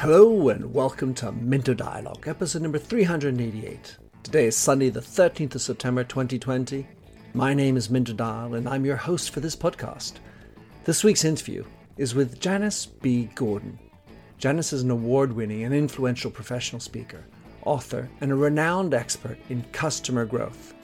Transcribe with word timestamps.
Hello 0.00 0.48
and 0.48 0.74
welcome 0.74 1.14
to 1.14 1.30
Minter 1.30 1.74
Dialogue, 1.74 2.26
episode 2.26 2.62
number 2.62 2.78
388. 2.78 3.98
Today 4.24 4.46
is 4.46 4.56
Sunday, 4.56 4.90
the 4.90 5.00
13th 5.00 5.54
of 5.54 5.62
September 5.62 6.02
2020. 6.02 6.88
My 7.34 7.54
name 7.54 7.76
is 7.76 7.88
Minter 7.88 8.14
Dial 8.14 8.54
and 8.54 8.68
I'm 8.68 8.84
your 8.84 8.96
host 8.96 9.30
for 9.30 9.38
this 9.38 9.54
podcast. 9.54 10.14
This 10.84 11.04
week's 11.04 11.24
interview 11.24 11.64
is 11.96 12.16
with 12.16 12.40
Janice 12.40 12.86
B. 12.86 13.30
Gordon. 13.36 13.78
Janice 14.38 14.72
is 14.72 14.82
an 14.82 14.90
award 14.90 15.32
winning 15.32 15.62
and 15.62 15.72
influential 15.72 16.32
professional 16.32 16.80
speaker, 16.80 17.24
author, 17.64 18.08
and 18.20 18.32
a 18.32 18.34
renowned 18.34 18.92
expert 18.92 19.38
in 19.50 19.62
customer 19.70 20.24
growth. 20.24 20.74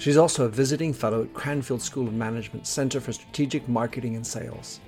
She's 0.00 0.16
also 0.16 0.46
a 0.46 0.48
visiting 0.48 0.94
fellow 0.94 1.24
at 1.24 1.34
Cranfield 1.34 1.82
School 1.82 2.08
of 2.08 2.14
Management 2.14 2.66
Center 2.66 3.02
for 3.02 3.12
Strategic 3.12 3.68
Marketing 3.68 4.16
and 4.16 4.26
Sales. 4.26 4.80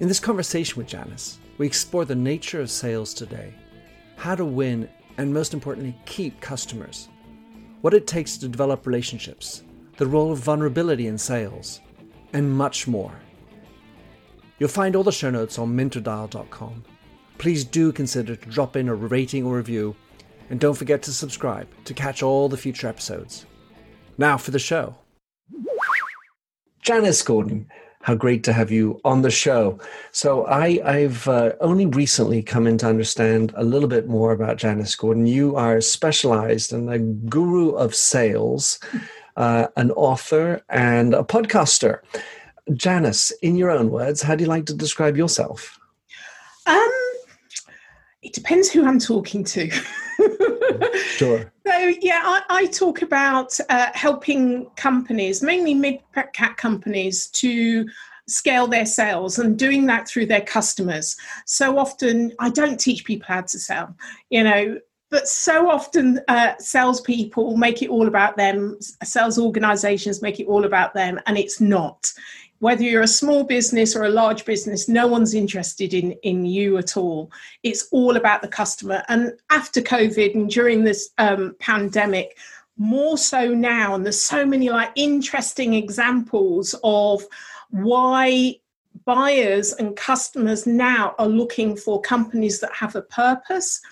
In 0.00 0.08
this 0.08 0.18
conversation 0.18 0.78
with 0.78 0.86
Janice, 0.86 1.38
we 1.58 1.66
explore 1.66 2.06
the 2.06 2.14
nature 2.14 2.62
of 2.62 2.70
sales 2.70 3.12
today, 3.12 3.52
how 4.16 4.36
to 4.36 4.44
win, 4.46 4.88
and 5.18 5.34
most 5.34 5.52
importantly, 5.52 5.94
keep 6.06 6.40
customers, 6.40 7.10
what 7.82 7.92
it 7.92 8.06
takes 8.06 8.38
to 8.38 8.48
develop 8.48 8.86
relationships, 8.86 9.64
the 9.98 10.06
role 10.06 10.32
of 10.32 10.38
vulnerability 10.38 11.06
in 11.06 11.18
sales, 11.18 11.82
and 12.32 12.50
much 12.50 12.88
more. 12.88 13.12
You'll 14.58 14.70
find 14.70 14.96
all 14.96 15.04
the 15.04 15.12
show 15.12 15.28
notes 15.28 15.58
on 15.58 15.76
minterdial.com. 15.76 16.84
Please 17.36 17.64
do 17.64 17.92
consider 17.92 18.34
to 18.34 18.48
drop 18.48 18.76
in 18.76 18.88
a 18.88 18.94
rating 18.94 19.44
or 19.44 19.58
review, 19.58 19.94
and 20.48 20.58
don't 20.58 20.72
forget 20.72 21.02
to 21.02 21.12
subscribe 21.12 21.68
to 21.84 21.92
catch 21.92 22.22
all 22.22 22.48
the 22.48 22.56
future 22.56 22.88
episodes. 22.88 23.44
Now 24.18 24.36
for 24.36 24.50
the 24.50 24.58
show. 24.58 24.94
Janice 26.82 27.22
Gordon, 27.22 27.66
how 28.02 28.14
great 28.14 28.44
to 28.44 28.52
have 28.52 28.70
you 28.70 29.00
on 29.04 29.22
the 29.22 29.30
show. 29.30 29.78
So 30.12 30.46
I, 30.46 30.78
have 30.84 31.26
uh, 31.26 31.52
only 31.60 31.86
recently 31.86 32.42
come 32.42 32.66
in 32.66 32.76
to 32.78 32.86
understand 32.86 33.52
a 33.56 33.64
little 33.64 33.88
bit 33.88 34.06
more 34.06 34.32
about 34.32 34.58
Janice 34.58 34.94
Gordon. 34.94 35.26
You 35.26 35.56
are 35.56 35.80
specialized 35.80 36.72
and 36.72 36.92
a 36.92 36.98
guru 36.98 37.70
of 37.70 37.94
sales, 37.94 38.78
uh, 39.36 39.68
an 39.76 39.90
author, 39.92 40.62
and 40.68 41.14
a 41.14 41.22
podcaster. 41.22 42.00
Janice, 42.74 43.30
in 43.42 43.56
your 43.56 43.70
own 43.70 43.90
words, 43.90 44.22
how 44.22 44.34
do 44.34 44.44
you 44.44 44.48
like 44.48 44.66
to 44.66 44.74
describe 44.74 45.16
yourself? 45.16 45.78
Um, 46.66 46.92
it 48.22 48.34
depends 48.34 48.70
who 48.70 48.86
I'm 48.86 48.98
talking 48.98 49.44
to. 49.44 49.70
sure. 50.94 51.52
So 51.66 51.92
yeah, 52.00 52.22
I, 52.24 52.42
I 52.48 52.66
talk 52.66 53.02
about 53.02 53.58
uh, 53.68 53.88
helping 53.94 54.66
companies, 54.76 55.42
mainly 55.42 55.74
mid-cap 55.74 56.56
companies, 56.56 57.28
to 57.28 57.88
scale 58.26 58.66
their 58.66 58.86
sales 58.86 59.38
and 59.38 59.58
doing 59.58 59.86
that 59.86 60.08
through 60.08 60.26
their 60.26 60.40
customers. 60.40 61.16
So 61.46 61.78
often, 61.78 62.32
I 62.38 62.50
don't 62.50 62.80
teach 62.80 63.04
people 63.04 63.26
how 63.28 63.42
to 63.42 63.58
sell. 63.58 63.94
You 64.30 64.44
know, 64.44 64.80
but 65.10 65.28
so 65.28 65.70
often 65.70 66.20
uh, 66.26 66.54
salespeople 66.58 67.56
make 67.56 67.82
it 67.82 67.88
all 67.88 68.08
about 68.08 68.36
them, 68.36 68.76
sales 69.04 69.38
organizations 69.38 70.22
make 70.22 70.40
it 70.40 70.46
all 70.46 70.64
about 70.64 70.92
them, 70.94 71.20
and 71.26 71.38
it's 71.38 71.60
not 71.60 72.12
whether 72.64 72.82
you're 72.82 73.02
a 73.02 73.06
small 73.06 73.44
business 73.44 73.94
or 73.94 74.04
a 74.04 74.08
large 74.08 74.46
business, 74.46 74.88
no 74.88 75.06
one's 75.06 75.34
interested 75.34 75.92
in, 75.92 76.12
in 76.22 76.46
you 76.46 76.78
at 76.78 76.96
all. 76.96 77.30
It's 77.62 77.86
all 77.92 78.16
about 78.16 78.40
the 78.40 78.48
customer. 78.48 79.02
And 79.08 79.34
after 79.50 79.82
COVID 79.82 80.34
and 80.34 80.48
during 80.48 80.82
this 80.82 81.10
um, 81.18 81.56
pandemic, 81.58 82.38
more 82.78 83.18
so 83.18 83.52
now, 83.52 83.94
and 83.94 84.02
there's 84.02 84.18
so 84.18 84.46
many 84.46 84.70
like 84.70 84.90
interesting 84.96 85.74
examples 85.74 86.74
of 86.82 87.22
why 87.68 88.56
buyers 89.04 89.74
and 89.74 89.94
customers 89.94 90.66
now 90.66 91.14
are 91.18 91.28
looking 91.28 91.76
for 91.76 92.00
companies 92.00 92.60
that 92.60 92.72
have 92.72 92.96
a 92.96 93.02
purpose 93.02 93.82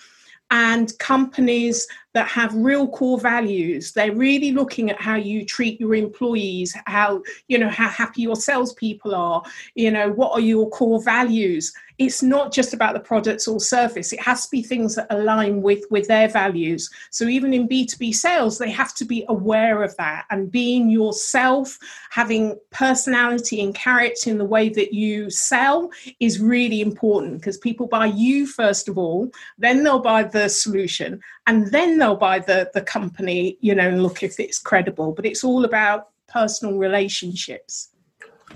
and 0.49 0.97
companies 0.97 1.87
that 2.13 2.27
have 2.27 2.53
real 2.55 2.87
core 2.87 3.19
values. 3.19 3.91
They're 3.91 4.15
really 4.15 4.51
looking 4.51 4.89
at 4.89 5.01
how 5.01 5.15
you 5.15 5.45
treat 5.45 5.79
your 5.79 5.95
employees, 5.95 6.75
how 6.85 7.23
you 7.47 7.57
know 7.57 7.69
how 7.69 7.89
happy 7.89 8.21
your 8.21 8.35
salespeople 8.35 9.15
are. 9.15 9.43
You 9.75 9.91
know 9.91 10.11
what 10.11 10.31
are 10.33 10.39
your 10.39 10.69
core 10.69 11.01
values. 11.01 11.73
It's 11.99 12.23
not 12.23 12.51
just 12.51 12.73
about 12.73 12.95
the 12.95 12.99
products 12.99 13.47
or 13.47 13.59
service. 13.59 14.13
It 14.13 14.19
has 14.21 14.45
to 14.45 14.51
be 14.51 14.63
things 14.63 14.95
that 14.95 15.07
align 15.11 15.61
with 15.61 15.85
with 15.91 16.07
their 16.07 16.27
values. 16.27 16.89
So 17.11 17.25
even 17.25 17.53
in 17.53 17.67
B 17.67 17.85
two 17.85 17.97
B 17.97 18.11
sales, 18.11 18.57
they 18.57 18.71
have 18.71 18.93
to 18.95 19.05
be 19.05 19.25
aware 19.29 19.83
of 19.83 19.95
that 19.97 20.25
and 20.29 20.51
being 20.51 20.89
yourself, 20.89 21.77
having 22.09 22.57
personality 22.71 23.61
and 23.61 23.75
character 23.75 24.29
in 24.29 24.37
the 24.37 24.45
way 24.45 24.69
that 24.69 24.93
you 24.93 25.29
sell 25.29 25.89
is 26.19 26.39
really 26.39 26.81
important 26.81 27.39
because 27.39 27.57
people 27.57 27.87
buy 27.87 28.05
you 28.05 28.47
first 28.47 28.87
of 28.87 28.97
all, 28.97 29.29
then 29.57 29.83
they'll 29.83 29.99
buy 29.99 30.23
the 30.23 30.49
solution, 30.49 31.21
and 31.47 31.67
then 31.71 31.97
they'll 31.97 32.15
buy 32.15 32.39
the 32.39 32.69
the 32.73 32.81
company 32.81 33.57
you 33.61 33.75
know 33.75 33.87
and 33.87 34.03
look 34.03 34.23
if 34.23 34.39
it's 34.39 34.59
credible. 34.59 35.11
But 35.11 35.25
it's 35.25 35.43
all 35.43 35.65
about 35.65 36.09
personal 36.27 36.77
relationships. 36.77 37.89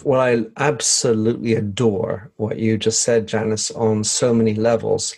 Well 0.04 0.22
i 0.22 0.46
absolutely 0.58 1.54
adore 1.54 2.32
what 2.38 2.60
you 2.60 2.78
just 2.78 3.02
said 3.02 3.28
janice 3.28 3.72
on 3.72 4.04
so 4.04 4.34
many 4.34 4.54
levels. 4.54 5.16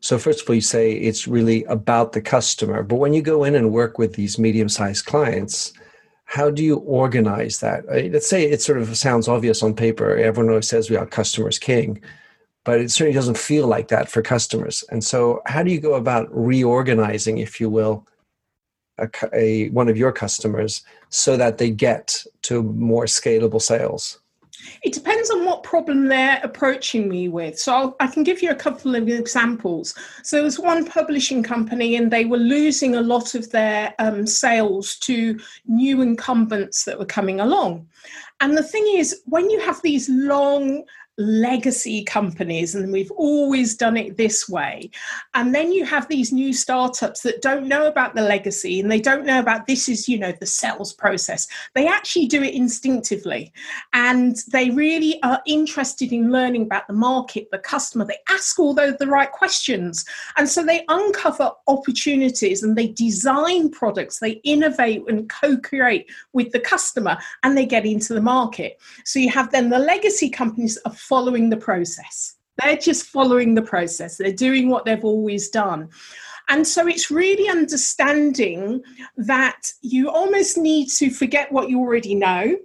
So 0.00 0.18
first 0.18 0.42
of 0.42 0.48
all 0.48 0.54
you 0.54 0.60
say 0.60 0.92
it's 0.92 1.26
really 1.26 1.64
about 1.64 2.12
the 2.12 2.20
customer. 2.20 2.82
But 2.82 2.96
when 2.96 3.12
you 3.12 3.22
go 3.22 3.44
in 3.44 3.54
and 3.54 3.72
work 3.72 3.98
with 3.98 4.14
these 4.14 4.38
medium-sized 4.38 5.06
clients 5.06 5.72
how 6.28 6.50
do 6.50 6.62
you 6.62 6.78
organize 6.78 7.60
that? 7.60 7.86
Let's 7.86 8.26
say 8.26 8.50
it 8.50 8.60
sort 8.60 8.78
of 8.78 8.96
sounds 8.96 9.28
obvious 9.28 9.62
on 9.62 9.74
paper. 9.74 10.16
Everyone 10.16 10.50
always 10.50 10.68
says 10.68 10.90
we 10.90 10.96
are 10.96 11.06
customers 11.06 11.56
king 11.56 12.02
but 12.66 12.80
it 12.80 12.90
certainly 12.90 13.14
doesn't 13.14 13.38
feel 13.38 13.68
like 13.68 13.88
that 13.88 14.10
for 14.10 14.20
customers. 14.20 14.84
And 14.90 15.02
so, 15.02 15.40
how 15.46 15.62
do 15.62 15.70
you 15.70 15.80
go 15.80 15.94
about 15.94 16.28
reorganizing, 16.30 17.38
if 17.38 17.60
you 17.60 17.70
will, 17.70 18.06
a, 18.98 19.08
a, 19.32 19.68
one 19.70 19.88
of 19.88 19.96
your 19.96 20.12
customers 20.12 20.82
so 21.08 21.36
that 21.36 21.58
they 21.58 21.70
get 21.70 22.24
to 22.42 22.62
more 22.64 23.04
scalable 23.04 23.62
sales? 23.62 24.18
It 24.82 24.92
depends 24.92 25.30
on 25.30 25.44
what 25.44 25.62
problem 25.62 26.06
they're 26.06 26.40
approaching 26.42 27.08
me 27.08 27.28
with. 27.28 27.56
So 27.56 27.72
I'll, 27.72 27.96
i 28.00 28.08
can 28.08 28.24
give 28.24 28.42
you 28.42 28.50
a 28.50 28.54
couple 28.54 28.96
of 28.96 29.08
examples. 29.08 29.94
So 30.24 30.36
there 30.36 30.44
was 30.44 30.58
one 30.58 30.84
publishing 30.84 31.44
company, 31.44 31.94
and 31.94 32.10
they 32.10 32.24
were 32.24 32.36
losing 32.36 32.96
a 32.96 33.00
lot 33.00 33.36
of 33.36 33.48
their 33.52 33.94
um, 34.00 34.26
sales 34.26 34.96
to 35.00 35.38
new 35.66 36.02
incumbents 36.02 36.84
that 36.84 36.98
were 36.98 37.06
coming 37.06 37.38
along. 37.38 37.86
And 38.40 38.58
the 38.58 38.62
thing 38.64 38.84
is, 38.96 39.22
when 39.26 39.48
you 39.50 39.60
have 39.60 39.80
these 39.82 40.08
long 40.08 40.84
legacy 41.18 42.04
companies 42.04 42.74
and 42.74 42.92
we've 42.92 43.10
always 43.12 43.74
done 43.76 43.96
it 43.96 44.16
this 44.16 44.48
way. 44.48 44.90
And 45.34 45.54
then 45.54 45.72
you 45.72 45.84
have 45.84 46.08
these 46.08 46.32
new 46.32 46.52
startups 46.52 47.22
that 47.22 47.42
don't 47.42 47.68
know 47.68 47.86
about 47.86 48.14
the 48.14 48.22
legacy 48.22 48.80
and 48.80 48.90
they 48.90 49.00
don't 49.00 49.24
know 49.24 49.40
about 49.40 49.66
this 49.66 49.88
is 49.88 50.08
you 50.08 50.18
know 50.18 50.32
the 50.32 50.46
sales 50.46 50.92
process. 50.92 51.46
They 51.74 51.86
actually 51.86 52.26
do 52.26 52.42
it 52.42 52.54
instinctively 52.54 53.52
and 53.92 54.36
they 54.52 54.70
really 54.70 55.20
are 55.22 55.40
interested 55.46 56.12
in 56.12 56.30
learning 56.30 56.62
about 56.62 56.86
the 56.86 56.92
market 56.92 57.48
the 57.50 57.58
customer. 57.58 58.04
They 58.04 58.18
ask 58.28 58.58
all 58.58 58.74
those 58.74 58.96
the 58.98 59.06
right 59.06 59.30
questions 59.30 60.04
and 60.36 60.48
so 60.48 60.62
they 60.62 60.84
uncover 60.88 61.50
opportunities 61.66 62.62
and 62.62 62.76
they 62.76 62.88
design 62.88 63.70
products 63.70 64.18
they 64.18 64.40
innovate 64.44 65.02
and 65.08 65.28
co-create 65.28 66.10
with 66.32 66.52
the 66.52 66.60
customer 66.60 67.16
and 67.42 67.56
they 67.56 67.66
get 67.66 67.86
into 67.86 68.14
the 68.14 68.20
market. 68.20 68.78
So 69.04 69.18
you 69.18 69.30
have 69.30 69.50
then 69.50 69.70
the 69.70 69.78
legacy 69.78 70.28
companies 70.28 70.76
of 70.78 70.98
following 71.08 71.50
the 71.50 71.56
process. 71.56 72.34
They're 72.62 72.76
just 72.76 73.06
following 73.06 73.54
the 73.54 73.62
process. 73.62 74.16
They're 74.16 74.32
doing 74.32 74.70
what 74.70 74.84
they've 74.84 75.04
always 75.04 75.48
done. 75.48 75.90
And 76.48 76.66
so 76.66 76.86
it's 76.86 77.10
really 77.10 77.48
understanding 77.48 78.82
that 79.16 79.72
you 79.82 80.10
almost 80.10 80.56
need 80.56 80.88
to 80.90 81.10
forget 81.10 81.50
what 81.50 81.68
you 81.68 81.80
already 81.80 82.14
know 82.14 82.56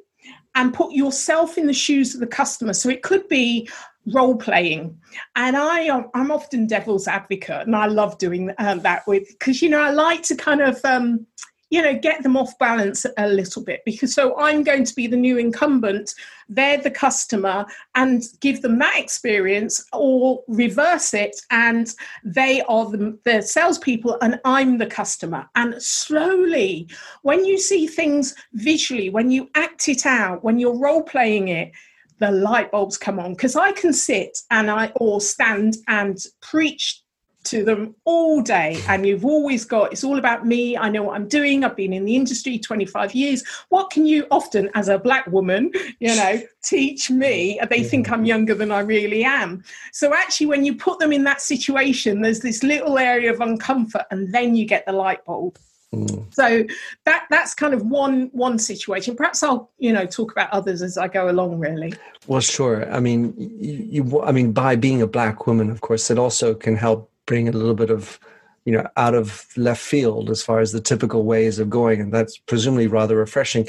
and 0.55 0.73
put 0.73 0.91
yourself 0.91 1.57
in 1.57 1.67
the 1.67 1.73
shoes 1.73 2.13
of 2.13 2.19
the 2.19 2.27
customer. 2.27 2.73
So 2.73 2.89
it 2.89 3.01
could 3.01 3.27
be 3.27 3.69
role 4.07 4.35
playing, 4.35 4.97
and 5.35 5.55
I 5.55 5.89
I'm 6.13 6.31
often 6.31 6.67
devil's 6.67 7.07
advocate, 7.07 7.67
and 7.67 7.75
I 7.75 7.85
love 7.85 8.17
doing 8.17 8.51
um, 8.57 8.79
that 8.79 9.03
with 9.07 9.27
because 9.29 9.61
you 9.61 9.69
know 9.69 9.81
I 9.81 9.91
like 9.91 10.23
to 10.23 10.35
kind 10.35 10.61
of 10.61 10.83
um, 10.83 11.25
you 11.71 11.81
know 11.81 11.97
get 11.97 12.21
them 12.21 12.37
off 12.37 12.57
balance 12.59 13.05
a 13.17 13.27
little 13.27 13.63
bit 13.63 13.81
because 13.85 14.13
so 14.13 14.37
i'm 14.37 14.63
going 14.63 14.83
to 14.83 14.93
be 14.93 15.07
the 15.07 15.17
new 15.17 15.37
incumbent 15.37 16.13
they're 16.51 16.77
the 16.77 16.91
customer 16.91 17.65
and 17.95 18.23
give 18.41 18.61
them 18.61 18.77
that 18.77 18.99
experience 18.99 19.83
or 19.93 20.43
reverse 20.47 21.13
it 21.13 21.35
and 21.49 21.95
they 22.23 22.61
are 22.63 22.91
the, 22.91 23.17
the 23.23 23.41
salespeople 23.41 24.17
and 24.21 24.39
i'm 24.45 24.77
the 24.77 24.85
customer. 24.85 25.47
And 25.55 25.81
slowly 25.81 26.89
when 27.21 27.45
you 27.45 27.57
see 27.57 27.87
things 27.87 28.35
visually 28.53 29.09
when 29.09 29.31
you 29.31 29.49
act 29.55 29.87
it 29.87 30.05
out 30.05 30.43
when 30.43 30.59
you're 30.59 30.77
role 30.77 31.03
playing 31.03 31.47
it 31.47 31.71
the 32.19 32.31
light 32.31 32.71
bulbs 32.71 32.97
come 32.97 33.19
on. 33.19 33.33
Because 33.33 33.55
i 33.55 33.71
can 33.71 33.93
sit 33.93 34.37
and 34.51 34.69
i 34.69 34.91
or 34.97 35.21
stand 35.21 35.77
and 35.87 36.17
preach 36.41 37.01
to 37.43 37.63
them 37.63 37.95
all 38.05 38.41
day 38.41 38.81
and 38.87 39.05
you've 39.05 39.25
always 39.25 39.65
got 39.65 39.91
it's 39.91 40.03
all 40.03 40.17
about 40.17 40.45
me 40.45 40.77
i 40.77 40.89
know 40.89 41.03
what 41.03 41.15
i'm 41.15 41.27
doing 41.27 41.63
i've 41.63 41.75
been 41.75 41.93
in 41.93 42.05
the 42.05 42.15
industry 42.15 42.59
25 42.59 43.13
years 43.15 43.43
what 43.69 43.89
can 43.89 44.05
you 44.05 44.25
often 44.31 44.69
as 44.75 44.89
a 44.89 44.99
black 44.99 45.25
woman 45.27 45.71
you 45.99 46.15
know 46.15 46.41
teach 46.63 47.09
me 47.09 47.59
they 47.69 47.83
think 47.83 48.11
i'm 48.11 48.25
younger 48.25 48.53
than 48.53 48.71
i 48.71 48.79
really 48.79 49.23
am 49.23 49.63
so 49.91 50.13
actually 50.13 50.45
when 50.45 50.63
you 50.63 50.75
put 50.75 50.99
them 50.99 51.11
in 51.11 51.23
that 51.23 51.41
situation 51.41 52.21
there's 52.21 52.41
this 52.41 52.63
little 52.63 52.97
area 52.97 53.31
of 53.31 53.39
uncomfort 53.39 54.05
and 54.11 54.33
then 54.33 54.55
you 54.55 54.65
get 54.65 54.85
the 54.85 54.91
light 54.91 55.23
bulb 55.25 55.57
Mm. 55.93 56.33
So 56.33 56.63
that 57.03 57.25
that's 57.29 57.53
kind 57.53 57.73
of 57.73 57.85
one 57.85 58.29
one 58.31 58.57
situation. 58.57 59.15
Perhaps 59.15 59.43
I'll 59.43 59.69
you 59.77 59.91
know 59.91 60.05
talk 60.05 60.31
about 60.31 60.49
others 60.51 60.81
as 60.81 60.97
I 60.97 61.09
go 61.09 61.29
along. 61.29 61.59
Really. 61.59 61.93
Well, 62.27 62.39
sure. 62.39 62.89
I 62.93 63.01
mean, 63.01 63.33
you, 63.37 64.03
you 64.03 64.21
I 64.21 64.31
mean, 64.31 64.53
by 64.53 64.77
being 64.77 65.01
a 65.01 65.07
black 65.07 65.47
woman, 65.47 65.69
of 65.69 65.81
course, 65.81 66.09
it 66.09 66.17
also 66.17 66.53
can 66.53 66.77
help 66.77 67.10
bring 67.31 67.47
a 67.47 67.53
little 67.53 67.73
bit 67.73 67.89
of 67.89 68.19
you 68.65 68.73
know 68.73 68.85
out 68.97 69.15
of 69.15 69.47
left 69.55 69.81
field 69.81 70.29
as 70.29 70.43
far 70.43 70.59
as 70.59 70.73
the 70.73 70.81
typical 70.81 71.23
ways 71.23 71.59
of 71.59 71.69
going 71.69 72.01
and 72.01 72.13
that's 72.13 72.37
presumably 72.37 72.87
rather 72.87 73.15
refreshing. 73.15 73.65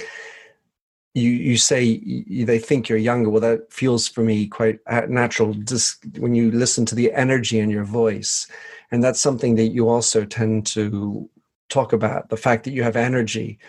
You 1.15 1.31
you 1.31 1.57
say 1.57 1.85
you, 1.85 2.45
they 2.45 2.59
think 2.59 2.89
you're 2.89 3.09
younger. 3.11 3.31
Well 3.31 3.49
that 3.49 3.73
feels 3.73 4.09
for 4.09 4.23
me 4.25 4.49
quite 4.49 4.81
natural. 5.09 5.55
Just 5.55 6.05
when 6.19 6.35
you 6.35 6.51
listen 6.51 6.85
to 6.87 6.97
the 6.97 7.13
energy 7.13 7.61
in 7.61 7.71
your 7.71 7.85
voice 7.85 8.49
and 8.91 9.01
that's 9.01 9.21
something 9.21 9.55
that 9.55 9.69
you 9.77 9.89
also 9.89 10.25
tend 10.25 10.67
to 10.75 11.31
talk 11.69 11.93
about 11.93 12.29
the 12.29 12.43
fact 12.47 12.65
that 12.65 12.73
you 12.73 12.83
have 12.83 12.97
energy. 12.97 13.61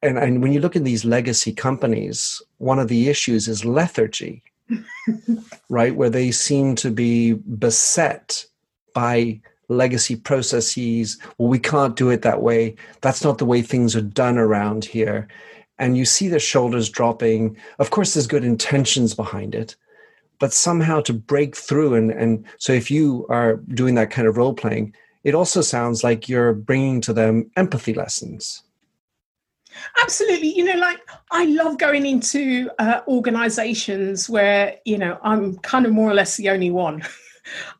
And 0.00 0.16
and 0.18 0.40
when 0.40 0.54
you 0.54 0.60
look 0.60 0.76
at 0.76 0.84
these 0.84 1.04
legacy 1.04 1.52
companies 1.52 2.40
one 2.56 2.78
of 2.78 2.88
the 2.88 3.10
issues 3.10 3.46
is 3.46 3.66
lethargy 3.66 4.42
right? 5.78 5.94
Where 5.94 6.14
they 6.18 6.30
seem 6.30 6.74
to 6.76 6.90
be 6.90 7.34
beset 7.34 8.46
by 8.98 9.40
legacy 9.68 10.16
processes. 10.16 11.18
Well, 11.38 11.48
we 11.48 11.60
can't 11.60 11.94
do 11.94 12.10
it 12.10 12.22
that 12.22 12.42
way. 12.42 12.74
That's 13.00 13.22
not 13.22 13.38
the 13.38 13.44
way 13.44 13.62
things 13.62 13.94
are 13.94 14.00
done 14.00 14.38
around 14.38 14.84
here. 14.84 15.28
And 15.78 15.96
you 15.96 16.04
see 16.04 16.26
the 16.26 16.40
shoulders 16.40 16.90
dropping. 16.90 17.56
Of 17.78 17.90
course, 17.90 18.14
there's 18.14 18.26
good 18.26 18.42
intentions 18.42 19.14
behind 19.14 19.54
it, 19.54 19.76
but 20.40 20.52
somehow 20.52 21.00
to 21.02 21.12
break 21.12 21.54
through. 21.54 21.94
And, 21.94 22.10
and 22.10 22.44
so 22.58 22.72
if 22.72 22.90
you 22.90 23.24
are 23.28 23.58
doing 23.72 23.94
that 23.94 24.10
kind 24.10 24.26
of 24.26 24.36
role 24.36 24.52
playing, 24.52 24.96
it 25.22 25.36
also 25.36 25.60
sounds 25.60 26.02
like 26.02 26.28
you're 26.28 26.54
bringing 26.54 27.00
to 27.02 27.12
them 27.12 27.48
empathy 27.56 27.94
lessons. 27.94 28.64
Absolutely. 30.02 30.56
You 30.56 30.64
know, 30.64 30.80
like 30.80 30.98
I 31.30 31.44
love 31.44 31.78
going 31.78 32.04
into 32.04 32.68
uh, 32.80 33.02
organizations 33.06 34.28
where, 34.28 34.74
you 34.84 34.98
know, 34.98 35.20
I'm 35.22 35.58
kind 35.58 35.86
of 35.86 35.92
more 35.92 36.10
or 36.10 36.14
less 36.14 36.36
the 36.36 36.48
only 36.48 36.72
one. 36.72 37.04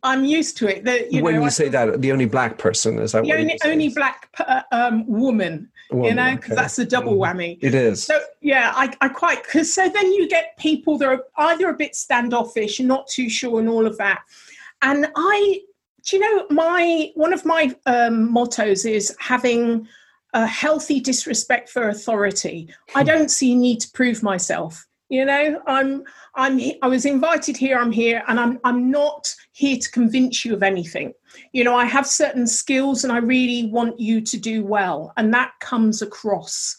I'm 0.02 0.24
used 0.24 0.56
to 0.58 0.68
it. 0.68 0.84
That 0.84 1.12
you 1.12 1.22
when 1.22 1.34
know, 1.34 1.40
you 1.40 1.46
I, 1.46 1.50
say 1.50 1.68
that, 1.68 2.00
the 2.00 2.12
only 2.12 2.26
black 2.26 2.58
person 2.58 2.98
is 2.98 3.12
that 3.12 3.24
the 3.24 3.32
only, 3.32 3.58
only 3.64 3.88
black 3.88 4.28
uh, 4.38 4.62
um, 4.72 5.06
woman, 5.06 5.70
woman, 5.90 6.08
You 6.08 6.14
know, 6.14 6.36
because 6.36 6.52
okay. 6.52 6.60
that's 6.60 6.78
a 6.78 6.84
double 6.84 7.14
mm. 7.14 7.20
whammy. 7.20 7.58
It 7.60 7.74
is. 7.74 8.04
So 8.04 8.18
yeah, 8.40 8.72
I, 8.74 8.92
I 9.00 9.08
quite 9.08 9.42
because 9.42 9.72
so 9.72 9.88
then 9.88 10.12
you 10.12 10.28
get 10.28 10.56
people 10.58 10.98
that 10.98 11.08
are 11.08 11.24
either 11.36 11.68
a 11.68 11.74
bit 11.74 11.94
standoffish, 11.94 12.80
not 12.80 13.06
too 13.08 13.28
sure, 13.28 13.60
and 13.60 13.68
all 13.68 13.86
of 13.86 13.96
that. 13.98 14.22
And 14.82 15.08
I, 15.16 15.60
do 16.04 16.16
you 16.16 16.22
know, 16.22 16.46
my 16.50 17.10
one 17.14 17.32
of 17.32 17.44
my 17.44 17.74
um, 17.86 18.32
mottos 18.32 18.84
is 18.84 19.14
having 19.18 19.88
a 20.34 20.46
healthy 20.46 21.00
disrespect 21.00 21.68
for 21.68 21.88
authority. 21.88 22.68
I 22.94 23.02
don't 23.04 23.30
see 23.30 23.54
need 23.54 23.80
to 23.80 23.90
prove 23.92 24.22
myself. 24.22 24.87
You 25.08 25.24
know, 25.24 25.62
I'm 25.66 26.04
I'm 26.34 26.60
I 26.82 26.88
was 26.88 27.06
invited 27.06 27.56
here, 27.56 27.78
I'm 27.78 27.92
here, 27.92 28.22
and 28.28 28.38
I'm 28.38 28.58
I'm 28.64 28.90
not 28.90 29.34
here 29.52 29.78
to 29.78 29.90
convince 29.90 30.44
you 30.44 30.52
of 30.52 30.62
anything. 30.62 31.14
You 31.52 31.64
know, 31.64 31.74
I 31.74 31.86
have 31.86 32.06
certain 32.06 32.46
skills 32.46 33.04
and 33.04 33.12
I 33.12 33.18
really 33.18 33.70
want 33.70 33.98
you 33.98 34.20
to 34.20 34.36
do 34.36 34.64
well, 34.64 35.12
and 35.16 35.32
that 35.32 35.52
comes 35.60 36.02
across. 36.02 36.76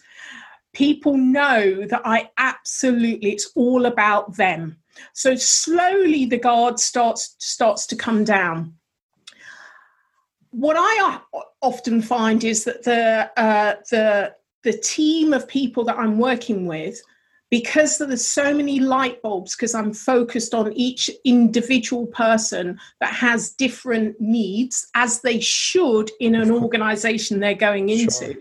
People 0.74 1.18
know 1.18 1.88
that 1.88 2.02
I 2.06 2.30
absolutely 2.38 3.32
it's 3.32 3.52
all 3.56 3.88
about 3.88 4.38
them. 4.38 4.78
So 5.14 5.36
slowly 5.36 6.26
the 6.26 6.38
guard 6.38 6.80
starts 6.80 7.36
starts 7.40 7.88
to 7.88 7.96
come 7.96 8.24
down. 8.24 8.76
What 10.52 10.76
I 10.78 11.20
often 11.62 12.02
find 12.04 12.44
is 12.44 12.64
that 12.66 12.84
the 12.84 13.32
uh, 13.38 13.76
the 13.90 14.36
the 14.64 14.74
team 14.74 15.34
of 15.34 15.48
people 15.48 15.84
that 15.86 15.98
I'm 15.98 16.20
working 16.20 16.68
with 16.68 17.02
because 17.50 17.98
there's 17.98 18.26
so 18.26 18.54
many 18.54 18.80
light 18.80 19.22
bulbs 19.22 19.56
because 19.56 19.74
i'm 19.74 19.94
focused 19.94 20.54
on 20.54 20.72
each 20.74 21.10
individual 21.26 22.06
person 22.08 22.80
that 23.00 23.14
has 23.14 23.52
different 23.52 24.20
needs 24.20 24.88
as 24.96 25.22
they 25.22 25.40
should 25.40 26.12
in 26.20 26.36
an 26.36 26.52
organization 26.52 27.40
they're 27.40 27.54
going 27.54 27.90
into. 27.90 28.34
Sure. 28.34 28.36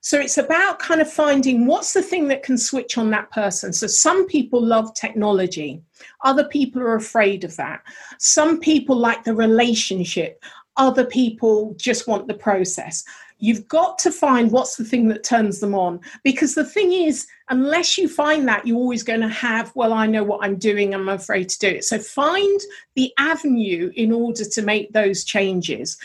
so 0.00 0.20
it's 0.20 0.38
about 0.38 0.78
kind 0.78 1.00
of 1.00 1.10
finding 1.10 1.66
what's 1.66 1.92
the 1.92 2.02
thing 2.02 2.28
that 2.28 2.42
can 2.42 2.58
switch 2.58 2.98
on 2.98 3.10
that 3.10 3.30
person. 3.30 3.72
So 3.72 3.86
some 3.86 4.26
people 4.26 4.64
love 4.64 4.94
technology. 4.94 5.80
Other 6.22 6.44
people 6.44 6.82
are 6.82 6.96
afraid 6.96 7.44
of 7.44 7.56
that. 7.56 7.82
Some 8.18 8.60
people 8.60 8.96
like 8.96 9.24
the 9.24 9.34
relationship. 9.34 10.42
Other 10.76 11.04
people 11.04 11.74
just 11.76 12.08
want 12.08 12.26
the 12.28 12.34
process 12.34 13.04
You've 13.42 13.66
got 13.66 13.98
to 13.98 14.12
find 14.12 14.52
what's 14.52 14.76
the 14.76 14.84
thing 14.84 15.08
that 15.08 15.24
turns 15.24 15.58
them 15.58 15.74
on. 15.74 15.98
Because 16.22 16.54
the 16.54 16.64
thing 16.64 16.92
is, 16.92 17.26
unless 17.50 17.98
you 17.98 18.08
find 18.08 18.46
that, 18.46 18.64
you're 18.64 18.76
always 18.76 19.02
going 19.02 19.20
to 19.20 19.28
have, 19.28 19.72
well, 19.74 19.92
I 19.92 20.06
know 20.06 20.22
what 20.22 20.44
I'm 20.44 20.56
doing, 20.56 20.94
I'm 20.94 21.08
afraid 21.08 21.48
to 21.48 21.58
do 21.58 21.66
it. 21.66 21.84
So 21.84 21.98
find 21.98 22.60
the 22.94 23.12
avenue 23.18 23.90
in 23.96 24.12
order 24.12 24.44
to 24.44 24.62
make 24.62 24.92
those 24.92 25.24
changes. 25.24 25.98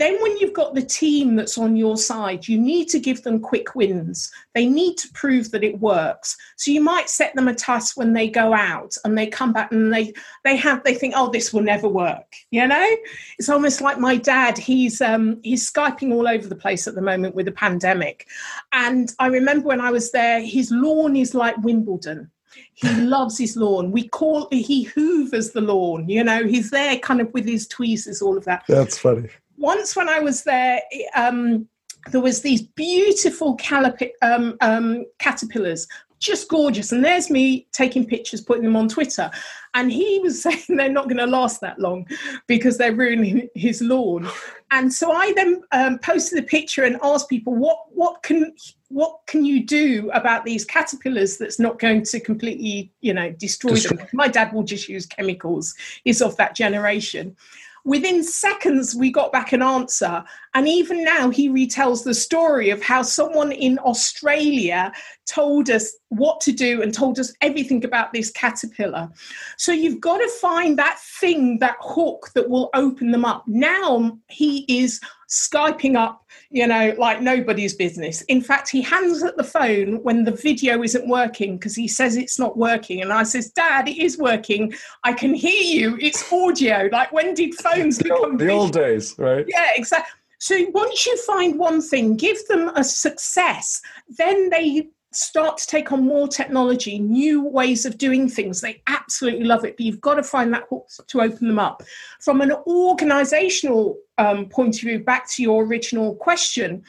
Then, 0.00 0.16
when 0.22 0.38
you've 0.38 0.54
got 0.54 0.74
the 0.74 0.80
team 0.80 1.36
that's 1.36 1.58
on 1.58 1.76
your 1.76 1.98
side, 1.98 2.48
you 2.48 2.58
need 2.58 2.88
to 2.88 2.98
give 2.98 3.22
them 3.22 3.38
quick 3.38 3.74
wins. 3.74 4.32
They 4.54 4.64
need 4.64 4.96
to 4.96 5.10
prove 5.12 5.50
that 5.50 5.62
it 5.62 5.78
works. 5.78 6.38
So 6.56 6.70
you 6.70 6.82
might 6.82 7.10
set 7.10 7.34
them 7.34 7.48
a 7.48 7.54
task 7.54 7.98
when 7.98 8.14
they 8.14 8.26
go 8.26 8.54
out 8.54 8.96
and 9.04 9.18
they 9.18 9.26
come 9.26 9.52
back 9.52 9.70
and 9.70 9.92
they 9.92 10.14
they 10.42 10.56
have 10.56 10.82
they 10.84 10.94
think, 10.94 11.12
oh, 11.14 11.28
this 11.30 11.52
will 11.52 11.60
never 11.60 11.86
work. 11.86 12.34
You 12.50 12.66
know, 12.66 12.96
it's 13.38 13.50
almost 13.50 13.82
like 13.82 13.98
my 13.98 14.16
dad. 14.16 14.56
He's 14.56 15.02
um, 15.02 15.38
he's 15.42 15.70
skyping 15.70 16.14
all 16.14 16.26
over 16.26 16.48
the 16.48 16.56
place 16.56 16.88
at 16.88 16.94
the 16.94 17.02
moment 17.02 17.34
with 17.34 17.44
the 17.44 17.52
pandemic, 17.52 18.26
and 18.72 19.12
I 19.18 19.26
remember 19.26 19.68
when 19.68 19.82
I 19.82 19.90
was 19.90 20.12
there, 20.12 20.40
his 20.40 20.70
lawn 20.70 21.14
is 21.14 21.34
like 21.34 21.58
Wimbledon 21.58 22.30
he 22.72 22.88
loves 22.96 23.38
his 23.38 23.54
lawn. 23.54 23.92
We 23.92 24.08
call 24.08 24.48
he 24.50 24.84
hoovers 24.84 25.52
the 25.52 25.60
lawn. 25.60 26.08
You 26.08 26.24
know, 26.24 26.46
he's 26.46 26.70
there 26.70 26.98
kind 26.98 27.20
of 27.20 27.32
with 27.34 27.44
his 27.44 27.68
tweezers, 27.68 28.22
all 28.22 28.38
of 28.38 28.46
that. 28.46 28.64
That's 28.66 28.98
funny 28.98 29.28
once 29.60 29.94
when 29.94 30.08
I 30.08 30.18
was 30.18 30.42
there, 30.42 30.80
um, 31.14 31.68
there 32.10 32.20
was 32.20 32.40
these 32.40 32.62
beautiful 32.62 33.56
calip- 33.58 34.12
um, 34.22 34.56
um, 34.62 35.04
caterpillars, 35.18 35.86
just 36.18 36.48
gorgeous. 36.48 36.92
And 36.92 37.04
there's 37.04 37.30
me 37.30 37.66
taking 37.72 38.06
pictures, 38.06 38.40
putting 38.40 38.64
them 38.64 38.74
on 38.74 38.88
Twitter. 38.88 39.30
And 39.74 39.92
he 39.92 40.18
was 40.20 40.42
saying 40.42 40.64
they're 40.68 40.88
not 40.88 41.04
going 41.04 41.18
to 41.18 41.26
last 41.26 41.60
that 41.60 41.78
long 41.78 42.06
because 42.46 42.78
they're 42.78 42.94
ruining 42.94 43.48
his 43.54 43.82
lawn. 43.82 44.28
And 44.70 44.92
so 44.92 45.12
I 45.12 45.32
then 45.34 45.62
um, 45.72 45.98
posted 45.98 46.38
the 46.38 46.46
picture 46.46 46.84
and 46.84 46.98
asked 47.02 47.28
people, 47.28 47.54
what 47.54 47.78
what 47.92 48.22
can 48.22 48.54
what 48.88 49.20
can 49.26 49.44
you 49.44 49.64
do 49.64 50.10
about 50.14 50.44
these 50.44 50.64
caterpillars 50.64 51.36
that's 51.36 51.58
not 51.58 51.78
going 51.78 52.02
to 52.04 52.18
completely, 52.18 52.92
you 53.00 53.12
know, 53.12 53.30
destroy 53.32 53.74
them? 53.74 53.98
My 54.12 54.26
dad 54.26 54.52
will 54.52 54.62
just 54.62 54.88
use 54.88 55.06
chemicals. 55.06 55.74
He's 56.04 56.22
of 56.22 56.36
that 56.38 56.56
generation. 56.56 57.36
Within 57.84 58.22
seconds, 58.22 58.94
we 58.94 59.10
got 59.10 59.32
back 59.32 59.52
an 59.52 59.62
answer. 59.62 60.22
And 60.54 60.68
even 60.68 61.04
now, 61.04 61.30
he 61.30 61.48
retells 61.48 62.04
the 62.04 62.14
story 62.14 62.70
of 62.70 62.82
how 62.82 63.02
someone 63.02 63.52
in 63.52 63.78
Australia 63.78 64.92
told 65.26 65.70
us 65.70 65.96
what 66.08 66.40
to 66.42 66.52
do 66.52 66.82
and 66.82 66.92
told 66.92 67.18
us 67.18 67.32
everything 67.40 67.84
about 67.84 68.12
this 68.12 68.30
caterpillar. 68.30 69.08
So 69.56 69.72
you've 69.72 70.00
got 70.00 70.18
to 70.18 70.28
find 70.40 70.78
that 70.78 70.98
thing, 71.20 71.58
that 71.60 71.76
hook 71.80 72.30
that 72.34 72.48
will 72.48 72.70
open 72.74 73.12
them 73.12 73.24
up. 73.24 73.44
Now 73.46 74.18
he 74.28 74.64
is 74.68 75.00
Skyping 75.30 75.96
up, 75.96 76.26
you 76.50 76.66
know, 76.66 76.94
like 76.98 77.22
nobody's 77.22 77.74
business. 77.74 78.22
In 78.22 78.42
fact, 78.42 78.68
he 78.68 78.82
hands 78.82 79.22
at 79.22 79.36
the 79.36 79.44
phone 79.44 80.02
when 80.02 80.24
the 80.24 80.32
video 80.32 80.82
isn't 80.82 81.08
working 81.08 81.56
because 81.56 81.76
he 81.76 81.86
says 81.86 82.16
it's 82.16 82.38
not 82.38 82.56
working. 82.56 83.00
And 83.00 83.12
I 83.12 83.22
says, 83.22 83.50
Dad, 83.50 83.88
it 83.88 83.96
is 83.98 84.18
working. 84.18 84.72
I 85.04 85.12
can 85.12 85.32
hear 85.34 85.62
you. 85.62 85.96
It's 86.00 86.32
audio. 86.32 86.88
Like 86.90 87.12
when 87.12 87.34
did 87.34 87.54
phones 87.62 87.98
the 87.98 88.04
become 88.04 88.32
old, 88.32 88.38
the 88.38 88.48
old 88.48 88.72
days, 88.72 89.14
right? 89.18 89.44
Yeah, 89.48 89.68
exactly. 89.74 90.18
So 90.38 90.56
once 90.72 91.06
you 91.06 91.16
find 91.18 91.58
one 91.58 91.82
thing, 91.82 92.16
give 92.16 92.44
them 92.48 92.70
a 92.74 92.82
success, 92.82 93.82
then 94.08 94.48
they 94.48 94.88
start 95.12 95.58
to 95.58 95.66
take 95.66 95.90
on 95.92 96.04
more 96.04 96.28
technology, 96.28 96.98
new 96.98 97.42
ways 97.42 97.84
of 97.84 97.98
doing 97.98 98.28
things. 98.28 98.60
They 98.60 98.82
absolutely 98.86 99.44
love 99.44 99.64
it, 99.64 99.76
but 99.76 99.84
you've 99.84 100.00
got 100.00 100.14
to 100.14 100.22
find 100.22 100.52
that 100.54 100.66
hook 100.70 100.86
to 101.08 101.20
open 101.20 101.48
them 101.48 101.58
up. 101.58 101.82
From 102.20 102.40
an 102.40 102.52
organizational 102.66 103.96
um, 104.18 104.46
point 104.46 104.76
of 104.76 104.82
view, 104.82 105.00
back 105.00 105.28
to 105.30 105.42
your 105.42 105.64
original 105.64 106.14
question, 106.14 106.84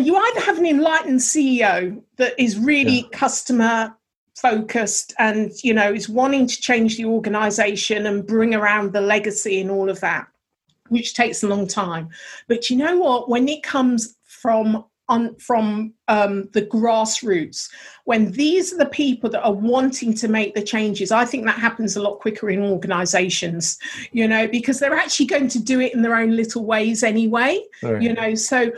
you 0.00 0.16
either 0.16 0.40
have 0.40 0.58
an 0.58 0.66
enlightened 0.66 1.20
CEO 1.20 2.02
that 2.16 2.34
is 2.38 2.58
really 2.58 3.00
yeah. 3.00 3.18
customer 3.18 3.96
focused 4.34 5.12
and 5.18 5.52
you 5.62 5.74
know 5.74 5.92
is 5.92 6.08
wanting 6.08 6.46
to 6.46 6.60
change 6.60 6.96
the 6.96 7.04
organization 7.04 8.06
and 8.06 8.26
bring 8.26 8.54
around 8.54 8.92
the 8.92 9.00
legacy 9.00 9.60
and 9.60 9.70
all 9.70 9.90
of 9.90 10.00
that 10.00 10.26
which 10.88 11.12
takes 11.12 11.42
a 11.42 11.46
long 11.46 11.66
time 11.66 12.08
but 12.48 12.70
you 12.70 12.76
know 12.76 12.96
what 12.96 13.28
when 13.28 13.46
it 13.46 13.62
comes 13.62 14.16
from 14.22 14.84
on 15.08 15.34
from 15.36 15.92
um, 16.08 16.48
the 16.52 16.62
grassroots 16.62 17.68
when 18.04 18.30
these 18.32 18.72
are 18.72 18.78
the 18.78 18.86
people 18.86 19.28
that 19.30 19.42
are 19.42 19.52
wanting 19.52 20.14
to 20.14 20.28
make 20.28 20.54
the 20.54 20.62
changes 20.62 21.10
i 21.10 21.24
think 21.24 21.44
that 21.44 21.58
happens 21.58 21.96
a 21.96 22.02
lot 22.02 22.20
quicker 22.20 22.50
in 22.50 22.62
organizations 22.62 23.78
you 24.12 24.26
know 24.26 24.46
because 24.46 24.78
they're 24.78 24.94
actually 24.94 25.26
going 25.26 25.48
to 25.48 25.58
do 25.58 25.80
it 25.80 25.92
in 25.94 26.02
their 26.02 26.16
own 26.16 26.34
little 26.36 26.64
ways 26.64 27.02
anyway 27.02 27.60
right. 27.82 28.00
you 28.00 28.12
know 28.12 28.34
so 28.34 28.70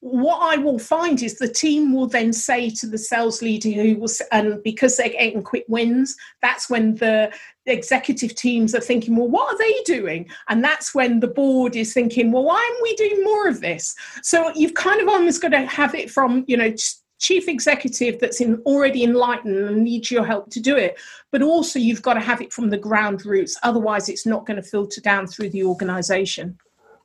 what 0.00 0.38
I 0.40 0.56
will 0.56 0.78
find 0.78 1.22
is 1.22 1.36
the 1.36 1.46
team 1.46 1.92
will 1.92 2.06
then 2.06 2.32
say 2.32 2.70
to 2.70 2.86
the 2.86 2.96
sales 2.96 3.42
leader 3.42 3.70
who 3.70 3.96
will, 3.96 4.08
and 4.32 4.62
because 4.62 4.96
they're 4.96 5.10
getting 5.10 5.42
quick 5.42 5.66
wins, 5.68 6.16
that's 6.40 6.70
when 6.70 6.94
the 6.96 7.30
executive 7.66 8.34
teams 8.34 8.74
are 8.74 8.80
thinking, 8.80 9.14
well, 9.14 9.28
what 9.28 9.54
are 9.54 9.58
they 9.58 9.74
doing? 9.84 10.26
And 10.48 10.64
that's 10.64 10.94
when 10.94 11.20
the 11.20 11.26
board 11.26 11.76
is 11.76 11.92
thinking, 11.92 12.32
well, 12.32 12.44
why 12.44 12.54
aren't 12.54 12.82
we 12.82 12.94
doing 12.94 13.22
more 13.22 13.46
of 13.46 13.60
this? 13.60 13.94
So 14.22 14.50
you've 14.54 14.74
kind 14.74 15.02
of 15.02 15.08
almost 15.08 15.42
got 15.42 15.50
to 15.50 15.66
have 15.66 15.94
it 15.94 16.10
from, 16.10 16.44
you 16.48 16.56
know, 16.56 16.72
chief 17.18 17.48
executive 17.48 18.18
that's 18.18 18.40
in 18.40 18.56
already 18.64 19.04
enlightened 19.04 19.68
and 19.68 19.84
needs 19.84 20.10
your 20.10 20.24
help 20.24 20.48
to 20.50 20.60
do 20.60 20.76
it. 20.76 20.98
But 21.30 21.42
also 21.42 21.78
you've 21.78 22.00
got 22.00 22.14
to 22.14 22.20
have 22.20 22.40
it 22.40 22.54
from 22.54 22.70
the 22.70 22.78
ground 22.78 23.26
roots. 23.26 23.58
Otherwise, 23.62 24.08
it's 24.08 24.24
not 24.24 24.46
going 24.46 24.56
to 24.56 24.62
filter 24.62 25.02
down 25.02 25.26
through 25.26 25.50
the 25.50 25.64
organization. 25.64 26.56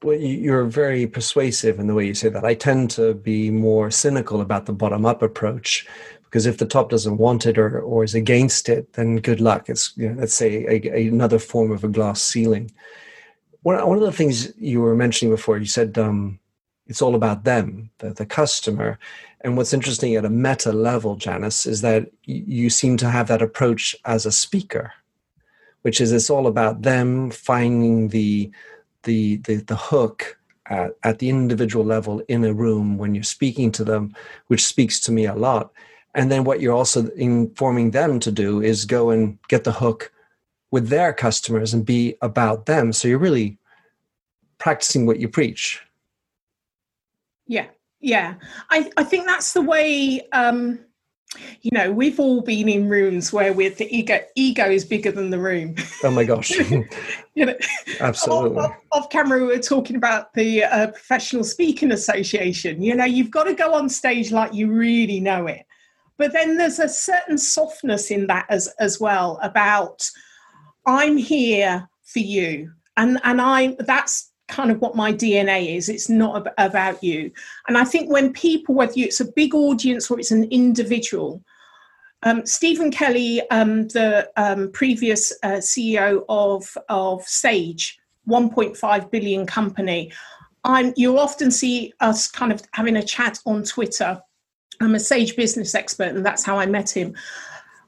Well, 0.06 0.20
you're 0.20 0.66
very 0.66 1.08
persuasive 1.08 1.80
in 1.80 1.88
the 1.88 1.96
way 1.96 2.06
you 2.06 2.14
say 2.14 2.30
that. 2.30 2.46
I 2.46 2.54
tend 2.54 2.92
to 2.92 3.16
be 3.16 3.50
more 3.50 3.90
cynical 3.90 4.40
about 4.40 4.68
the 4.68 4.72
bottom 4.72 5.04
up 5.04 5.24
approach 5.24 5.88
because 6.26 6.46
if 6.46 6.60
the 6.60 6.68
top 6.68 6.92
doesn't 6.92 7.18
want 7.18 7.48
it 7.48 7.58
or, 7.58 7.80
or 7.80 8.04
is 8.04 8.14
against 8.14 8.70
it, 8.70 8.94
then 8.94 9.16
good 9.16 9.42
luck. 9.42 9.68
It's, 9.68 9.94
you 9.98 10.10
know, 10.10 10.20
let's 10.20 10.36
say, 10.36 10.64
a, 10.66 10.96
a, 10.96 11.08
another 11.08 11.40
form 11.40 11.72
of 11.72 11.84
a 11.84 11.88
glass 11.88 12.22
ceiling. 12.22 12.70
One, 13.64 13.84
one 13.84 13.98
of 13.98 14.04
the 14.04 14.12
things 14.12 14.54
you 14.60 14.80
were 14.80 14.96
mentioning 14.96 15.34
before, 15.34 15.58
you 15.58 15.66
said 15.66 15.98
um, 15.98 16.40
it's 16.86 17.02
all 17.02 17.16
about 17.16 17.44
them, 17.44 17.90
the, 17.98 18.14
the 18.14 18.28
customer. 18.28 19.00
And 19.42 19.58
what's 19.58 19.74
interesting 19.74 20.16
at 20.16 20.24
a 20.24 20.30
meta 20.30 20.72
level, 20.72 21.16
Janice, 21.16 21.66
is 21.66 21.82
that 21.82 22.12
you 22.26 22.70
seem 22.70 22.98
to 22.98 23.10
have 23.10 23.28
that 23.30 23.42
approach 23.42 23.96
as 24.06 24.28
a 24.28 24.32
speaker, 24.32 24.94
which 25.82 26.00
is 26.00 26.12
it's 26.12 26.30
all 26.30 26.46
about 26.46 26.84
them 26.84 27.32
finding 27.32 28.10
the 28.10 28.52
the 29.06 29.38
the, 29.38 29.56
the 29.56 29.76
hook 29.76 30.38
at, 30.68 30.96
at 31.04 31.20
the 31.20 31.30
individual 31.30 31.86
level 31.86 32.22
in 32.28 32.44
a 32.44 32.54
room 32.54 32.98
when 32.98 33.16
you're 33.16 33.24
speaking 33.24 33.72
to 33.72 33.84
them, 33.84 34.14
which 34.48 34.66
speaks 34.66 35.00
to 35.02 35.12
me 35.12 35.26
a 35.26 35.36
lot. 35.36 35.72
And 36.14 36.32
then 36.32 36.44
what 36.44 36.62
you're 36.62 36.76
also 36.76 37.08
informing 37.12 37.92
them 37.92 38.20
to 38.22 38.32
do 38.32 38.62
is 38.62 38.86
go 38.86 39.10
and 39.10 39.38
get 39.48 39.64
the 39.64 39.72
hook 39.72 40.12
with 40.72 40.88
their 40.90 41.14
customers 41.14 41.74
and 41.74 41.86
be 41.86 42.16
about 42.22 42.66
them. 42.66 42.94
So 42.94 43.08
you're 43.08 43.20
really 43.20 43.58
practicing 44.58 45.06
what 45.06 45.20
you 45.20 45.28
preach. 45.28 45.82
Yeah, 47.48 47.68
yeah. 48.00 48.36
I, 48.70 48.92
I 48.98 49.04
think 49.04 49.26
that's 49.26 49.54
the 49.54 49.62
way 49.62 50.28
um, 50.32 50.80
you 51.62 51.72
know 51.72 51.92
we've 51.92 52.20
all 52.20 52.42
been 52.42 52.70
in 52.70 52.90
rooms 52.90 53.32
where 53.34 53.54
with 53.54 53.78
the 53.78 53.96
ego 53.96 54.20
ego 54.36 54.70
is 54.70 54.86
bigger 54.86 55.12
than 55.12 55.30
the 55.30 55.40
room. 55.40 55.76
Oh 56.04 56.12
my 56.12 56.24
gosh. 56.24 56.52
You 57.38 57.48
know 57.48 57.56
absolutely. 58.00 58.60
off, 58.60 58.78
off, 58.94 59.10
camera 59.10 59.42
we 59.42 59.48
were 59.48 59.60
talking 59.60 59.98
about 59.98 60.34
the 60.36 60.64
uh, 60.64 60.88
professional 60.88 61.44
speaking 61.44 61.92
association. 61.92 62.82
You 62.82 62.96
know 62.96 63.04
you've 63.04 63.30
got 63.30 63.44
to 63.44 63.54
go 63.54 63.74
on 63.74 63.90
stage 63.90 64.32
like 64.32 64.54
you 64.54 64.72
really 64.72 65.20
know 65.20 65.46
it. 65.48 65.66
But 66.18 66.32
then 66.32 66.56
there's 66.56 66.80
a 66.80 66.88
certain 66.88 67.38
softness 67.38 68.10
in 68.10 68.28
that 68.28 68.46
as 68.50 68.70
as 68.80 69.02
well 69.02 69.38
about 69.44 70.10
i'm 70.86 71.18
here 71.18 71.90
for 72.06 72.20
you. 72.20 72.72
And 72.96 73.20
and 73.26 73.42
i 73.42 73.76
that's 73.80 74.32
kind 74.48 74.72
of 74.72 74.80
what 74.82 74.96
my 74.96 75.12
DNA 75.12 75.76
is. 75.76 75.90
It's 75.90 76.10
not 76.10 76.48
ab- 76.48 76.54
about 76.58 77.04
you. 77.04 77.32
And 77.68 77.78
I 77.78 77.84
think 77.84 78.12
when 78.12 78.34
people, 78.34 78.76
whether 78.76 78.94
it's 78.96 79.20
a 79.20 79.32
big 79.32 79.56
audience 79.56 80.10
or 80.10 80.20
it's 80.20 80.32
an 80.32 80.46
individual, 80.46 81.44
um, 82.24 82.46
Stephen 82.46 82.92
Kelly, 82.92 83.42
um, 83.50 83.88
the 83.90 84.30
um, 84.38 84.72
previous 84.72 85.32
uh, 85.44 85.58
CEO 85.58 86.26
of, 86.30 86.78
of 86.90 87.24
Sage, 87.24 88.00
1.5 88.28 89.12
billion 89.12 89.46
company, 89.46 90.12
I'm, 90.64 90.94
you'll 90.96 91.20
often 91.20 91.52
see 91.52 91.94
us 92.00 92.28
kind 92.30 92.52
of 92.52 92.64
having 92.74 92.96
a 92.98 93.04
chat 93.04 93.40
on 93.46 93.64
Twitter. 93.64 94.20
I'm 94.82 94.96
a 94.96 95.00
Sage 95.00 95.36
business 95.36 95.76
expert, 95.76 96.16
and 96.16 96.26
that's 96.26 96.44
how 96.44 96.58
I 96.58 96.66
met 96.66 96.90
him. 96.90 97.16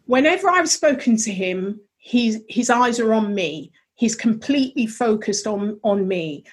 Whenever 0.06 0.50
I've 0.50 0.70
spoken 0.70 1.18
to 1.18 1.32
him, 1.32 1.82
his, 1.98 2.44
his 2.48 2.70
eyes 2.70 3.00
are 3.00 3.14
on 3.14 3.34
me 3.34 3.72
he's 3.98 4.16
completely 4.16 4.88
focused 4.88 5.46
on 5.46 5.80
on 5.84 6.08
me 6.08 6.44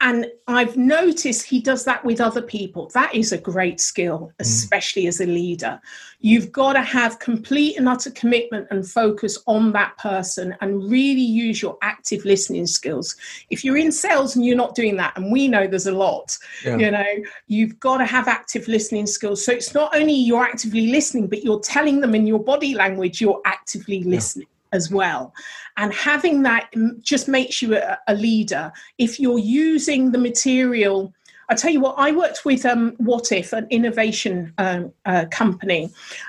and 0.00 0.26
i've 0.46 0.76
noticed 0.76 1.44
he 1.44 1.60
does 1.60 1.84
that 1.84 2.04
with 2.04 2.20
other 2.20 2.42
people 2.42 2.88
that 2.94 3.12
is 3.14 3.32
a 3.32 3.38
great 3.38 3.80
skill 3.80 4.28
mm. 4.28 4.34
especially 4.38 5.04
mm. 5.04 5.08
as 5.08 5.20
a 5.20 5.26
leader 5.26 5.80
you've 6.20 6.50
got 6.52 6.74
to 6.74 6.82
have 6.82 7.18
complete 7.18 7.76
and 7.76 7.88
utter 7.88 8.10
commitment 8.12 8.66
and 8.70 8.88
focus 8.88 9.38
on 9.46 9.72
that 9.72 9.96
person 9.98 10.54
and 10.60 10.88
really 10.90 11.20
use 11.20 11.60
your 11.60 11.76
active 11.82 12.24
listening 12.24 12.66
skills 12.66 13.16
if 13.50 13.64
you're 13.64 13.76
in 13.76 13.90
sales 13.90 14.36
and 14.36 14.46
you're 14.46 14.56
not 14.56 14.74
doing 14.74 14.96
that 14.96 15.16
and 15.16 15.32
we 15.32 15.48
know 15.48 15.66
there's 15.66 15.86
a 15.86 15.92
lot 15.92 16.36
yeah. 16.64 16.76
you 16.76 16.90
know 16.90 17.14
you've 17.48 17.78
got 17.80 17.98
to 17.98 18.06
have 18.06 18.28
active 18.28 18.68
listening 18.68 19.06
skills 19.06 19.44
so 19.44 19.52
it's 19.52 19.74
not 19.74 19.94
only 19.96 20.14
you're 20.14 20.44
actively 20.44 20.88
listening 20.88 21.26
but 21.26 21.42
you're 21.42 21.60
telling 21.60 22.00
them 22.00 22.14
in 22.14 22.26
your 22.26 22.42
body 22.42 22.74
language 22.74 23.20
you're 23.20 23.40
actively 23.44 24.02
listening 24.04 24.46
yeah 24.46 24.57
as 24.72 24.90
well. 24.90 25.34
And 25.76 25.92
having 25.92 26.42
that 26.42 26.70
just 27.00 27.28
makes 27.28 27.62
you 27.62 27.76
a, 27.76 27.98
a 28.08 28.14
leader. 28.14 28.72
If 28.98 29.20
you're 29.20 29.38
using 29.38 30.12
the 30.12 30.18
material, 30.18 31.12
I 31.50 31.54
tell 31.54 31.70
you 31.70 31.80
what, 31.80 31.94
I 31.96 32.12
worked 32.12 32.44
with 32.44 32.66
um, 32.66 32.94
If, 32.98 33.54
an 33.54 33.66
innovation 33.70 34.52
um, 34.58 34.92
uh, 35.06 35.24
company, 35.30 35.88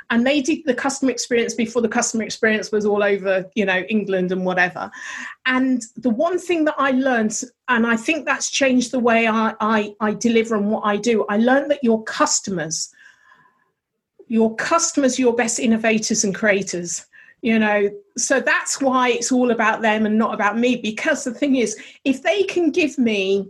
and 0.10 0.26
they 0.26 0.40
did 0.42 0.60
the 0.66 0.74
customer 0.74 1.12
experience 1.12 1.54
before 1.54 1.82
the 1.82 1.90
customer 1.90 2.24
experience 2.24 2.72
was 2.72 2.86
all 2.86 3.04
over, 3.04 3.50
you 3.54 3.66
know, 3.66 3.80
England 3.90 4.32
and 4.32 4.46
whatever. 4.46 4.90
And 5.46 5.84
the 5.98 6.10
one 6.10 6.40
thing 6.40 6.64
that 6.66 6.76
I 6.78 6.92
learned, 6.92 7.42
and 7.68 7.86
I 7.86 7.98
think 7.98 8.26
that's 8.26 8.50
changed 8.50 8.92
the 8.92 9.00
way 9.00 9.28
I, 9.28 9.54
I, 9.60 9.94
I 10.00 10.14
deliver 10.14 10.56
and 10.56 10.72
what 10.72 10.86
I 10.86 10.96
do, 10.96 11.26
I 11.28 11.36
learned 11.36 11.70
that 11.72 11.84
your 11.84 12.02
customers, 12.04 12.90
your 14.28 14.56
customers, 14.56 15.20
your 15.20 15.36
best 15.36 15.60
innovators 15.60 16.24
and 16.24 16.34
creators 16.34 17.06
you 17.42 17.58
know 17.58 17.90
so 18.18 18.40
that's 18.40 18.82
why 18.82 19.10
it's 19.10 19.32
all 19.32 19.52
about 19.52 19.82
them 19.82 20.06
and 20.06 20.18
not 20.18 20.34
about 20.34 20.58
me 20.58 20.76
because 20.76 21.24
the 21.24 21.34
thing 21.34 21.56
is 21.56 21.78
if 22.04 22.24
they 22.24 22.44
can 22.44 22.72
give 22.72 22.98
me 22.98 23.48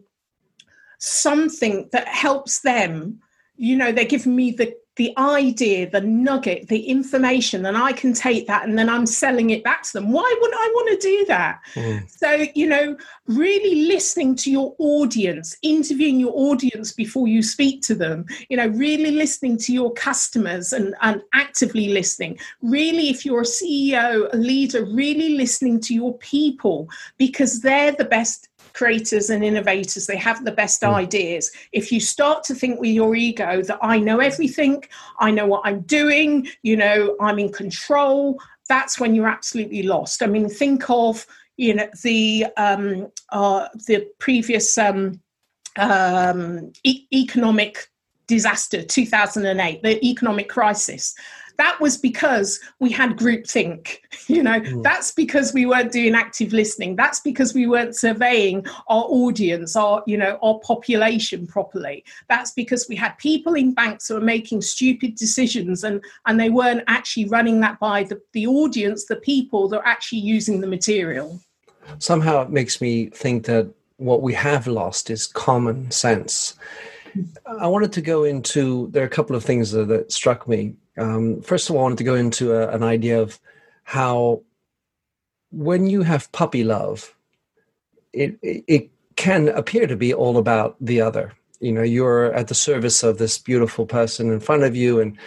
something 0.99 1.89
that 1.91 2.07
helps 2.07 2.59
them 2.61 3.19
you 3.55 3.75
know 3.75 3.91
they're 3.91 4.05
giving 4.05 4.35
me 4.35 4.51
the 4.51 4.73
the 4.99 5.17
idea, 5.17 5.89
the 5.89 6.01
nugget, 6.01 6.67
the 6.67 6.81
information, 6.81 7.65
and 7.65 7.77
I 7.77 7.93
can 7.93 8.13
take 8.13 8.47
that 8.47 8.67
and 8.67 8.77
then 8.77 8.89
I'm 8.89 9.05
selling 9.05 9.49
it 9.49 9.63
back 9.63 9.83
to 9.83 9.93
them. 9.93 10.11
Why 10.11 10.29
wouldn't 10.41 10.59
I 10.59 10.71
want 10.75 11.01
to 11.01 11.07
do 11.07 11.25
that? 11.29 11.61
Mm. 11.73 12.09
So, 12.09 12.45
you 12.53 12.67
know, 12.67 12.97
really 13.25 13.87
listening 13.87 14.35
to 14.35 14.51
your 14.51 14.75
audience, 14.77 15.55
interviewing 15.61 16.19
your 16.19 16.33
audience 16.35 16.91
before 16.91 17.29
you 17.29 17.41
speak 17.41 17.81
to 17.83 17.95
them, 17.95 18.25
you 18.49 18.57
know, 18.57 18.67
really 18.67 19.11
listening 19.11 19.57
to 19.59 19.71
your 19.71 19.93
customers 19.93 20.73
and, 20.73 20.93
and 21.01 21.21
actively 21.33 21.93
listening. 21.93 22.37
Really, 22.61 23.09
if 23.09 23.25
you're 23.25 23.43
a 23.43 23.45
CEO, 23.45 24.27
a 24.33 24.35
leader, 24.35 24.83
really 24.83 25.37
listening 25.37 25.79
to 25.79 25.93
your 25.93 26.17
people 26.17 26.89
because 27.17 27.61
they're 27.61 27.93
the 27.93 28.03
best 28.03 28.48
creators 28.79 29.29
and 29.29 29.43
innovators 29.43 30.07
they 30.07 30.15
have 30.15 30.45
the 30.45 30.57
best 30.61 30.81
mm. 30.81 30.93
ideas. 30.93 31.51
If 31.73 31.91
you 31.91 31.99
start 31.99 32.45
to 32.45 32.55
think 32.55 32.79
with 32.79 32.91
your 32.91 33.13
ego 33.15 33.61
that 33.69 33.79
i 33.81 33.99
know 34.07 34.19
everything 34.19 34.75
i 35.19 35.29
know 35.35 35.47
what 35.51 35.63
i'm 35.67 35.81
doing 35.81 36.47
you 36.61 36.75
know 36.81 36.97
i'm 37.19 37.39
in 37.39 37.51
control 37.51 38.39
that's 38.69 38.99
when 38.99 39.13
you're 39.15 39.27
absolutely 39.27 39.83
lost. 39.83 40.23
I 40.23 40.27
mean 40.27 40.47
think 40.47 40.89
of 40.89 41.25
you 41.57 41.73
know 41.73 41.89
the 42.03 42.45
um 42.55 43.11
uh 43.29 43.67
the 43.87 44.07
previous 44.19 44.77
um 44.77 45.19
um 45.75 46.71
e- 46.83 47.07
economic 47.13 47.89
disaster 48.27 48.83
2008 48.83 49.81
the 49.81 50.05
economic 50.05 50.47
crisis 50.47 51.15
that 51.59 51.79
was 51.81 51.97
because 51.97 52.57
we 52.79 52.89
had 52.89 53.17
groupthink. 53.17 53.97
You 54.27 54.43
know, 54.43 54.59
mm. 54.59 54.83
that's 54.83 55.11
because 55.11 55.53
we 55.53 55.65
weren't 55.65 55.91
doing 55.91 56.13
active 56.13 56.53
listening. 56.53 56.95
That's 56.95 57.19
because 57.19 57.55
we 57.55 57.65
weren't 57.65 57.95
surveying 57.95 58.63
our 58.87 59.05
audience, 59.05 59.75
our, 59.75 60.03
you 60.05 60.17
know, 60.17 60.37
our 60.43 60.59
population 60.59 61.47
properly. 61.47 62.05
That's 62.27 62.51
because 62.51 62.85
we 62.87 62.95
had 62.95 63.17
people 63.17 63.55
in 63.55 63.73
banks 63.73 64.07
who 64.07 64.13
were 64.13 64.21
making 64.21 64.61
stupid 64.61 65.15
decisions 65.15 65.83
and, 65.83 66.03
and 66.27 66.39
they 66.39 66.51
weren't 66.51 66.83
actually 66.85 67.25
running 67.25 67.59
that 67.61 67.79
by 67.79 68.03
the, 68.03 68.21
the 68.33 68.45
audience, 68.45 69.05
the 69.05 69.15
people 69.15 69.67
that 69.69 69.79
are 69.79 69.87
actually 69.87 70.19
using 70.19 70.61
the 70.61 70.67
material. 70.67 71.39
Somehow 71.97 72.43
it 72.43 72.51
makes 72.51 72.81
me 72.81 73.07
think 73.07 73.45
that 73.45 73.73
what 73.97 74.21
we 74.21 74.33
have 74.33 74.67
lost 74.67 75.09
is 75.09 75.25
common 75.25 75.89
sense. 75.89 76.55
Hmm. 77.13 77.23
I 77.59 77.65
wanted 77.67 77.93
to 77.93 78.01
go 78.01 78.25
into 78.25 78.89
there 78.91 79.01
are 79.01 79.07
a 79.07 79.09
couple 79.09 79.35
of 79.35 79.43
things 79.43 79.71
that, 79.71 79.87
that 79.87 80.11
struck 80.11 80.47
me 80.47 80.75
Um, 80.99 81.41
first 81.41 81.69
of 81.69 81.75
all, 81.75 81.81
I 81.81 81.83
wanted 81.83 81.99
to 81.99 82.03
go 82.03 82.15
into 82.15 82.53
a, 82.53 82.67
an 82.69 82.83
idea 82.83 83.21
of 83.21 83.39
how 83.83 84.43
when 85.51 85.87
you 85.87 86.03
have 86.03 86.31
puppy 86.31 86.63
love, 86.63 87.15
it, 88.13 88.37
it, 88.41 88.63
it 88.67 88.89
can 89.15 89.49
appear 89.49 89.87
to 89.87 89.95
be 89.95 90.13
all 90.13 90.37
about 90.37 90.75
the 90.79 91.01
other. 91.01 91.33
You 91.59 91.71
know, 91.71 91.81
you're 91.83 92.33
at 92.33 92.47
the 92.47 92.55
service 92.55 93.03
of 93.03 93.17
this 93.17 93.37
beautiful 93.37 93.85
person 93.85 94.31
in 94.31 94.39
front 94.39 94.63
of 94.63 94.75
you, 94.75 94.99
and 94.99 95.17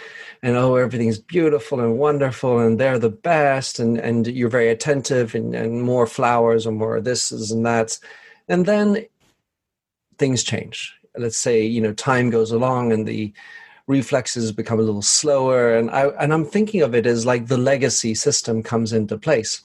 and 0.41 0.57
oh, 0.57 0.75
everything's 0.75 1.19
beautiful 1.19 1.79
and 1.79 1.97
wonderful, 1.99 2.59
and 2.59 2.79
they're 2.79 2.97
the 2.97 3.09
best, 3.09 3.79
and 3.79 3.99
and 3.99 4.25
you're 4.25 4.49
very 4.49 4.69
attentive, 4.69 5.35
and 5.35 5.53
and 5.53 5.83
more 5.83 6.07
flowers, 6.07 6.65
and 6.65 6.77
more 6.77 6.99
this 7.01 7.31
and 7.51 7.65
that, 7.65 7.99
and 8.47 8.65
then 8.65 9.05
things 10.17 10.43
change. 10.43 10.95
Let's 11.15 11.37
say 11.37 11.63
you 11.63 11.81
know 11.81 11.93
time 11.93 12.31
goes 12.31 12.51
along, 12.51 12.91
and 12.91 13.07
the 13.07 13.31
reflexes 13.87 14.51
become 14.51 14.79
a 14.79 14.83
little 14.83 15.01
slower. 15.01 15.75
And 15.75 15.89
i 15.91 16.07
and 16.19 16.33
i'm 16.33 16.45
thinking 16.45 16.81
of 16.81 16.95
it 16.95 17.05
as 17.05 17.25
like 17.25 17.47
the 17.47 17.57
legacy 17.57 18.15
system 18.15 18.63
comes 18.63 18.93
into 18.93 19.17
place. 19.17 19.61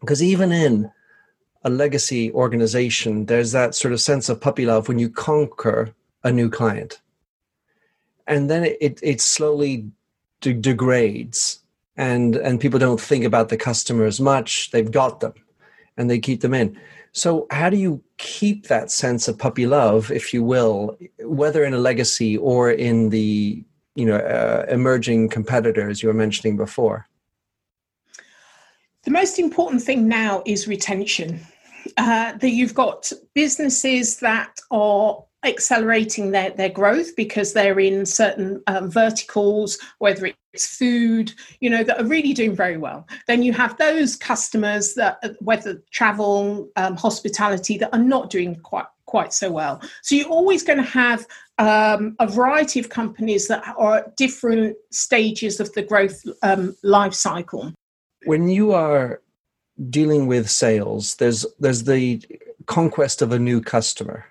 Because 0.00 0.22
even 0.22 0.52
in 0.52 0.90
a 1.64 1.70
legacy 1.70 2.32
organization 2.32 3.26
there's 3.26 3.52
that 3.52 3.74
sort 3.74 3.92
of 3.92 4.00
sense 4.00 4.28
of 4.28 4.40
puppy 4.40 4.66
love 4.66 4.88
when 4.88 4.98
you 4.98 5.08
conquer 5.08 5.94
a 6.24 6.32
new 6.32 6.50
client. 6.50 7.00
And 8.26 8.50
then 8.50 8.64
it 8.80 8.98
it 9.02 9.20
slowly 9.20 9.90
de- 10.40 10.54
degrades. 10.54 11.60
And 11.96 12.36
and 12.36 12.60
people 12.60 12.78
don't 12.78 13.00
think 13.00 13.24
about 13.24 13.48
the 13.48 13.56
customer 13.56 14.04
as 14.04 14.20
much. 14.20 14.70
They've 14.70 14.90
got 14.90 15.20
them 15.20 15.34
and 15.96 16.10
they 16.10 16.18
keep 16.18 16.40
them 16.40 16.54
in 16.54 16.78
so, 17.16 17.46
how 17.50 17.70
do 17.70 17.78
you 17.78 18.02
keep 18.18 18.66
that 18.66 18.90
sense 18.90 19.26
of 19.26 19.38
puppy 19.38 19.66
love, 19.66 20.10
if 20.10 20.34
you 20.34 20.44
will, 20.44 20.98
whether 21.20 21.64
in 21.64 21.72
a 21.72 21.78
legacy 21.78 22.36
or 22.36 22.70
in 22.70 23.08
the 23.08 23.64
you 23.94 24.04
know 24.04 24.18
uh, 24.18 24.66
emerging 24.68 25.30
competitors 25.30 26.02
you 26.02 26.08
were 26.08 26.14
mentioning 26.14 26.58
before? 26.58 27.08
The 29.04 29.10
most 29.10 29.38
important 29.38 29.82
thing 29.82 30.06
now 30.06 30.42
is 30.44 30.68
retention. 30.68 31.40
Uh, 31.96 32.32
that 32.36 32.50
you've 32.50 32.74
got 32.74 33.10
businesses 33.32 34.18
that 34.18 34.58
are 34.70 35.24
accelerating 35.46 36.30
their, 36.30 36.50
their 36.50 36.68
growth 36.68 37.14
because 37.16 37.52
they're 37.52 37.80
in 37.80 38.04
certain 38.04 38.62
um, 38.66 38.90
verticals, 38.90 39.78
whether 39.98 40.30
it's 40.52 40.76
food, 40.76 41.32
you 41.60 41.70
know, 41.70 41.84
that 41.84 42.00
are 42.00 42.06
really 42.06 42.32
doing 42.32 42.54
very 42.54 42.76
well. 42.76 43.06
Then 43.26 43.42
you 43.42 43.52
have 43.52 43.76
those 43.78 44.16
customers 44.16 44.94
that, 44.94 45.18
uh, 45.22 45.30
whether 45.40 45.82
travel, 45.90 46.70
um, 46.76 46.96
hospitality, 46.96 47.78
that 47.78 47.92
are 47.92 47.98
not 47.98 48.30
doing 48.30 48.56
quite 48.56 48.86
quite 49.06 49.32
so 49.32 49.52
well. 49.52 49.80
So 50.02 50.16
you're 50.16 50.28
always 50.28 50.64
going 50.64 50.78
to 50.78 50.84
have 50.84 51.26
um, 51.58 52.16
a 52.18 52.26
variety 52.26 52.80
of 52.80 52.88
companies 52.88 53.46
that 53.46 53.62
are 53.78 53.98
at 53.98 54.16
different 54.16 54.76
stages 54.90 55.60
of 55.60 55.72
the 55.74 55.82
growth 55.82 56.22
um, 56.42 56.76
life 56.82 57.14
cycle. 57.14 57.72
When 58.24 58.48
you 58.48 58.72
are 58.72 59.22
dealing 59.90 60.26
with 60.26 60.50
sales, 60.50 61.14
there's 61.16 61.46
there's 61.60 61.84
the 61.84 62.20
conquest 62.66 63.22
of 63.22 63.30
a 63.30 63.38
new 63.38 63.60
customer 63.60 64.26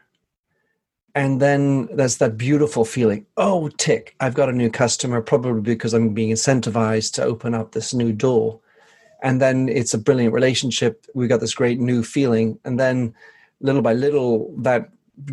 and 1.16 1.42
then 1.42 1.88
there's 1.96 2.18
that 2.18 2.38
beautiful 2.38 2.86
feeling 2.86 3.26
oh 3.38 3.70
tick 3.78 4.16
i've 4.20 4.36
got 4.36 4.50
a 4.50 4.54
new 4.54 4.70
customer 4.70 5.22
probably 5.22 5.62
because 5.62 5.94
i'm 5.94 6.14
being 6.14 6.32
incentivized 6.32 7.14
to 7.14 7.24
open 7.24 7.54
up 7.54 7.72
this 7.72 7.94
new 7.94 8.12
door. 8.12 8.60
And 9.26 9.42
then 9.42 9.70
it's 9.70 9.96
a 9.96 9.98
brilliant 9.98 10.36
relationship. 10.36 11.06
We 11.16 11.28
got 11.28 11.40
this 11.40 11.56
great 11.56 11.80
new 11.80 12.04
feeling. 12.04 12.60
And 12.64 12.80
then 12.80 13.16
little 13.60 13.82
by 13.82 13.94
little 13.94 14.54
that 14.58 14.92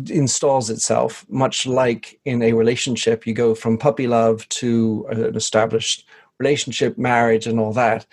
installs 0.09 0.71
itself 0.71 1.25
much 1.29 1.67
like 1.67 2.19
in 2.25 2.41
a 2.41 2.53
relationship. 2.53 3.27
You 3.27 3.35
go 3.35 3.53
from 3.53 3.77
puppy 3.77 4.07
love 4.07 4.49
to 4.49 5.05
an 5.11 5.35
established 5.35 6.07
relationship 6.39 6.97
marriage 6.97 7.45
and 7.45 7.59
all 7.59 7.71
that. 7.73 8.07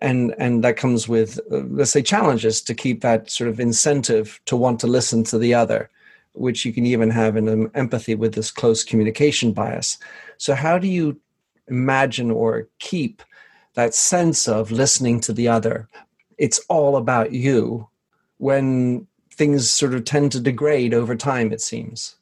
And 0.00 0.34
and 0.38 0.64
that 0.64 0.78
comes 0.78 1.08
with 1.08 1.40
uh, 1.52 1.64
let's 1.68 1.90
say 1.90 2.02
challenges 2.02 2.62
to 2.62 2.74
keep 2.74 3.02
that 3.02 3.30
sort 3.30 3.50
of 3.50 3.60
incentive 3.60 4.40
to 4.46 4.56
want 4.56 4.80
to 4.80 4.86
listen 4.86 5.24
to 5.24 5.38
the 5.38 5.52
other 5.52 5.90
which 6.38 6.64
you 6.64 6.72
can 6.72 6.86
even 6.86 7.10
have 7.10 7.36
in 7.36 7.48
um, 7.48 7.70
empathy 7.74 8.14
with 8.14 8.34
this 8.34 8.50
close 8.50 8.84
communication 8.84 9.52
bias. 9.52 9.98
So, 10.36 10.54
how 10.54 10.78
do 10.78 10.88
you 10.88 11.20
imagine 11.68 12.30
or 12.30 12.68
keep 12.78 13.22
that 13.74 13.94
sense 13.94 14.48
of 14.48 14.70
listening 14.70 15.20
to 15.20 15.32
the 15.32 15.48
other? 15.48 15.88
It's 16.38 16.60
all 16.68 16.96
about 16.96 17.32
you 17.32 17.88
when 18.38 19.06
things 19.32 19.70
sort 19.70 19.94
of 19.94 20.04
tend 20.04 20.32
to 20.32 20.40
degrade 20.40 20.94
over 20.94 21.14
time, 21.14 21.52
it 21.52 21.60
seems. 21.60 22.16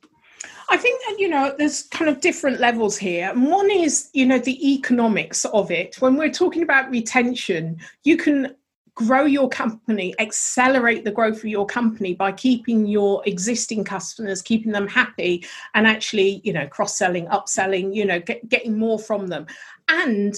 I 0.68 0.76
think 0.76 1.00
that, 1.06 1.18
you 1.18 1.28
know, 1.28 1.54
there's 1.56 1.82
kind 1.84 2.10
of 2.10 2.20
different 2.20 2.60
levels 2.60 2.96
here. 2.96 3.32
One 3.34 3.70
is, 3.70 4.10
you 4.12 4.26
know, 4.26 4.38
the 4.38 4.74
economics 4.74 5.44
of 5.46 5.70
it. 5.70 5.96
When 6.00 6.16
we're 6.16 6.32
talking 6.32 6.62
about 6.62 6.90
retention, 6.90 7.78
you 8.02 8.16
can 8.16 8.54
grow 8.96 9.26
your 9.26 9.48
company, 9.48 10.14
accelerate 10.18 11.04
the 11.04 11.12
growth 11.12 11.36
of 11.36 11.44
your 11.44 11.66
company 11.66 12.14
by 12.14 12.32
keeping 12.32 12.86
your 12.86 13.22
existing 13.26 13.84
customers, 13.84 14.42
keeping 14.42 14.72
them 14.72 14.88
happy, 14.88 15.44
and 15.74 15.86
actually, 15.86 16.40
you 16.44 16.52
know, 16.52 16.66
cross 16.66 16.96
selling, 16.96 17.26
upselling, 17.26 17.94
you 17.94 18.04
know, 18.04 18.18
get, 18.18 18.48
getting 18.48 18.76
more 18.76 18.98
from 18.98 19.28
them. 19.28 19.46
And 19.88 20.34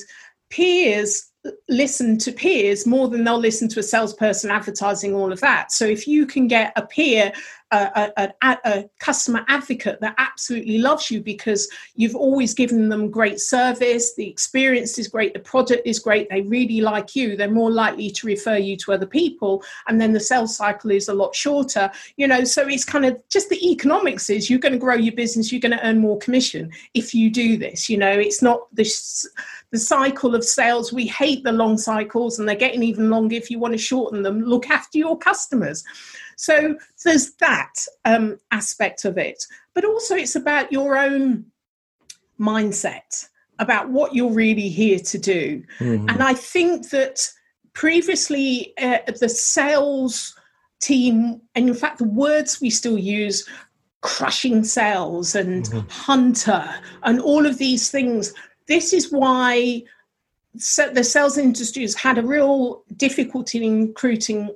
peers 0.50 1.30
listen 1.68 2.18
to 2.18 2.32
peers 2.32 2.84
more 2.84 3.08
than 3.08 3.24
they'll 3.24 3.38
listen 3.38 3.68
to 3.68 3.80
a 3.80 3.82
salesperson 3.82 4.50
advertising 4.50 5.14
all 5.14 5.32
of 5.32 5.40
that. 5.40 5.70
So 5.70 5.84
if 5.84 6.08
you 6.08 6.26
can 6.26 6.48
get 6.48 6.72
a 6.74 6.84
peer, 6.84 7.32
a, 7.70 8.32
a, 8.42 8.58
a, 8.64 8.84
customer 8.98 9.44
advocate 9.48 10.00
that 10.00 10.14
absolutely 10.18 10.78
loves 10.78 11.10
you 11.10 11.20
because 11.20 11.68
you've 11.94 12.16
always 12.16 12.54
given 12.54 12.88
them 12.88 13.10
great 13.10 13.40
service, 13.40 14.14
the 14.14 14.28
experience 14.28 14.98
is 14.98 15.08
great, 15.08 15.34
the 15.34 15.40
product 15.40 15.82
is 15.86 15.98
great, 15.98 16.28
they 16.30 16.40
really 16.42 16.80
like 16.80 17.14
you, 17.14 17.36
they're 17.36 17.50
more 17.50 17.70
likely 17.70 18.10
to 18.10 18.26
refer 18.26 18.56
you 18.56 18.76
to 18.76 18.92
other 18.92 19.06
people, 19.06 19.62
and 19.86 20.00
then 20.00 20.12
the 20.12 20.20
sales 20.20 20.56
cycle 20.56 20.90
is 20.90 21.08
a 21.08 21.14
lot 21.14 21.34
shorter. 21.34 21.90
You 22.16 22.26
know, 22.26 22.44
so 22.44 22.66
it's 22.66 22.84
kind 22.84 23.04
of 23.04 23.20
just 23.28 23.48
the 23.50 23.70
economics 23.70 24.30
is 24.30 24.48
you're 24.48 24.58
going 24.58 24.72
to 24.72 24.78
grow 24.78 24.94
your 24.94 25.14
business, 25.14 25.52
you're 25.52 25.60
going 25.60 25.76
to 25.76 25.86
earn 25.86 25.98
more 25.98 26.18
commission 26.18 26.70
if 26.94 27.14
you 27.14 27.30
do 27.30 27.56
this. 27.56 27.88
You 27.88 27.98
know, 27.98 28.12
it's 28.12 28.42
not 28.42 28.74
this 28.74 29.28
the 29.70 29.78
cycle 29.78 30.34
of 30.34 30.44
sales. 30.44 30.92
We 30.92 31.06
hate 31.06 31.44
the 31.44 31.52
long 31.52 31.76
cycles 31.76 32.38
and 32.38 32.48
they're 32.48 32.56
getting 32.56 32.82
even 32.82 33.10
longer. 33.10 33.36
If 33.36 33.50
you 33.50 33.58
want 33.58 33.72
to 33.74 33.78
shorten 33.78 34.22
them, 34.22 34.42
look 34.42 34.70
after 34.70 34.96
your 34.96 35.18
customers. 35.18 35.84
So 36.38 36.76
there's 37.04 37.32
that 37.34 37.74
um, 38.04 38.38
aspect 38.50 39.04
of 39.04 39.18
it. 39.18 39.44
But 39.74 39.84
also, 39.84 40.14
it's 40.14 40.36
about 40.36 40.72
your 40.72 40.96
own 40.96 41.44
mindset, 42.40 43.28
about 43.58 43.90
what 43.90 44.14
you're 44.14 44.32
really 44.32 44.68
here 44.68 45.00
to 45.00 45.18
do. 45.18 45.62
Mm-hmm. 45.78 46.08
And 46.08 46.22
I 46.22 46.34
think 46.34 46.90
that 46.90 47.28
previously, 47.72 48.72
uh, 48.80 48.98
the 49.20 49.28
sales 49.28 50.34
team, 50.80 51.40
and 51.54 51.68
in 51.68 51.74
fact, 51.74 51.98
the 51.98 52.04
words 52.04 52.60
we 52.60 52.70
still 52.70 52.98
use, 52.98 53.48
crushing 54.00 54.62
sales 54.62 55.34
and 55.34 55.64
mm-hmm. 55.64 55.88
hunter 55.88 56.72
and 57.02 57.20
all 57.20 57.46
of 57.46 57.58
these 57.58 57.90
things 57.90 58.32
this 58.68 58.92
is 58.92 59.10
why 59.10 59.82
the 60.54 61.02
sales 61.02 61.38
industry 61.38 61.82
has 61.82 61.94
had 61.94 62.18
a 62.18 62.22
real 62.22 62.84
difficulty 62.96 63.64
in 63.64 63.88
recruiting 63.88 64.54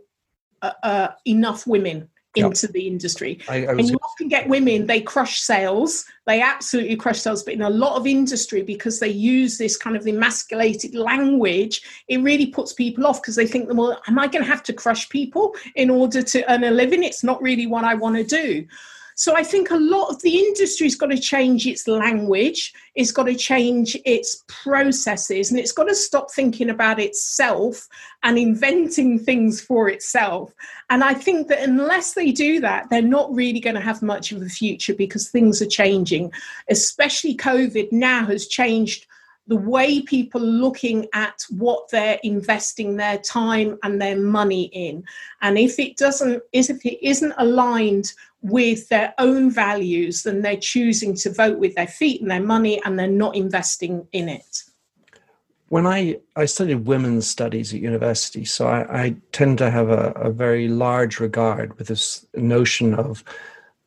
uh, 0.62 0.72
uh, 0.83 1.09
enough 1.27 1.66
women 1.66 2.09
into 2.35 2.66
yep. 2.66 2.72
the 2.72 2.87
industry. 2.87 3.38
I, 3.48 3.66
I 3.66 3.72
and 3.72 3.90
you 3.90 3.98
often 4.03 4.29
get 4.29 4.48
women, 4.48 4.87
they 4.87 5.01
crush 5.01 5.40
sales, 5.40 6.07
they 6.27 6.40
absolutely 6.40 6.96
crush 6.96 7.20
sales, 7.20 7.42
but 7.42 7.55
in 7.55 7.62
a 7.62 7.68
lot 7.68 7.96
of 7.96 8.07
industry, 8.07 8.62
because 8.62 9.01
they 9.01 9.11
use 9.11 9.59
this 9.59 9.77
kind 9.77 9.96
of 9.96 10.07
emasculated 10.07 10.94
language, 10.94 11.83
it 12.09 12.22
really 12.22 12.46
puts 12.46 12.72
people 12.72 13.07
off 13.07 13.20
because 13.20 13.37
they 13.37 13.46
think, 13.46 13.68
well, 13.72 14.01
am 14.07 14.18
I 14.18 14.29
going 14.29 14.44
to 14.44 14.51
have 14.51 14.62
to 14.64 14.72
crush 14.72 15.09
people 15.11 15.55
in 15.75 15.90
order 15.90 16.22
to 16.22 16.53
earn 16.53 16.64
a 16.64 16.70
living? 16.70 17.05
It's 17.05 17.22
not 17.22 17.42
really 17.42 17.66
what 17.66 17.85
I 17.85 17.94
want 17.94 18.16
to 18.16 18.25
do. 18.25 18.66
So 19.14 19.37
I 19.37 19.42
think 19.42 19.70
a 19.70 19.77
lot 19.77 20.09
of 20.09 20.22
the 20.22 20.38
industry's 20.38 20.94
got 20.94 21.11
to 21.11 21.18
change 21.18 21.66
its 21.66 21.87
language, 21.87 22.72
it's 22.94 23.12
got 23.12 23.25
to 23.25 23.35
change 23.35 23.96
its 24.05 24.44
processes, 24.48 25.51
and 25.51 25.59
it's 25.59 25.72
got 25.72 25.85
to 25.85 25.94
stop 25.94 26.31
thinking 26.31 26.70
about 26.70 26.98
itself 26.98 27.88
and 28.22 28.38
inventing 28.38 29.18
things 29.18 29.61
for 29.61 29.88
itself. 29.88 30.53
And 30.90 31.05
I 31.05 31.14
think 31.14 31.48
that 31.48 31.62
unless 31.62 32.14
they 32.14 32.33
do 32.33 32.61
that, 32.61 32.88
they're 32.90 33.03
not 33.03 33.35
really 33.35 33.61
going 33.61 33.77
to 33.77 33.83
have 33.83 34.03
much 34.03 34.33
of 34.33 34.42
a 34.42 34.48
future 34.48 34.94
because 34.94 35.29
things 35.29 35.61
are 35.62 35.66
changing, 35.66 36.33
especially 36.70 37.37
COVID 37.37 37.92
now 37.92 38.27
has 38.27 38.46
changed 38.46 39.07
the 39.53 39.59
way 39.59 40.01
people 40.01 40.43
are 40.43 40.59
looking 40.67 41.07
at 41.12 41.45
what 41.51 41.91
they're 41.91 42.19
investing 42.23 42.97
their 42.97 43.19
time 43.19 43.79
and 43.83 44.01
their 44.01 44.17
money 44.17 44.71
in 44.73 45.05
and 45.43 45.59
if 45.59 45.79
it 45.79 45.99
doesn't 45.99 46.43
is 46.53 46.71
if 46.71 46.87
it 46.87 47.07
isn't 47.07 47.35
aligned 47.37 48.15
with 48.41 48.88
their 48.88 49.12
own 49.19 49.51
values 49.51 50.23
then 50.23 50.41
they're 50.41 50.57
choosing 50.57 51.15
to 51.15 51.31
vote 51.31 51.59
with 51.59 51.75
their 51.75 51.87
feet 51.87 52.23
and 52.23 52.31
their 52.31 52.41
money 52.41 52.83
and 52.87 52.99
they're 52.99 53.07
not 53.07 53.37
investing 53.37 54.07
in 54.12 54.27
it 54.27 54.62
when 55.69 55.87
I, 55.87 56.19
I 56.35 56.47
studied 56.47 56.87
women's 56.87 57.27
studies 57.27 57.73
at 57.73 57.81
university, 57.81 58.45
so 58.45 58.67
I, 58.67 59.05
I 59.05 59.17
tend 59.33 59.57
to 59.57 59.71
have 59.71 59.88
a, 59.88 60.12
a, 60.17 60.31
very 60.31 60.69
large 60.69 61.19
regard 61.19 61.79
with 61.79 61.87
this 61.87 62.27
notion 62.35 62.93
of, 62.93 63.25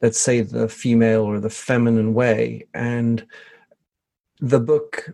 let's 0.01 0.19
say, 0.19 0.41
the 0.41 0.67
female 0.67 1.21
or 1.21 1.39
the 1.39 1.51
feminine 1.51 2.15
way. 2.15 2.65
And 2.73 3.23
the 4.39 4.60
book 4.60 5.13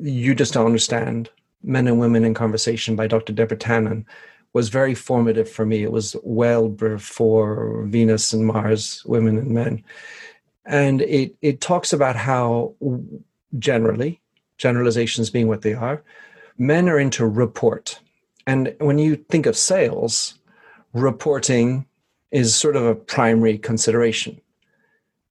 You 0.00 0.34
Just 0.34 0.54
Don't 0.54 0.66
Understand 0.66 1.30
Men 1.62 1.86
and 1.86 2.00
Women 2.00 2.24
in 2.24 2.34
Conversation 2.34 2.96
by 2.96 3.06
Dr. 3.06 3.32
Deborah 3.32 3.56
Tannen 3.56 4.04
was 4.52 4.68
very 4.68 4.94
formative 4.94 5.48
for 5.50 5.64
me. 5.64 5.82
It 5.82 5.92
was 5.92 6.16
well 6.22 6.68
before 6.68 7.84
Venus 7.86 8.32
and 8.32 8.46
Mars, 8.46 9.02
Women 9.06 9.38
and 9.38 9.50
Men. 9.50 9.82
And 10.64 11.02
it, 11.02 11.34
it 11.40 11.60
talks 11.60 11.92
about 11.92 12.16
how 12.16 12.74
generally, 13.58 14.20
generalizations 14.58 15.30
being 15.30 15.48
what 15.48 15.62
they 15.62 15.74
are, 15.74 16.02
men 16.58 16.88
are 16.88 16.98
into 16.98 17.26
report. 17.26 17.98
And 18.46 18.74
when 18.78 18.98
you 18.98 19.16
think 19.16 19.46
of 19.46 19.56
sales, 19.56 20.38
reporting 20.92 21.86
is 22.30 22.54
sort 22.54 22.76
of 22.76 22.84
a 22.84 22.94
primary 22.94 23.58
consideration. 23.58 24.40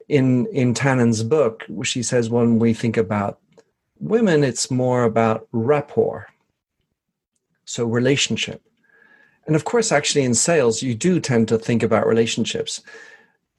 In 0.08 0.46
in 0.48 0.74
Tannen's 0.74 1.24
book, 1.24 1.66
she 1.84 2.04
says 2.04 2.30
when 2.30 2.60
we 2.60 2.74
think 2.74 2.98
about 2.98 3.40
women, 4.02 4.44
it's 4.44 4.70
more 4.70 5.04
about 5.04 5.48
rapport. 5.52 6.28
So 7.66 7.86
relationship. 7.86 8.62
And 9.48 9.56
of 9.56 9.64
course, 9.66 9.92
actually 9.92 10.24
in 10.24 10.34
sales, 10.34 10.82
you 10.82 10.94
do 10.94 11.20
tend 11.20 11.48
to 11.48 11.58
think 11.58 11.84
about 11.84 12.08
relationships. 12.08 12.82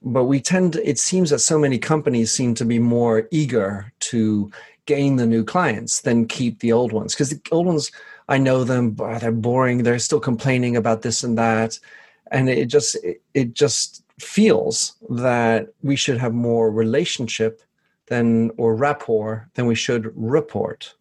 But 0.02 0.24
we 0.24 0.40
tend, 0.40 0.76
it 0.76 0.98
seems 0.98 1.31
that 1.31 1.38
so 1.38 1.59
many 1.59 1.78
companies 1.78 2.31
seem 2.31 2.55
to 2.57 2.64
be 2.64 2.78
more 2.78 3.28
eager 3.31 3.92
to 4.00 4.50
gain 4.87 5.16
the 5.16 5.26
new 5.26 5.44
clients 5.44 6.00
than 6.00 6.26
keep 6.26 6.59
the 6.59 6.72
old 6.72 6.92
ones. 6.92 7.14
Because 7.14 7.31
the 7.31 7.40
old 7.50 7.66
ones, 7.66 7.90
I 8.28 8.38
know 8.38 8.64
them, 8.64 8.90
but 8.90 9.20
they're 9.20 9.33
boring, 9.33 9.83
they're 9.83 9.98
still 9.98 10.20
complaining 10.20 10.76
about 10.76 11.02
this 11.02 11.22
and 11.22 11.38
that 11.38 11.78
and 12.33 12.48
it 12.48 12.66
just 12.66 12.96
it 13.35 13.52
just 13.52 14.02
feels 14.18 14.94
that 15.11 15.68
we 15.83 15.94
should 15.94 16.18
have 16.18 16.33
more 16.33 16.70
relationship 16.70 17.62
than 18.12 18.51
or 18.59 18.77
rapport 18.77 19.48
than 19.55 19.64
we 19.64 19.75
should 19.75 20.12
report 20.14 20.94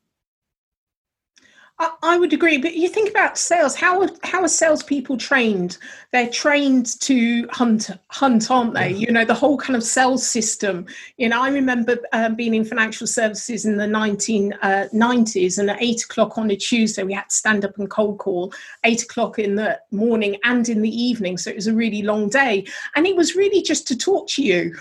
I 2.03 2.17
would 2.17 2.33
agree, 2.33 2.59
but 2.59 2.75
you 2.75 2.87
think 2.89 3.09
about 3.09 3.39
sales. 3.39 3.75
How 3.75 4.01
are, 4.01 4.09
how 4.23 4.41
are 4.41 4.47
salespeople 4.47 5.17
trained? 5.17 5.77
They're 6.11 6.29
trained 6.29 6.99
to 7.01 7.47
hunt, 7.51 7.89
hunt, 8.09 8.51
aren't 8.51 8.75
they? 8.75 8.93
You 8.93 9.11
know, 9.11 9.25
the 9.25 9.33
whole 9.33 9.57
kind 9.57 9.75
of 9.75 9.83
sales 9.83 10.27
system. 10.27 10.85
You 11.17 11.29
know, 11.29 11.41
I 11.41 11.49
remember 11.49 11.97
um, 12.13 12.35
being 12.35 12.53
in 12.53 12.65
financial 12.65 13.07
services 13.07 13.65
in 13.65 13.77
the 13.77 13.85
1990s, 13.85 15.57
uh, 15.57 15.61
and 15.61 15.71
at 15.71 15.81
eight 15.81 16.03
o'clock 16.03 16.37
on 16.37 16.51
a 16.51 16.55
Tuesday, 16.55 17.03
we 17.03 17.13
had 17.13 17.29
to 17.29 17.35
stand 17.35 17.65
up 17.65 17.79
and 17.79 17.89
cold 17.89 18.19
call 18.19 18.53
eight 18.83 19.01
o'clock 19.01 19.39
in 19.39 19.55
the 19.55 19.79
morning 19.89 20.37
and 20.43 20.69
in 20.69 20.83
the 20.83 21.03
evening. 21.03 21.37
So 21.37 21.49
it 21.49 21.55
was 21.55 21.67
a 21.67 21.73
really 21.73 22.03
long 22.03 22.29
day, 22.29 22.65
and 22.95 23.07
it 23.07 23.15
was 23.15 23.35
really 23.35 23.63
just 23.63 23.87
to 23.87 23.97
talk 23.97 24.27
to 24.29 24.43
you. 24.43 24.75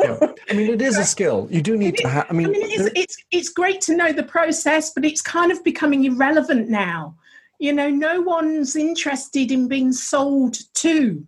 Yeah. 0.00 0.32
I 0.50 0.54
mean, 0.54 0.70
it 0.70 0.82
is 0.82 0.98
a 0.98 1.04
skill. 1.04 1.48
You 1.50 1.62
do 1.62 1.76
need 1.76 1.96
to 1.98 2.08
have. 2.08 2.26
I 2.28 2.32
mean, 2.32 2.48
I 2.48 2.50
mean 2.50 2.62
it's, 2.64 2.90
it's 2.94 3.16
it's 3.30 3.48
great 3.48 3.80
to 3.82 3.96
know 3.96 4.12
the 4.12 4.22
process, 4.22 4.92
but 4.92 5.04
it's 5.04 5.22
kind 5.22 5.52
of 5.52 5.62
becoming 5.64 6.04
irrelevant 6.04 6.68
now. 6.68 7.14
You 7.58 7.72
know, 7.72 7.90
no 7.90 8.20
one's 8.20 8.76
interested 8.76 9.50
in 9.50 9.68
being 9.68 9.92
sold 9.92 10.58
to. 10.74 11.26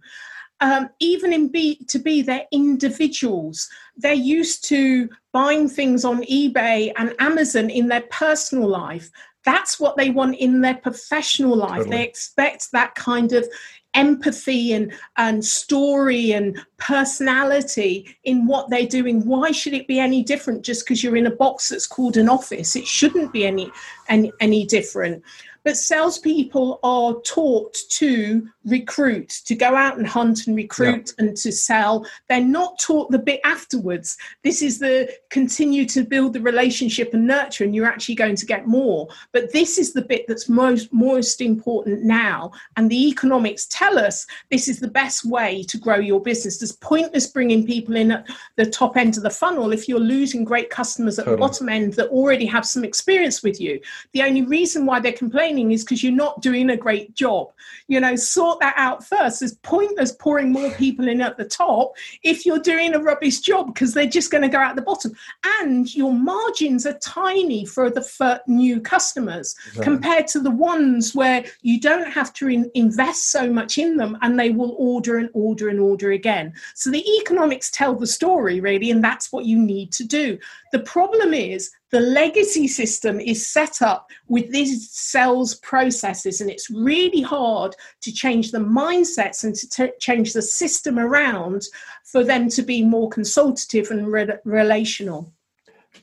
Um, 0.61 0.91
even 1.01 1.33
in 1.33 1.51
B2B, 1.51 2.27
they're 2.27 2.47
individuals. 2.53 3.69
They're 3.97 4.13
used 4.13 4.65
to 4.69 5.09
buying 5.33 5.69
things 5.69 6.05
on 6.05 6.23
eBay 6.25 6.93
and 6.97 7.15
Amazon 7.19 7.71
in 7.71 7.89
their 7.89 8.03
personal 8.11 8.69
life. 8.69 9.11
That's 9.45 9.81
what 9.81 9.97
they 9.97 10.11
want 10.11 10.37
in 10.37 10.61
their 10.61 10.77
professional 10.77 11.57
life. 11.57 11.79
Totally. 11.79 11.97
They 11.97 12.05
expect 12.05 12.73
that 12.73 12.95
kind 12.95 13.33
of 13.33 13.49
empathy 13.95 14.73
and, 14.73 14.93
and 15.17 15.45
story 15.45 16.33
and 16.33 16.59
personality 16.77 18.17
in 18.25 18.47
what 18.47 18.71
they're 18.71 18.87
doing. 18.87 19.27
Why 19.27 19.51
should 19.51 19.75
it 19.75 19.89
be 19.89 19.99
any 19.99 20.23
different 20.23 20.65
just 20.65 20.85
because 20.85 21.03
you're 21.03 21.17
in 21.17 21.27
a 21.27 21.35
box 21.35 21.69
that's 21.69 21.87
called 21.87 22.17
an 22.17 22.29
office? 22.29 22.77
It 22.77 22.87
shouldn't 22.87 23.33
be 23.33 23.47
any, 23.47 23.71
any, 24.09 24.33
any 24.41 24.65
different. 24.67 25.23
But 25.65 25.77
salespeople 25.77 26.81
are 26.83 27.15
taught 27.23 27.77
to 27.91 28.49
recruit, 28.65 29.29
to 29.47 29.55
go 29.55 29.75
out 29.75 29.97
and 29.99 30.07
hunt 30.07 30.47
and 30.47 30.57
recruit 30.57 31.13
yeah. 31.19 31.25
and 31.25 31.37
to 31.37 31.51
sell. 31.51 32.07
They're 32.29 32.41
not 32.41 32.79
taught 32.79 33.11
the 33.11 33.19
bit 33.19 33.41
afterwards. 33.45 34.17
This 34.43 34.63
is 34.63 34.79
the 34.79 35.11
continue 35.31 35.87
to 35.87 36.05
build 36.05 36.33
the 36.33 36.41
relationship 36.41 37.15
and 37.15 37.27
nurture, 37.27 37.65
and 37.65 37.75
you're 37.75 37.87
actually 37.87 38.15
going 38.15 38.37
to 38.37 38.47
get 38.47 38.67
more. 38.67 39.09
But 39.33 39.53
this 39.53 39.79
is 39.79 39.93
the 39.93 40.03
bit 40.03 40.27
that's 40.29 40.49
most 40.49 40.93
most 40.93 41.41
important 41.41 42.03
now. 42.03 42.53
And 42.77 42.91
the 42.91 43.09
economics 43.09 43.67
tell 43.71 43.99
us 43.99 44.27
this 44.51 44.69
is 44.69 44.81
the 44.81 44.89
best 44.89 45.25
way 45.25 45.63
to 45.65 45.79
grow 45.79 45.97
your 45.97 46.21
business. 46.21 46.59
There's 46.59 46.73
pointless 46.73 47.27
bringing 47.27 47.67
people 47.67 47.97
in 47.97 48.13
at 48.13 48.27
the 48.57 48.67
top 48.67 48.97
end 48.97 49.17
of 49.17 49.23
the 49.23 49.31
funnel 49.31 49.73
if 49.73 49.89
you're 49.89 50.01
losing 50.01 50.45
great 50.45 50.71
customers 50.71 51.19
at 51.19 51.25
totally. 51.25 51.37
the 51.37 51.41
bottom 51.41 51.69
end 51.69 51.95
that 51.95 52.09
already 52.09 52.47
have 52.47 52.67
some 52.67 52.85
experience 52.85 53.43
with 53.43 53.61
you. 53.61 53.81
The 54.13 54.23
only 54.23 54.43
reason 54.43 54.87
why 54.87 55.01
they're 55.01 55.13
complaining 55.13 55.50
is 55.59 55.85
because 55.85 56.03
you're 56.03 56.13
not 56.13 56.41
doing 56.41 56.71
a 56.71 56.77
great 56.77 57.15
job. 57.15 57.49
You 57.89 58.01
know, 58.01 58.17
sort 58.17 58.61
that 58.61 58.75
out 58.77 59.05
first. 59.05 59.41
There's 59.41 59.55
pointless 59.57 60.13
pouring 60.13 60.53
more 60.53 60.71
people 60.73 61.09
in 61.09 61.21
at 61.21 61.37
the 61.37 61.45
top 61.45 61.93
if 62.23 62.47
you're 62.47 62.61
doing 62.61 62.95
a 62.95 63.01
rubbish 63.01 63.41
job 63.41 63.75
because 63.75 63.95
they're 63.95 64.07
just 64.07 64.31
going 64.31 64.43
to 64.43 64.49
go 64.49 64.59
out 64.59 64.77
the 64.77 64.83
bottom. 64.83 65.13
And 65.61 65.93
your 65.95 66.13
margins 66.13 66.87
are 66.87 66.99
tiny 66.99 67.65
for 67.65 67.91
the 67.91 68.03
for 68.03 68.41
new 68.47 68.81
customers 68.81 69.55
exactly. 69.67 69.85
compared 69.85 70.27
to 70.29 70.41
the 70.41 70.51
ones 70.51 71.15
where 71.15 71.45
you 71.63 71.81
don't 71.81 72.11
have 72.11 72.33
to 72.35 72.49
in, 72.49 72.71
invest 72.75 73.31
so 73.31 73.51
much 73.51 73.79
in 73.79 73.97
them 73.97 74.17
and 74.23 74.39
they 74.39 74.51
will 74.51 74.75
order 74.79 75.19
and 75.19 75.31
order 75.33 75.69
and 75.69 75.81
order 75.81 76.13
again. 76.13 76.53
So 76.75 76.91
the 76.91 77.05
economics 77.19 77.71
tell 77.71 77.95
the 77.95 78.07
story 78.07 78.61
really, 78.61 78.91
and 78.91 79.03
that's 79.03 79.33
what 79.33 79.45
you 79.45 79.59
need 79.59 79.93
to 79.93 80.05
do. 80.05 80.39
The 80.73 80.81
problem 80.81 81.35
is 81.35 81.71
the 81.91 82.01
legacy 82.01 82.69
system 82.69 83.19
is 83.19 83.47
set 83.47 83.83
up 83.83 84.11
with 84.29 84.51
these 84.53 84.91
sales 84.91 85.57
processes, 85.57 86.41
and 86.41 86.49
it's 86.51 86.71
really 86.71 87.21
hard 87.21 87.75
to 88.03 88.13
change 88.13 88.53
the 88.53 88.59
mindsets 88.59 89.43
and 89.45 89.55
to 89.57 89.69
t- 89.69 89.93
change 89.99 90.33
the 90.33 90.43
system 90.43 90.99
around 90.99 91.67
for 92.05 92.23
them 92.23 92.49
to 92.51 92.63
be 92.63 92.85
more 92.85 93.09
consultative 93.09 93.91
and 93.91 94.11
re- 94.13 94.39
relational. 94.45 95.33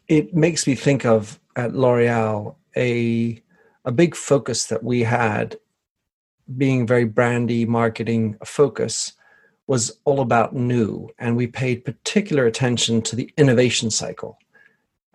It 0.10 0.36
makes 0.36 0.68
me 0.68 0.76
think 0.76 1.06
of 1.06 1.40
at 1.56 1.74
L'Oreal 1.74 2.56
a 2.76 3.42
a 3.86 3.92
big 3.92 4.16
focus 4.16 4.66
that 4.66 4.84
we 4.84 5.02
had, 5.04 5.56
being 6.58 6.86
very 6.86 7.06
brandy 7.06 7.66
marketing 7.66 8.38
focus, 8.44 9.14
was 9.66 9.98
all 10.04 10.20
about 10.20 10.54
new, 10.54 11.10
and 11.20 11.38
we 11.38 11.48
paid 11.48 11.86
particular 11.86 12.46
attention 12.46 13.02
to 13.02 13.16
the 13.16 13.32
innovation 13.38 13.90
cycle 13.90 14.38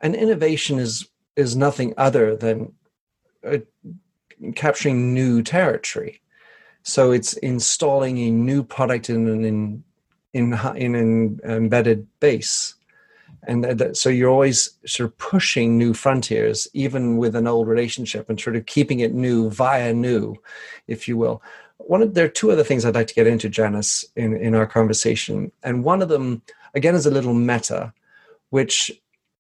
and 0.02 0.14
innovation 0.14 0.78
is 0.78 1.08
is 1.36 1.56
nothing 1.56 1.94
other 1.96 2.36
than 2.36 2.72
uh, 3.46 3.58
capturing 4.54 5.14
new 5.14 5.42
territory. 5.42 6.20
So 6.82 7.12
it's 7.12 7.32
installing 7.34 8.18
a 8.18 8.30
new 8.30 8.62
product 8.62 9.08
in 9.08 9.28
an 9.28 9.44
in 9.44 9.84
in, 10.34 10.52
in 10.76 10.94
an 10.94 11.40
embedded 11.44 12.06
base. 12.20 12.74
And 13.44 13.64
that, 13.64 13.96
so 13.96 14.08
you're 14.08 14.30
always 14.30 14.70
sort 14.86 15.10
of 15.10 15.18
pushing 15.18 15.76
new 15.76 15.94
frontiers 15.94 16.68
even 16.74 17.16
with 17.16 17.34
an 17.34 17.48
old 17.48 17.66
relationship 17.66 18.30
and 18.30 18.40
sort 18.40 18.54
of 18.54 18.66
keeping 18.66 19.00
it 19.00 19.14
new 19.14 19.50
via 19.50 19.92
new 19.92 20.36
if 20.86 21.08
you 21.08 21.16
will. 21.16 21.42
One 21.78 22.02
of 22.02 22.14
there 22.14 22.26
are 22.26 22.28
two 22.28 22.52
other 22.52 22.62
things 22.62 22.84
i'd 22.84 22.94
like 22.94 23.08
to 23.08 23.14
get 23.14 23.26
into 23.26 23.48
janice 23.48 24.04
in, 24.14 24.36
in 24.36 24.54
our 24.54 24.66
conversation. 24.66 25.50
And 25.64 25.82
one 25.82 26.02
of 26.02 26.08
them 26.08 26.42
again 26.74 26.94
is 26.94 27.06
a 27.06 27.10
little 27.10 27.34
meta 27.34 27.92
which 28.50 28.92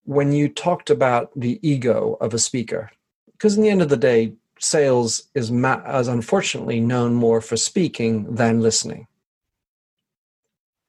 when 0.04 0.32
you 0.32 0.48
talked 0.48 0.90
about 0.90 1.30
the 1.36 1.58
ego 1.66 2.16
of 2.20 2.34
a 2.34 2.38
speaker, 2.38 2.90
because 3.32 3.56
in 3.56 3.62
the 3.62 3.70
end 3.70 3.82
of 3.82 3.88
the 3.88 3.96
day, 3.96 4.32
sales 4.58 5.24
is 5.34 5.50
ma- 5.50 5.82
as 5.84 6.08
unfortunately 6.08 6.80
known 6.80 7.14
more 7.14 7.40
for 7.40 7.56
speaking 7.56 8.34
than 8.34 8.60
listening. 8.60 9.06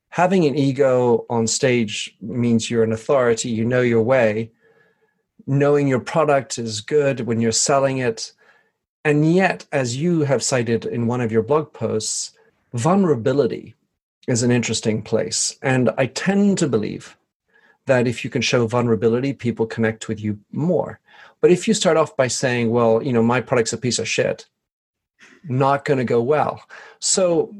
Having 0.10 0.46
an 0.46 0.56
ego 0.56 1.26
on 1.30 1.48
stage 1.48 2.16
means 2.22 2.70
you're 2.70 2.84
an 2.84 2.92
authority, 2.92 3.50
you 3.50 3.66
know 3.66 3.82
your 3.82 4.04
way. 4.04 4.52
Knowing 5.48 5.88
your 5.88 6.00
product 6.00 6.60
is 6.60 6.82
good 6.82 7.22
when 7.22 7.42
you're 7.42 7.52
selling 7.52 7.98
it. 7.98 8.32
And 9.04 9.34
yet, 9.34 9.66
as 9.72 9.98
you 9.98 10.22
have 10.22 10.44
cited 10.44 10.86
in 10.86 11.08
one 11.08 11.20
of 11.20 11.32
your 11.32 11.42
blog 11.42 11.74
posts, 11.74 12.32
vulnerability 12.74 13.74
is 14.28 14.44
an 14.44 14.52
interesting 14.52 15.02
place. 15.02 15.58
And 15.64 15.90
I 15.98 16.06
tend 16.06 16.60
to 16.60 16.68
believe 16.68 17.18
that 17.86 18.08
if 18.08 18.24
you 18.24 18.30
can 18.30 18.42
show 18.42 18.68
vulnerability, 18.68 19.34
people 19.34 19.66
connect 19.66 20.08
with 20.08 20.22
you 20.22 20.40
more. 20.52 21.00
But 21.42 21.52
if 21.52 21.68
you 21.68 21.74
start 21.74 21.98
off 21.98 22.16
by 22.16 22.28
saying, 22.28 22.72
well, 22.72 23.04
you 23.04 23.12
know, 23.12 23.24
my 23.24 23.42
product's 23.42 23.74
a 23.74 23.78
piece 23.78 24.00
of 24.00 24.08
shit, 24.08 24.46
not 25.44 25.86
going 25.86 25.98
to 25.98 26.06
go 26.06 26.22
well. 26.22 26.64
So, 27.00 27.54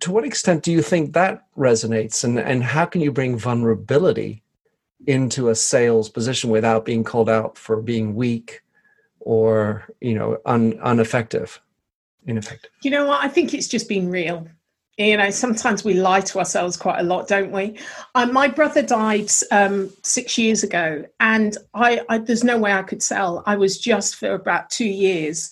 to 0.00 0.10
what 0.10 0.24
extent 0.24 0.62
do 0.62 0.72
you 0.72 0.82
think 0.82 1.12
that 1.12 1.44
resonates? 1.56 2.24
And, 2.24 2.38
and 2.38 2.64
how 2.64 2.86
can 2.86 3.02
you 3.02 3.12
bring 3.12 3.38
vulnerability 3.38 4.42
into 5.06 5.50
a 5.50 5.54
sales 5.54 6.08
position 6.08 6.50
without 6.50 6.84
being 6.84 7.04
called 7.04 7.28
out 7.28 7.56
for 7.56 7.80
being 7.80 8.14
weak 8.14 8.62
or, 9.20 9.86
you 10.00 10.14
know, 10.14 10.38
un, 10.46 10.80
ineffective? 10.84 11.60
Ineffective. 12.26 12.70
You 12.82 12.90
know 12.90 13.06
what? 13.06 13.22
I 13.22 13.28
think 13.28 13.54
it's 13.54 13.68
just 13.68 13.88
being 13.88 14.10
real 14.10 14.48
you 14.96 15.16
know 15.16 15.30
sometimes 15.30 15.84
we 15.84 15.94
lie 15.94 16.20
to 16.20 16.38
ourselves 16.38 16.76
quite 16.76 16.98
a 16.98 17.02
lot 17.02 17.28
don't 17.28 17.52
we 17.52 17.78
um, 18.14 18.32
my 18.32 18.48
brother 18.48 18.82
died 18.82 19.30
um, 19.50 19.90
six 20.02 20.38
years 20.38 20.62
ago 20.62 21.04
and 21.20 21.56
I, 21.74 22.00
I, 22.08 22.18
there's 22.18 22.44
no 22.44 22.58
way 22.58 22.72
i 22.72 22.82
could 22.82 23.02
sell 23.02 23.42
i 23.46 23.56
was 23.56 23.78
just 23.78 24.16
for 24.16 24.32
about 24.32 24.70
two 24.70 24.88
years 24.88 25.50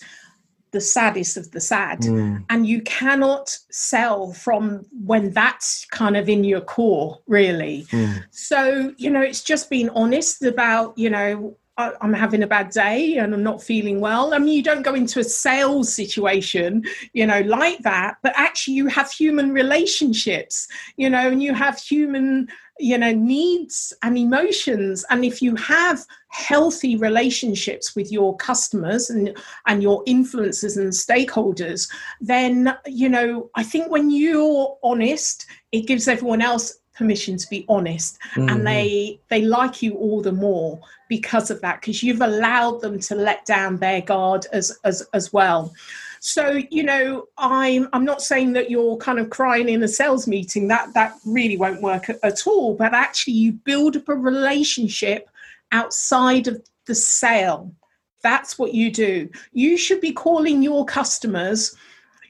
the 0.71 0.81
saddest 0.81 1.37
of 1.37 1.51
the 1.51 1.61
sad 1.61 2.01
mm. 2.01 2.43
and 2.49 2.67
you 2.67 2.81
cannot 2.81 3.57
sell 3.71 4.33
from 4.33 4.85
when 5.05 5.31
that's 5.31 5.85
kind 5.85 6.17
of 6.17 6.27
in 6.27 6.43
your 6.43 6.59
core 6.59 7.19
really 7.27 7.85
mm. 7.91 8.23
so 8.31 8.93
you 8.97 9.09
know 9.09 9.21
it's 9.21 9.43
just 9.43 9.69
being 9.69 9.89
honest 9.91 10.43
about 10.43 10.97
you 10.97 11.09
know 11.09 11.55
I'm 11.77 12.13
having 12.13 12.41
a 12.41 12.47
bad 12.47 12.69
day 12.69 13.17
and 13.17 13.33
I'm 13.33 13.43
not 13.43 13.61
feeling 13.61 13.99
well. 13.99 14.33
I 14.33 14.37
mean, 14.37 14.53
you 14.53 14.63
don't 14.63 14.81
go 14.81 14.95
into 14.95 15.19
a 15.19 15.25
sales 15.25 15.93
situation, 15.93 16.85
you 17.11 17.27
know, 17.27 17.41
like 17.41 17.79
that, 17.79 18.15
but 18.23 18.33
actually 18.37 18.75
you 18.75 18.87
have 18.87 19.11
human 19.11 19.51
relationships, 19.51 20.67
you 20.95 21.09
know, 21.09 21.27
and 21.27 21.43
you 21.43 21.53
have 21.53 21.77
human, 21.77 22.47
you 22.79 22.97
know, 22.97 23.11
needs 23.11 23.91
and 24.03 24.17
emotions. 24.17 25.03
And 25.09 25.25
if 25.25 25.41
you 25.41 25.53
have 25.57 26.05
healthy 26.29 26.95
relationships 26.95 27.93
with 27.93 28.09
your 28.09 28.37
customers 28.37 29.09
and, 29.09 29.37
and 29.65 29.83
your 29.83 30.01
influencers 30.05 30.77
and 30.77 30.93
stakeholders, 30.93 31.91
then, 32.21 32.73
you 32.85 33.09
know, 33.09 33.49
I 33.55 33.63
think 33.63 33.91
when 33.91 34.11
you're 34.11 34.77
honest, 34.81 35.45
it 35.73 35.87
gives 35.87 36.07
everyone 36.07 36.41
else 36.41 36.77
permission 36.95 37.37
to 37.37 37.47
be 37.49 37.65
honest. 37.69 38.17
Mm-hmm. 38.35 38.49
and 38.49 38.67
they 38.67 39.19
they 39.29 39.41
like 39.41 39.81
you 39.81 39.93
all 39.95 40.21
the 40.21 40.31
more 40.31 40.79
because 41.09 41.51
of 41.51 41.61
that 41.61 41.81
because 41.81 42.01
you've 42.01 42.21
allowed 42.21 42.81
them 42.81 42.99
to 42.99 43.15
let 43.15 43.45
down 43.45 43.77
their 43.77 44.01
guard 44.01 44.45
as 44.51 44.77
as 44.83 45.05
as 45.13 45.31
well. 45.31 45.73
So 46.19 46.59
you 46.71 46.83
know 46.83 47.27
i'm 47.37 47.87
i'm 47.93 48.03
not 48.03 48.21
saying 48.21 48.53
that 48.53 48.71
you're 48.71 48.97
kind 48.97 49.19
of 49.19 49.29
crying 49.29 49.69
in 49.69 49.83
a 49.83 49.87
sales 49.87 50.27
meeting. 50.27 50.67
That 50.67 50.93
that 50.93 51.15
really 51.25 51.57
won't 51.57 51.81
work 51.81 52.09
at, 52.09 52.17
at 52.23 52.47
all. 52.47 52.75
But 52.75 52.93
actually 52.93 53.33
you 53.33 53.53
build 53.53 53.95
up 53.95 54.09
a 54.09 54.15
relationship 54.15 55.29
outside 55.71 56.47
of 56.47 56.61
the 56.87 56.95
sale. 56.95 57.71
That's 58.23 58.57
what 58.57 58.73
you 58.73 58.91
do. 58.91 59.29
You 59.53 59.77
should 59.77 60.01
be 60.01 60.11
calling 60.11 60.63
your 60.63 60.85
customers. 60.85 61.75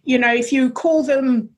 You 0.04 0.18
know 0.18 0.34
if 0.34 0.52
you 0.52 0.70
call 0.72 1.04
them 1.04 1.50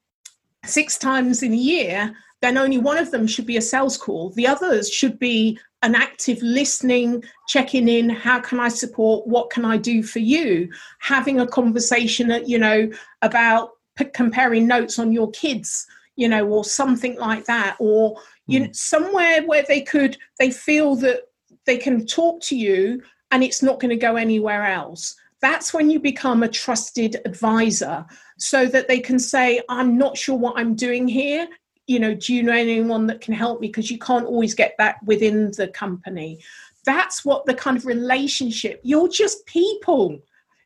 six 0.66 0.98
times 0.98 1.44
in 1.44 1.54
a 1.54 1.58
year 1.58 2.16
then 2.42 2.58
only 2.58 2.78
one 2.78 2.98
of 2.98 3.12
them 3.12 3.26
should 3.26 3.46
be 3.46 3.58
a 3.58 3.62
sales 3.62 3.98
call. 3.98 4.30
The 4.32 4.48
others 4.48 4.90
should 4.90 5.18
be 5.18 5.60
an 5.82 5.96
active 5.96 6.42
listening, 6.42 7.24
checking 7.48 7.88
in, 7.88 8.10
how 8.10 8.40
can 8.40 8.60
I 8.60 8.70
support, 8.70 9.28
what 9.28 9.50
can 9.50 9.66
I 9.66 9.78
do 9.78 10.04
for 10.04 10.20
you, 10.20 10.70
having 11.00 11.40
a 11.40 11.48
conversation, 11.48 12.28
that 12.28 12.48
you 12.48 12.58
know, 12.58 12.90
about 13.22 13.72
p- 13.96 14.06
comparing 14.06 14.68
notes 14.68 15.00
on 15.00 15.12
your 15.12 15.32
kids, 15.32 15.88
you 16.16 16.28
know, 16.28 16.48
or 16.48 16.64
something 16.64 17.18
like 17.18 17.46
that, 17.46 17.76
or 17.80 18.20
you 18.48 18.62
know, 18.62 18.70
somewhere 18.72 19.46
where 19.46 19.64
they 19.68 19.82
could, 19.82 20.18
they 20.40 20.52
feel 20.52 20.96
that 20.98 21.24
they 21.66 21.78
can 21.78 22.06
talk 22.06 22.42
to 22.42 22.56
you 22.56 23.02
and 23.32 23.44
it's 23.44 23.62
not 23.62 23.80
going 23.80 23.90
to 23.90 23.96
go 23.98 24.16
anywhere 24.16 24.66
else. 24.66 25.16
That's 25.42 25.74
when 25.74 25.90
you 25.90 26.00
become 26.00 26.42
a 26.42 26.48
trusted 26.48 27.18
advisor 27.26 28.06
so 28.40 28.66
that 28.68 28.88
they 28.88 29.00
can 29.00 29.20
say, 29.20 29.62
I'm 29.70 29.98
not 29.98 30.18
sure 30.18 30.36
what 30.36 30.58
I'm 30.58 30.76
doing 30.76 31.08
here 31.08 31.48
you 31.88 32.00
know 32.00 32.14
do 32.14 32.34
you 32.34 32.44
know 32.44 32.54
anyone 32.54 33.08
that 33.08 33.22
can 33.22 33.34
help 33.34 33.60
me? 33.60 33.68
Because 33.68 33.90
you 33.90 33.98
can't 33.98 34.26
always 34.26 34.54
get 34.54 34.76
that 34.78 35.04
within 35.04 35.52
the 35.52 35.70
company. 35.70 36.40
That's 36.86 37.26
what 37.26 37.46
the 37.46 37.54
kind 37.54 37.78
of 37.78 37.86
relationship 37.86 38.80
you're 38.84 39.10
just 39.10 39.46
people. 39.46 40.20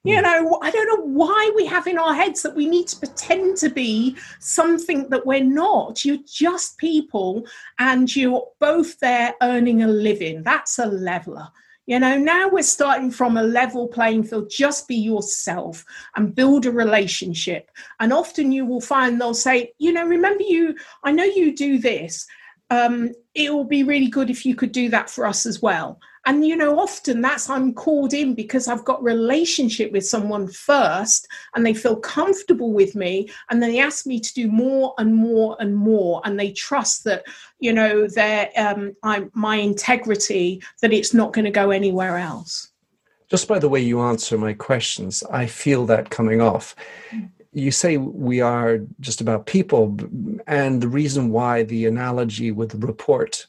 You 0.04 0.18
hmm. 0.18 0.24
know 0.24 0.60
i 0.64 0.72
don't 0.72 0.88
know 0.88 1.06
why 1.06 1.52
we 1.56 1.66
have 1.68 1.86
in 1.86 2.00
our 2.00 2.16
heads 2.16 2.42
that 2.42 2.56
we 2.56 2.68
need 2.68 2.88
to 2.88 2.98
pretend 2.98 3.58
to 3.58 3.70
be 3.70 4.18
something 4.40 5.08
that 5.10 5.26
we're 5.26 5.44
not. 5.44 6.04
You're 6.04 6.26
just 6.26 6.78
people 6.78 7.46
and 7.80 8.14
you're 8.16 8.48
both 8.60 9.00
there 9.00 9.36
earning 9.42 9.84
a 9.84 9.88
living. 9.88 10.44
That's 10.44 10.80
a 10.80 10.88
leveler 10.88 11.48
you 11.92 12.00
know, 12.00 12.18
now 12.18 12.48
we're 12.48 12.64
starting 12.64 13.12
from 13.12 13.36
a 13.36 13.44
level 13.44 13.86
playing 13.86 14.24
field. 14.24 14.50
Just 14.50 14.88
be 14.88 14.96
yourself 14.96 15.84
and 16.16 16.34
build 16.34 16.66
a 16.66 16.72
relationship. 16.72 17.70
And 18.00 18.14
often 18.14 18.54
you 18.54 18.66
will 18.66 18.80
find 18.80 19.20
they'll 19.20 19.34
say, 19.34 19.74
you 19.78 19.92
know, 19.92 20.06
remember 20.06 20.42
you, 20.42 20.78
I 21.04 21.12
know 21.12 21.26
you 21.26 21.54
do 21.54 21.80
this. 21.80 22.26
Um, 22.70 23.12
it 23.36 23.54
will 23.54 23.66
be 23.66 23.84
really 23.84 24.08
good 24.08 24.30
if 24.30 24.46
you 24.46 24.56
could 24.56 24.72
do 24.72 24.88
that 24.88 25.10
for 25.10 25.26
us 25.26 25.46
as 25.46 25.62
well 25.62 26.00
and 26.26 26.46
you 26.46 26.56
know 26.56 26.80
often 26.80 27.22
that's 27.22 27.50
i'm 27.50 27.74
called 27.74 28.14
in 28.14 28.34
because 28.34 28.68
i've 28.68 28.86
got 28.86 29.04
relationship 29.04 29.92
with 29.92 30.06
someone 30.06 30.48
first 30.48 31.28
and 31.56 31.66
they 31.66 31.74
feel 31.74 31.96
comfortable 31.96 32.74
with 32.74 32.96
me 32.96 33.30
and 33.50 33.62
then 33.62 33.72
they 33.72 33.80
ask 33.80 34.06
me 34.06 34.20
to 34.20 34.34
do 34.34 34.48
more 34.48 34.94
and 34.98 35.16
more 35.16 35.58
and 35.60 35.76
more 35.76 36.22
and 36.24 36.40
they 36.40 36.52
trust 36.52 37.04
that 37.04 37.24
you 37.60 37.74
know 37.74 38.08
their 38.08 38.50
um 38.58 38.96
I'm, 39.04 39.32
my 39.34 39.56
integrity 39.56 40.62
that 40.82 40.94
it's 40.94 41.14
not 41.14 41.34
going 41.34 41.46
to 41.46 41.52
go 41.52 41.72
anywhere 41.72 42.18
else. 42.18 42.70
Just 43.30 43.48
by 43.48 43.60
the 43.60 43.70
way 43.70 43.80
you 43.80 44.02
answer 44.02 44.38
my 44.38 44.54
questions 44.54 45.24
i 45.32 45.46
feel 45.46 45.86
that 45.88 46.10
coming 46.10 46.42
off. 46.42 46.76
You 47.54 47.72
say 47.72 47.98
we 47.98 48.40
are 48.40 48.80
just 49.02 49.20
about 49.20 49.46
people 49.46 49.98
and 50.48 50.82
the 50.82 50.88
reason 50.88 51.32
why 51.32 51.64
the 51.64 51.86
analogy 51.86 52.52
with 52.52 52.70
the 52.70 52.88
report 52.88 53.48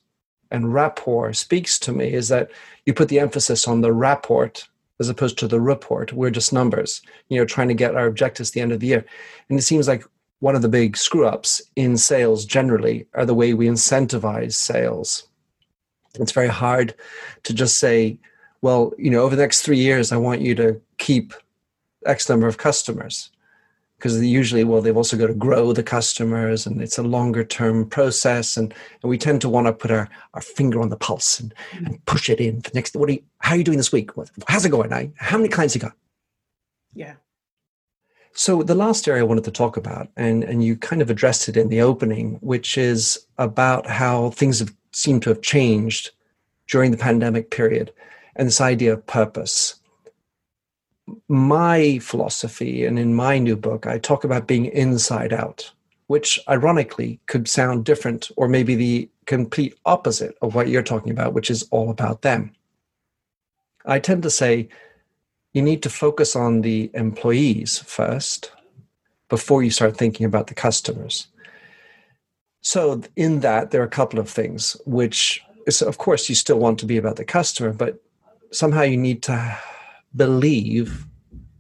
and 0.53 0.73
rapport 0.73 1.33
speaks 1.33 1.79
to 1.81 1.93
me 1.93 2.13
is 2.13 2.29
that 2.29 2.51
you 2.87 2.95
put 2.95 3.09
the 3.09 3.19
emphasis 3.19 3.67
on 3.67 3.81
the 3.81 3.93
rapport 3.93 4.53
as 5.01 5.09
opposed 5.09 5.39
to 5.39 5.49
the 5.49 5.61
report. 5.61 6.13
We're 6.13 6.31
just 6.31 6.53
numbers, 6.53 7.03
you 7.29 7.39
know, 7.39 7.45
trying 7.45 7.69
to 7.69 7.75
get 7.75 7.97
our 7.97 8.07
objectives 8.07 8.51
at 8.51 8.55
the 8.55 8.61
end 8.61 8.71
of 8.71 8.79
the 8.79 8.87
year. 8.87 9.05
And 9.49 9.59
it 9.59 9.63
seems 9.63 9.89
like 9.89 10.05
one 10.39 10.55
of 10.55 10.63
the 10.63 10.69
big 10.69 10.97
screw 10.97 11.27
ups 11.27 11.61
in 11.75 11.97
sales 11.97 12.45
generally 12.45 13.07
are 13.15 13.27
the 13.27 13.35
way 13.35 13.55
we 13.55 13.67
incentivize 13.67 14.53
sales. 14.53 15.27
It's 16.21 16.33
very 16.33 16.49
hard 16.49 16.95
to 17.45 17.55
just 17.55 17.79
say, 17.79 18.19
well, 18.61 18.93
you 18.99 19.11
know, 19.11 19.23
over 19.23 19.35
the 19.35 19.43
next 19.43 19.63
three 19.63 19.79
years, 19.79 20.13
I 20.13 20.19
want 20.19 20.43
you 20.43 20.55
to 20.57 20.81
keep 20.99 21.33
X 22.07 22.29
number 22.29 22.47
of 22.47 22.59
customers 22.59 23.31
because 24.03 24.21
usually 24.21 24.65
well 24.65 24.83
they've 24.83 24.97
also 24.97 25.17
got 25.17 25.29
to 25.29 25.35
grow 25.35 25.73
the 25.73 25.83
customers 25.83 26.67
and 26.67 26.83
it's 26.83 26.99
a 26.99 27.03
longer 27.05 27.45
term 27.45 27.89
process 27.89 28.57
and, 28.57 28.75
and 29.01 29.09
we 29.09 29.17
tend 29.17 29.41
to 29.41 29.49
want 29.49 29.69
to 29.69 29.73
put 29.73 29.93
our, 29.93 30.09
our 30.35 30.41
finger 30.41 30.81
on 30.81 30.89
the 30.89 30.97
pulse 30.97 31.39
and, 31.39 31.55
and 31.75 32.05
push 32.05 32.29
it 32.29 32.41
in 32.41 32.59
the 32.61 32.71
next 32.75 32.97
what 32.97 33.09
are 33.09 33.13
you 33.13 33.23
how 33.39 33.55
are 33.55 33.57
you 33.57 33.65
doing 33.65 33.79
this 33.79 33.93
week? 33.93 34.17
What, 34.17 34.29
how's 34.49 34.65
it 34.65 34.71
going? 34.71 34.91
Now 34.91 35.09
how 35.17 35.37
many 35.37 35.49
clients 35.49 35.77
you 35.77 35.81
got? 35.81 35.93
Yeah. 36.95 37.15
So 38.33 38.65
the 38.65 38.75
last 38.75 39.07
area 39.07 39.23
i 39.23 39.25
wanted 39.25 39.45
to 39.45 39.53
talk 39.53 39.77
about 39.77 40.09
and 40.17 40.43
and 40.43 40.65
you 40.65 40.75
kind 40.75 41.01
of 41.01 41.09
addressed 41.09 41.49
it 41.49 41.57
in 41.57 41.69
the 41.69 41.81
opening 41.81 42.39
which 42.41 42.77
is 42.77 43.25
about 43.39 43.87
how 43.87 44.31
things 44.31 44.59
have 44.59 44.75
seemed 44.91 45.23
to 45.23 45.31
have 45.31 45.43
changed 45.43 46.11
during 46.67 46.91
the 46.91 46.97
pandemic 46.97 47.53
period 47.53 47.93
and 48.35 48.49
this 48.49 48.61
idea 48.61 48.95
of 48.95 49.07
purpose 49.07 49.77
my 51.29 51.99
philosophy 51.99 52.85
and 52.85 52.99
in 52.99 53.15
my 53.15 53.39
new 53.39 53.57
book, 53.57 53.87
I 53.87 53.99
talk 53.99 54.25
about 54.25 54.47
being 54.47 54.67
inside 54.67 55.33
out, 55.33 55.71
which 56.07 56.39
ironically 56.49 57.21
could 57.27 57.49
sound 57.49 57.85
different 57.85 58.31
or 58.37 58.49
maybe 58.49 58.75
the 58.75 59.09
complete 59.27 59.75
opposite 59.85 60.37
of 60.43 60.55
what 60.55 60.69
you're 60.69 60.83
talking 60.83 61.13
about, 61.13 61.35
which 61.35 61.51
is 61.51 61.67
all 61.71 61.91
about 61.91 62.23
them. 62.23 62.53
I 63.85 63.99
tend 63.99 64.23
to 64.23 64.31
say 64.31 64.69
you 65.53 65.63
need 65.63 65.83
to 65.83 65.91
focus 65.91 66.35
on 66.35 66.63
the 66.63 66.91
employees 66.95 67.79
first 67.81 68.53
before 69.29 69.63
you 69.63 69.71
start 69.71 69.97
thinking 69.97 70.27
about 70.27 70.47
the 70.47 70.55
customers. 70.55 71.27
So, 72.61 73.03
in 73.17 73.41
that, 73.41 73.71
there 73.71 73.81
are 73.83 73.87
a 73.87 73.99
couple 73.99 74.21
of 74.21 74.29
things, 74.29 74.77
which 74.87 75.43
is, 75.67 75.83
of 75.83 75.99
course, 75.99 76.29
you 76.29 76.35
still 76.35 76.59
want 76.59 76.79
to 76.79 76.87
be 76.87 76.97
about 76.97 77.17
the 77.17 77.25
customer, 77.25 77.73
but 77.73 78.01
somehow 78.53 78.83
you 78.83 78.97
need 78.97 79.23
to 79.25 79.59
believe 80.17 81.07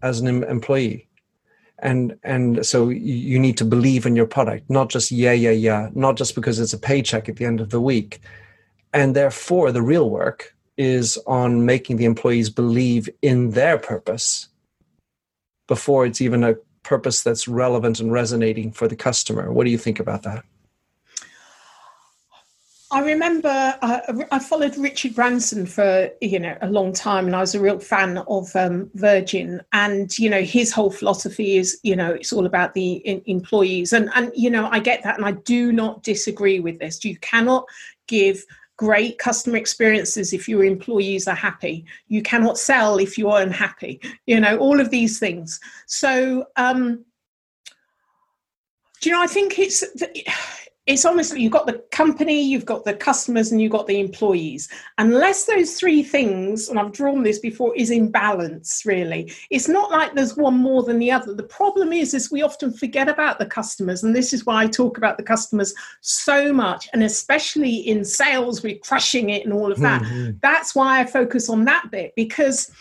as 0.02 0.20
an 0.20 0.44
employee. 0.44 1.08
And 1.78 2.16
and 2.22 2.64
so 2.64 2.90
you 2.90 3.38
need 3.38 3.56
to 3.58 3.64
believe 3.64 4.06
in 4.06 4.14
your 4.14 4.26
product 4.26 4.70
not 4.70 4.88
just 4.88 5.10
yeah 5.10 5.32
yeah 5.32 5.50
yeah 5.50 5.88
not 5.94 6.16
just 6.16 6.36
because 6.36 6.60
it's 6.60 6.72
a 6.72 6.78
paycheck 6.78 7.28
at 7.28 7.36
the 7.36 7.44
end 7.44 7.60
of 7.60 7.70
the 7.70 7.80
week. 7.80 8.20
And 8.92 9.16
therefore 9.16 9.72
the 9.72 9.82
real 9.82 10.08
work 10.08 10.54
is 10.76 11.18
on 11.26 11.66
making 11.66 11.96
the 11.96 12.04
employees 12.04 12.50
believe 12.50 13.08
in 13.20 13.50
their 13.50 13.78
purpose 13.78 14.48
before 15.66 16.06
it's 16.06 16.20
even 16.20 16.44
a 16.44 16.54
purpose 16.82 17.22
that's 17.22 17.48
relevant 17.48 18.00
and 18.00 18.12
resonating 18.12 18.72
for 18.72 18.86
the 18.86 18.96
customer. 18.96 19.52
What 19.52 19.64
do 19.64 19.70
you 19.70 19.78
think 19.78 19.98
about 19.98 20.22
that 20.22 20.44
I 22.92 23.00
remember 23.00 23.48
uh, 23.80 24.00
I 24.30 24.38
followed 24.38 24.76
Richard 24.76 25.14
Branson 25.14 25.64
for 25.64 26.10
you 26.20 26.38
know 26.38 26.58
a 26.60 26.68
long 26.68 26.92
time, 26.92 27.24
and 27.26 27.34
I 27.34 27.40
was 27.40 27.54
a 27.54 27.60
real 27.60 27.78
fan 27.78 28.18
of 28.18 28.54
um, 28.54 28.90
Virgin. 28.94 29.62
And 29.72 30.16
you 30.18 30.28
know 30.28 30.42
his 30.42 30.72
whole 30.72 30.90
philosophy 30.90 31.56
is 31.56 31.80
you 31.82 31.96
know 31.96 32.12
it's 32.12 32.34
all 32.34 32.44
about 32.44 32.74
the 32.74 32.96
in- 32.96 33.22
employees, 33.24 33.94
and 33.94 34.10
and 34.14 34.30
you 34.34 34.50
know 34.50 34.68
I 34.70 34.78
get 34.78 35.02
that, 35.04 35.16
and 35.16 35.24
I 35.24 35.32
do 35.32 35.72
not 35.72 36.02
disagree 36.02 36.60
with 36.60 36.80
this. 36.80 37.02
You 37.02 37.16
cannot 37.20 37.64
give 38.08 38.44
great 38.76 39.18
customer 39.18 39.56
experiences 39.56 40.34
if 40.34 40.46
your 40.46 40.62
employees 40.62 41.26
are 41.26 41.34
happy. 41.34 41.86
You 42.08 42.22
cannot 42.22 42.58
sell 42.58 42.98
if 42.98 43.16
you're 43.16 43.40
unhappy. 43.40 44.02
You 44.26 44.38
know 44.38 44.58
all 44.58 44.80
of 44.80 44.90
these 44.90 45.18
things. 45.18 45.58
So. 45.86 46.44
Um, 46.56 47.06
Do 49.00 49.08
you 49.08 49.16
know? 49.16 49.22
I 49.22 49.26
think 49.26 49.58
it's 49.58 49.82
it's 50.86 51.04
honestly 51.04 51.40
you've 51.40 51.52
got 51.52 51.66
the 51.66 51.82
company, 51.92 52.42
you've 52.42 52.66
got 52.66 52.84
the 52.84 52.94
customers, 52.94 53.52
and 53.52 53.60
you've 53.60 53.72
got 53.72 53.86
the 53.86 54.00
employees. 54.00 54.68
Unless 54.98 55.44
those 55.44 55.78
three 55.78 56.02
things, 56.02 56.68
and 56.68 56.78
I've 56.78 56.92
drawn 56.92 57.22
this 57.22 57.38
before, 57.38 57.74
is 57.76 57.90
in 57.90 58.10
balance. 58.10 58.82
Really, 58.84 59.32
it's 59.50 59.68
not 59.68 59.92
like 59.92 60.14
there's 60.14 60.36
one 60.36 60.56
more 60.56 60.82
than 60.82 60.98
the 60.98 61.12
other. 61.12 61.34
The 61.34 61.44
problem 61.44 61.92
is, 61.92 62.14
is 62.14 62.32
we 62.32 62.42
often 62.42 62.72
forget 62.72 63.08
about 63.08 63.38
the 63.38 63.46
customers, 63.46 64.02
and 64.02 64.14
this 64.14 64.32
is 64.32 64.44
why 64.44 64.64
I 64.64 64.66
talk 64.66 64.98
about 64.98 65.18
the 65.18 65.22
customers 65.22 65.72
so 66.00 66.52
much, 66.52 66.88
and 66.92 67.04
especially 67.04 67.76
in 67.76 68.04
sales, 68.04 68.62
we're 68.62 68.78
crushing 68.78 69.30
it 69.30 69.44
and 69.44 69.52
all 69.52 69.70
of 69.70 69.78
that. 69.80 70.02
Mm-hmm. 70.02 70.38
That's 70.42 70.74
why 70.74 71.00
I 71.00 71.04
focus 71.04 71.48
on 71.48 71.64
that 71.66 71.90
bit 71.90 72.12
because 72.16 72.72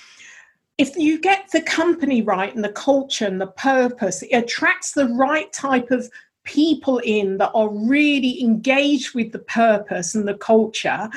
if 0.77 0.97
you 0.97 1.19
get 1.19 1.47
the 1.51 1.61
company 1.61 2.23
right 2.23 2.55
and 2.55 2.63
the 2.63 2.71
culture 2.71 3.25
and 3.25 3.39
the 3.39 3.47
purpose, 3.47 4.23
it 4.23 4.35
attracts 4.35 4.93
the 4.93 5.09
right 5.09 5.51
type 5.53 5.91
of 5.91 6.09
people 6.43 6.99
in 6.99 7.37
that 7.37 7.51
are 7.53 7.69
really 7.69 8.41
engaged 8.41 9.13
with 9.13 9.31
the 9.31 9.39
purpose 9.39 10.15
and 10.15 10.27
the 10.27 10.33
culture, 10.33 11.09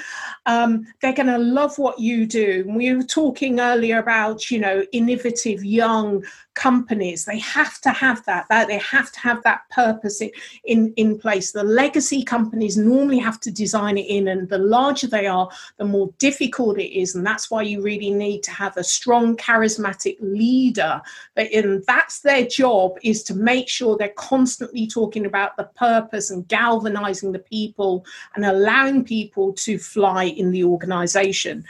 um, 0.47 0.87
they're 1.01 1.13
going 1.13 1.27
to 1.27 1.39
love 1.39 1.79
what 1.79 1.99
you 1.99 2.27
do. 2.27 2.65
we 2.69 2.95
were 2.95 3.03
talking 3.03 3.61
earlier 3.61 3.99
about, 3.99 4.51
you 4.51 4.59
know, 4.59 4.85
innovative 4.93 5.65
young 5.65 6.25
companies. 6.55 7.25
They 7.25 7.39
have 7.39 7.81
to 7.83 7.91
have 7.91 8.25
that, 8.27 8.47
that 8.49 8.69
they 8.69 8.79
have 8.79 9.13
to 9.13 9.21
have 9.21 9.43
that 9.43 9.69
purpose 9.71 10.21
in, 10.21 10.31
in, 10.65 10.95
in 10.97 11.19
place. 11.19 11.53
The 11.53 11.65
legacy 11.65 12.23
companies 12.23 12.77
normally 12.77 13.19
have 13.19 13.41
to 13.41 13.51
design 13.51 13.99
it 13.99 14.07
in 14.07 14.29
and 14.29 14.49
the 14.49 14.59
larger 14.59 15.07
they 15.07 15.27
are 15.27 15.49
the 15.77 15.85
more 15.85 16.11
difficult 16.19 16.79
it 16.79 16.97
is. 16.99 17.15
And 17.15 17.27
that's 17.27 17.51
why 17.51 17.63
you 17.63 17.83
really 17.83 18.11
need 18.11 18.43
to 18.45 18.51
have 18.51 18.77
a 18.77 18.85
strong 18.85 19.37
charismatic 19.37 20.17
leader. 20.21 21.01
But 21.35 21.53
and 21.53 21.85
that's 21.87 22.21
their 22.21 22.47
job 22.47 22.99
is 23.03 23.23
to 23.25 23.35
make 23.35 23.69
sure 23.69 23.97
they're 23.97 24.09
constantly 24.11 24.87
talking 24.87 25.27
about 25.27 25.57
the 25.57 25.65
purpose 25.77 26.31
and 26.31 26.47
galvanizing 26.49 27.33
the 27.33 27.39
people 27.39 28.05
and 28.35 28.45
allowing 28.45 29.05
people 29.05 29.53
to 29.55 29.79
fly 29.79 30.25
in 30.25 30.51
the 30.51 30.65
organization. 30.65 31.65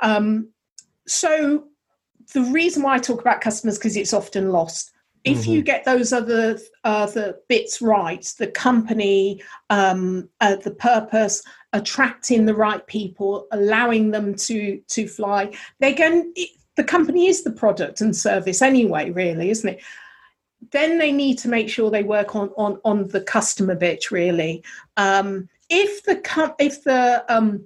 Um, 0.00 0.48
so 1.06 1.68
the 2.32 2.42
reason 2.42 2.82
why 2.82 2.94
I 2.94 2.98
talk 2.98 3.20
about 3.20 3.40
customers 3.40 3.78
because 3.78 3.96
it's 3.96 4.12
often 4.12 4.50
lost. 4.50 4.92
If 5.24 5.38
mm-hmm. 5.38 5.52
you 5.52 5.62
get 5.62 5.84
those 5.84 6.12
other 6.12 6.58
other 6.84 7.36
bits 7.48 7.80
right, 7.80 8.24
the 8.38 8.46
company, 8.46 9.42
um, 9.70 10.28
uh, 10.40 10.56
the 10.56 10.70
purpose, 10.70 11.42
attracting 11.72 12.44
the 12.44 12.54
right 12.54 12.86
people, 12.86 13.46
allowing 13.50 14.10
them 14.10 14.34
to 14.34 14.80
to 14.88 15.08
fly, 15.08 15.54
they're 15.80 15.94
going. 15.94 16.32
It, 16.36 16.50
the 16.76 16.84
company 16.84 17.28
is 17.28 17.44
the 17.44 17.52
product 17.52 18.00
and 18.00 18.16
service 18.16 18.60
anyway, 18.60 19.10
really, 19.10 19.48
isn't 19.50 19.68
it? 19.68 19.82
Then 20.72 20.98
they 20.98 21.12
need 21.12 21.38
to 21.38 21.48
make 21.48 21.68
sure 21.68 21.90
they 21.90 22.02
work 22.02 22.36
on 22.36 22.50
on 22.56 22.80
on 22.84 23.08
the 23.08 23.20
customer 23.20 23.74
bit 23.74 24.10
really. 24.10 24.62
Um, 24.96 25.48
if 25.70 26.02
the 26.04 26.54
if 26.58 26.84
the 26.84 27.24
um, 27.28 27.64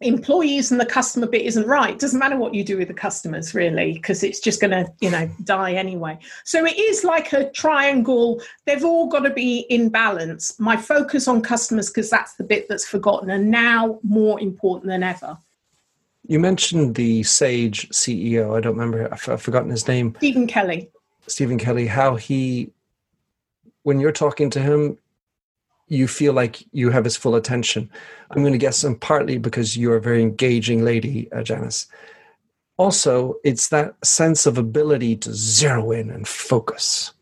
employees 0.00 0.70
and 0.70 0.80
the 0.80 0.86
customer 0.86 1.26
bit 1.26 1.42
isn't 1.42 1.66
right. 1.66 1.98
Doesn't 1.98 2.18
matter 2.18 2.36
what 2.36 2.54
you 2.54 2.62
do 2.62 2.78
with 2.78 2.88
the 2.88 2.94
customers 2.94 3.54
really 3.54 3.94
because 3.94 4.22
it's 4.22 4.38
just 4.38 4.60
going 4.60 4.70
to 4.70 4.90
you 5.00 5.10
know 5.10 5.28
die 5.44 5.72
anyway. 5.72 6.18
So 6.44 6.64
it 6.64 6.78
is 6.78 7.04
like 7.04 7.32
a 7.32 7.50
triangle. 7.50 8.40
They've 8.64 8.84
all 8.84 9.08
got 9.08 9.20
to 9.20 9.30
be 9.30 9.60
in 9.70 9.88
balance. 9.88 10.58
My 10.60 10.76
focus 10.76 11.26
on 11.26 11.42
customers 11.42 11.90
because 11.90 12.10
that's 12.10 12.34
the 12.34 12.44
bit 12.44 12.68
that's 12.68 12.86
forgotten 12.86 13.30
and 13.30 13.50
now 13.50 13.98
more 14.02 14.40
important 14.40 14.90
than 14.90 15.02
ever. 15.02 15.36
You 16.26 16.38
mentioned 16.38 16.94
the 16.94 17.22
sage 17.22 17.88
ceo 17.88 18.54
i 18.56 18.60
don't 18.60 18.76
remember 18.76 19.08
i've 19.10 19.42
forgotten 19.42 19.70
his 19.70 19.88
name. 19.88 20.14
Stephen 20.18 20.46
kelly. 20.46 20.90
Stephen 21.26 21.58
kelly 21.58 21.86
how 21.86 22.14
he 22.16 22.70
when 23.82 23.98
you're 23.98 24.12
talking 24.12 24.50
to 24.50 24.60
him 24.60 24.98
you 25.88 26.06
feel 26.06 26.32
like 26.32 26.64
you 26.72 26.90
have 26.90 27.04
his 27.04 27.16
full 27.16 27.34
attention. 27.34 27.90
I'm 28.30 28.42
going 28.42 28.52
to 28.52 28.58
guess, 28.58 28.84
and 28.84 29.00
partly 29.00 29.38
because 29.38 29.76
you're 29.76 29.96
a 29.96 30.00
very 30.00 30.22
engaging 30.22 30.84
lady, 30.84 31.30
uh, 31.32 31.42
Janice. 31.42 31.86
Also, 32.76 33.36
it's 33.42 33.68
that 33.68 33.94
sense 34.04 34.46
of 34.46 34.58
ability 34.58 35.16
to 35.16 35.34
zero 35.34 35.90
in 35.90 36.10
and 36.10 36.28
focus. 36.28 37.12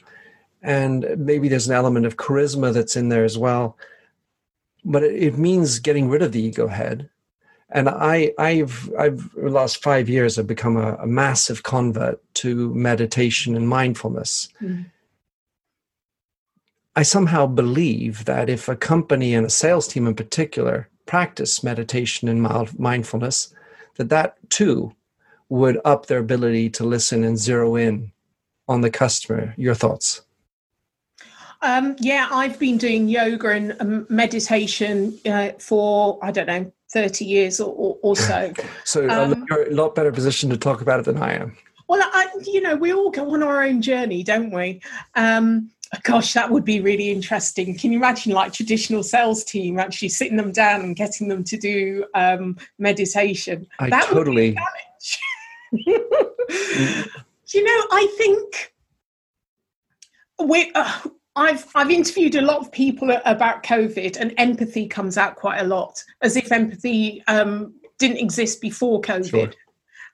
And 0.63 1.07
maybe 1.17 1.49
there's 1.49 1.69
an 1.69 1.75
element 1.75 2.07
of 2.07 2.17
charisma 2.17 2.75
that's 2.75 2.97
in 2.97 3.09
there 3.09 3.25
as 3.25 3.39
well. 3.39 3.79
But 4.85 5.05
it, 5.05 5.23
it 5.23 5.39
means 5.39 5.79
getting 5.79 6.09
rid 6.09 6.23
of 6.23 6.33
the 6.33 6.43
ego 6.43 6.67
head. 6.67 7.09
And 7.71 7.89
I, 7.89 8.33
I've, 8.39 8.93
I've, 8.99 9.33
the 9.35 9.51
last 9.51 9.83
five 9.83 10.09
years, 10.09 10.39
I've 10.39 10.47
become 10.47 10.77
a, 10.77 10.95
a 10.97 11.07
massive 11.07 11.63
convert 11.63 12.21
to 12.35 12.75
meditation 12.75 13.57
and 13.57 13.69
mindfulness. 13.69 14.49
Mm 14.61 14.87
I 16.97 17.03
somehow 17.03 17.47
believe 17.47 18.25
that 18.25 18.49
if 18.49 18.69
a 18.69 18.75
company 18.75 19.35
and 19.35 19.47
a 19.47 19.51
sales 19.51 19.87
team 19.87 20.07
in 20.07 20.15
particular 20.15 20.89
practice 21.05 21.63
meditation 21.63 22.27
and 22.27 22.43
mindfulness, 22.79 23.55
that 23.97 24.09
that 24.09 24.37
too 24.49 24.93
would 25.51 25.79
up 25.85 26.07
their 26.07 26.19
ability 26.19 26.71
to 26.71 26.85
listen 26.85 27.23
and 27.23 27.39
zero 27.39 27.77
in 27.77 28.11
on 28.67 28.81
the 28.81 28.91
customer. 28.91 29.55
Your 29.59 29.75
thoughts? 29.75 30.23
Um, 31.63 31.97
yeah, 32.01 32.29
I've 32.31 32.59
been 32.59 32.79
doing 32.79 33.09
yoga 33.09 33.51
and 33.51 33.77
um, 33.81 34.07
meditation 34.09 35.19
uh, 35.27 35.51
for 35.59 36.19
I 36.23 36.31
don't 36.31 36.47
know 36.47 36.73
thirty 36.93 37.25
years 37.25 37.61
or, 37.61 37.75
or, 37.75 37.99
or 38.03 38.17
so. 38.17 38.53
so 38.85 39.09
um, 39.09 39.45
you're 39.51 39.69
a 39.69 39.75
lot 39.75 39.95
better 39.95 40.13
position 40.13 40.49
to 40.51 40.57
talk 40.57 40.81
about 40.81 41.01
it 41.01 41.05
than 41.05 41.19
I 41.19 41.35
am. 41.35 41.57
Well, 41.89 42.01
I, 42.03 42.27
you 42.45 42.61
know, 42.61 42.75
we 42.75 42.93
all 42.93 43.11
go 43.11 43.33
on 43.33 43.43
our 43.43 43.63
own 43.63 43.81
journey, 43.81 44.25
don't 44.25 44.51
we? 44.51 44.81
Um, 45.15 45.71
Gosh, 46.03 46.33
that 46.33 46.51
would 46.51 46.65
be 46.65 46.81
really 46.81 47.11
interesting. 47.11 47.77
Can 47.77 47.93
you 47.93 47.99
imagine, 47.99 48.33
like 48.33 48.53
traditional 48.53 49.03
sales 49.03 49.45
team, 49.45 49.79
actually 49.79 50.09
sitting 50.09 50.37
them 50.37 50.53
down 50.53 50.81
and 50.81 50.97
getting 50.97 51.29
them 51.29 51.45
to 51.45 51.57
do 51.57 52.05
um, 52.15 52.57
meditation? 52.79 53.67
I 53.79 53.91
that 53.91 54.05
totally. 54.07 54.57
you 55.73 55.95
know, 55.95 57.87
I 57.93 58.15
think 58.19 58.75
we. 60.45 60.73
Uh, 60.75 61.01
I've 61.39 61.67
I've 61.75 61.91
interviewed 61.91 62.35
a 62.35 62.43
lot 62.43 62.59
of 62.59 62.73
people 62.73 63.11
about 63.25 63.63
COVID, 63.63 64.17
and 64.19 64.35
empathy 64.39 64.87
comes 64.89 65.19
out 65.19 65.37
quite 65.37 65.61
a 65.61 65.65
lot, 65.65 66.03
as 66.23 66.37
if 66.37 66.51
empathy 66.51 67.23
um, 67.29 67.75
didn't 67.99 68.19
exist 68.19 68.61
before 68.61 69.01
COVID. 69.03 69.31
Sure 69.31 69.53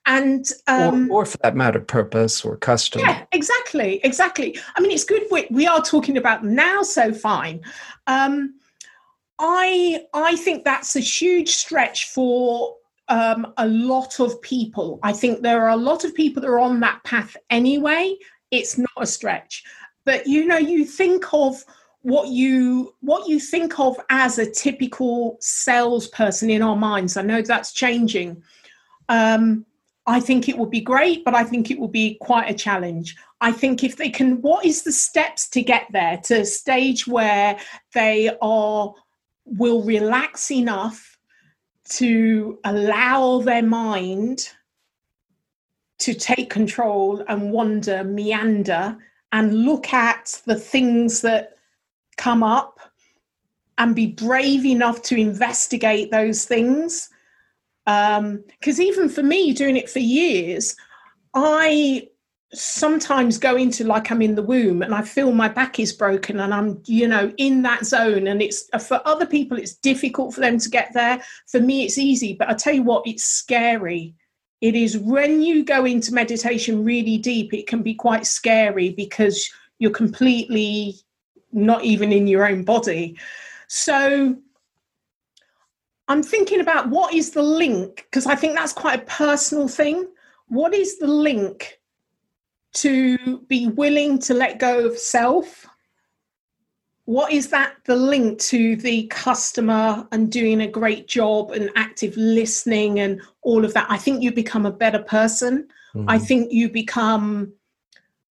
and 0.06 0.46
um, 0.66 1.10
or, 1.10 1.22
or, 1.22 1.26
for 1.26 1.38
that 1.38 1.54
matter 1.54 1.80
purpose 1.80 2.44
or 2.44 2.56
custom. 2.56 3.02
Yeah 3.02 3.24
exactly 3.32 4.00
exactly. 4.04 4.58
I 4.76 4.80
mean 4.80 4.92
it's 4.92 5.04
good 5.04 5.22
we, 5.30 5.46
we 5.50 5.66
are 5.66 5.80
talking 5.80 6.16
about 6.16 6.44
now 6.44 6.82
so 6.82 7.12
fine. 7.12 7.60
Um, 8.06 8.54
i 9.38 10.04
i 10.12 10.36
think 10.36 10.62
that's 10.62 10.94
a 10.94 11.00
huge 11.00 11.48
stretch 11.48 12.10
for 12.10 12.76
um, 13.08 13.52
a 13.58 13.66
lot 13.66 14.20
of 14.20 14.40
people. 14.40 14.98
I 15.02 15.12
think 15.12 15.42
there 15.42 15.62
are 15.62 15.70
a 15.70 15.76
lot 15.76 16.04
of 16.04 16.14
people 16.14 16.40
that 16.40 16.48
are 16.48 16.58
on 16.58 16.80
that 16.80 17.02
path 17.04 17.36
anyway. 17.50 18.16
It's 18.50 18.78
not 18.78 18.88
a 18.96 19.06
stretch. 19.06 19.64
But 20.04 20.26
you 20.26 20.46
know 20.46 20.56
you 20.56 20.84
think 20.84 21.32
of 21.32 21.62
what 22.02 22.28
you 22.28 22.94
what 23.00 23.28
you 23.28 23.38
think 23.38 23.78
of 23.78 23.96
as 24.10 24.38
a 24.38 24.50
typical 24.50 25.36
salesperson 25.40 26.50
in 26.50 26.62
our 26.62 26.76
minds. 26.76 27.16
I 27.16 27.22
know 27.22 27.42
that's 27.42 27.72
changing. 27.72 28.42
Um, 29.08 29.66
I 30.06 30.18
think 30.20 30.48
it 30.48 30.58
would 30.58 30.70
be 30.70 30.80
great, 30.80 31.24
but 31.24 31.34
I 31.34 31.44
think 31.44 31.70
it 31.70 31.78
will 31.78 31.88
be 31.88 32.16
quite 32.20 32.50
a 32.50 32.54
challenge. 32.54 33.16
I 33.40 33.52
think 33.52 33.84
if 33.84 33.96
they 33.96 34.10
can, 34.10 34.42
what 34.42 34.64
is 34.64 34.82
the 34.82 34.92
steps 34.92 35.48
to 35.50 35.62
get 35.62 35.86
there 35.90 36.16
to 36.24 36.40
a 36.40 36.44
stage 36.44 37.06
where 37.06 37.58
they 37.94 38.30
are 38.40 38.94
will 39.44 39.82
relax 39.82 40.50
enough 40.50 41.18
to 41.84 42.58
allow 42.64 43.40
their 43.40 43.62
mind 43.62 44.48
to 45.98 46.14
take 46.14 46.50
control 46.50 47.24
and 47.28 47.52
wander, 47.52 48.02
meander, 48.02 48.96
and 49.30 49.64
look 49.64 49.92
at 49.92 50.40
the 50.46 50.56
things 50.56 51.20
that 51.20 51.56
come 52.16 52.42
up 52.42 52.80
and 53.78 53.94
be 53.94 54.06
brave 54.06 54.64
enough 54.64 55.02
to 55.02 55.16
investigate 55.16 56.10
those 56.10 56.44
things 56.44 57.08
because 57.84 58.78
um, 58.78 58.80
even 58.80 59.08
for 59.08 59.22
me 59.22 59.52
doing 59.52 59.76
it 59.76 59.90
for 59.90 59.98
years 59.98 60.76
i 61.34 62.06
sometimes 62.54 63.38
go 63.38 63.56
into 63.56 63.82
like 63.84 64.10
i'm 64.10 64.20
in 64.20 64.34
the 64.34 64.42
womb 64.42 64.82
and 64.82 64.94
i 64.94 65.02
feel 65.02 65.32
my 65.32 65.48
back 65.48 65.80
is 65.80 65.92
broken 65.92 66.40
and 66.40 66.52
i'm 66.52 66.80
you 66.84 67.08
know 67.08 67.32
in 67.38 67.62
that 67.62 67.84
zone. 67.84 68.26
And 68.26 68.42
it's 68.42 68.68
for 68.86 69.00
other 69.04 69.26
people 69.26 69.56
it's 69.56 69.74
difficult 69.74 70.34
for 70.34 70.40
them 70.40 70.58
to 70.58 70.68
get 70.68 70.92
there. 70.92 71.22
For 71.48 71.60
me 71.60 71.84
it's 71.84 71.98
easy. 71.98 72.34
But 72.34 72.48
i 72.48 72.54
tell 72.54 72.74
you 72.74 72.82
what 72.82 73.06
it's 73.06 73.24
scary. 73.24 74.14
It 74.60 74.74
is 74.74 74.96
when 74.98 75.42
you 75.42 75.64
go 75.64 75.84
into 75.84 76.14
meditation 76.14 76.84
really 76.84 77.18
deep 77.18 77.52
it 77.54 77.66
can 77.66 77.82
be 77.82 77.94
quite 77.94 78.26
scary 78.26 78.90
because 78.90 79.50
you're 79.78 79.90
completely 79.90 80.96
not 81.52 81.84
even 81.84 82.12
in 82.12 82.26
your 82.26 82.46
own 82.46 82.64
body. 82.64 83.18
So 83.68 84.36
I'm 86.12 86.22
thinking 86.22 86.60
about 86.60 86.90
what 86.90 87.14
is 87.14 87.30
the 87.30 87.42
link, 87.42 88.06
because 88.10 88.26
I 88.26 88.34
think 88.34 88.54
that's 88.54 88.72
quite 88.72 89.00
a 89.00 89.06
personal 89.06 89.66
thing. 89.66 90.06
What 90.48 90.74
is 90.74 90.98
the 90.98 91.06
link 91.06 91.80
to 92.74 93.38
be 93.48 93.68
willing 93.68 94.18
to 94.20 94.34
let 94.34 94.58
go 94.58 94.86
of 94.86 94.98
self 94.98 95.66
what 97.04 97.32
is 97.32 97.48
that 97.48 97.74
the 97.84 97.96
link 97.96 98.38
to 98.38 98.76
the 98.76 99.06
customer 99.08 100.06
and 100.12 100.30
doing 100.30 100.60
a 100.60 100.68
great 100.68 101.08
job 101.08 101.50
and 101.50 101.68
active 101.74 102.16
listening 102.16 103.00
and 103.00 103.20
all 103.42 103.64
of 103.64 103.74
that 103.74 103.86
i 103.90 103.96
think 103.96 104.22
you 104.22 104.32
become 104.32 104.64
a 104.64 104.70
better 104.70 105.00
person 105.00 105.68
mm-hmm. 105.94 106.08
i 106.08 106.18
think 106.18 106.52
you 106.52 106.70
become 106.70 107.52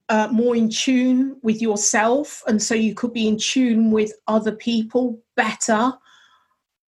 uh, 0.09 0.27
more 0.31 0.55
in 0.55 0.69
tune 0.69 1.37
with 1.41 1.61
yourself 1.61 2.43
and 2.47 2.61
so 2.61 2.73
you 2.73 2.93
could 2.93 3.13
be 3.13 3.27
in 3.27 3.37
tune 3.37 3.91
with 3.91 4.11
other 4.27 4.51
people 4.51 5.21
better 5.35 5.93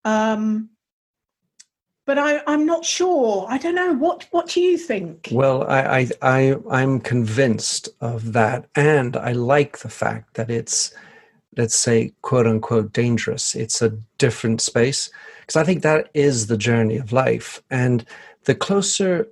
um, 0.05 0.69
but 2.05 2.17
I, 2.17 2.41
am 2.47 2.65
not 2.65 2.83
sure. 2.83 3.45
I 3.49 3.57
don't 3.57 3.75
know. 3.75 3.93
What 3.93 4.27
What 4.31 4.47
do 4.47 4.61
you 4.61 4.77
think? 4.77 5.29
Well, 5.31 5.63
I, 5.63 6.09
I, 6.21 6.55
I, 6.69 6.81
am 6.81 6.99
convinced 6.99 7.89
of 8.01 8.33
that, 8.33 8.65
and 8.75 9.15
I 9.15 9.31
like 9.31 9.79
the 9.79 9.89
fact 9.89 10.33
that 10.33 10.49
it's, 10.49 10.93
let's 11.55 11.75
say, 11.75 12.13
quote 12.21 12.47
unquote, 12.47 12.91
dangerous. 12.91 13.55
It's 13.55 13.81
a 13.81 13.97
different 14.17 14.61
space 14.61 15.09
because 15.41 15.55
I 15.55 15.63
think 15.63 15.81
that 15.83 16.09
is 16.13 16.47
the 16.47 16.57
journey 16.57 16.97
of 16.97 17.13
life, 17.13 17.61
and 17.69 18.05
the 18.43 18.55
closer 18.55 19.27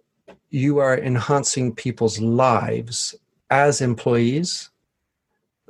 you 0.49 0.79
are 0.79 0.97
enhancing 0.97 1.73
people's 1.73 2.19
lives 2.19 3.15
as 3.49 3.81
employees, 3.81 4.69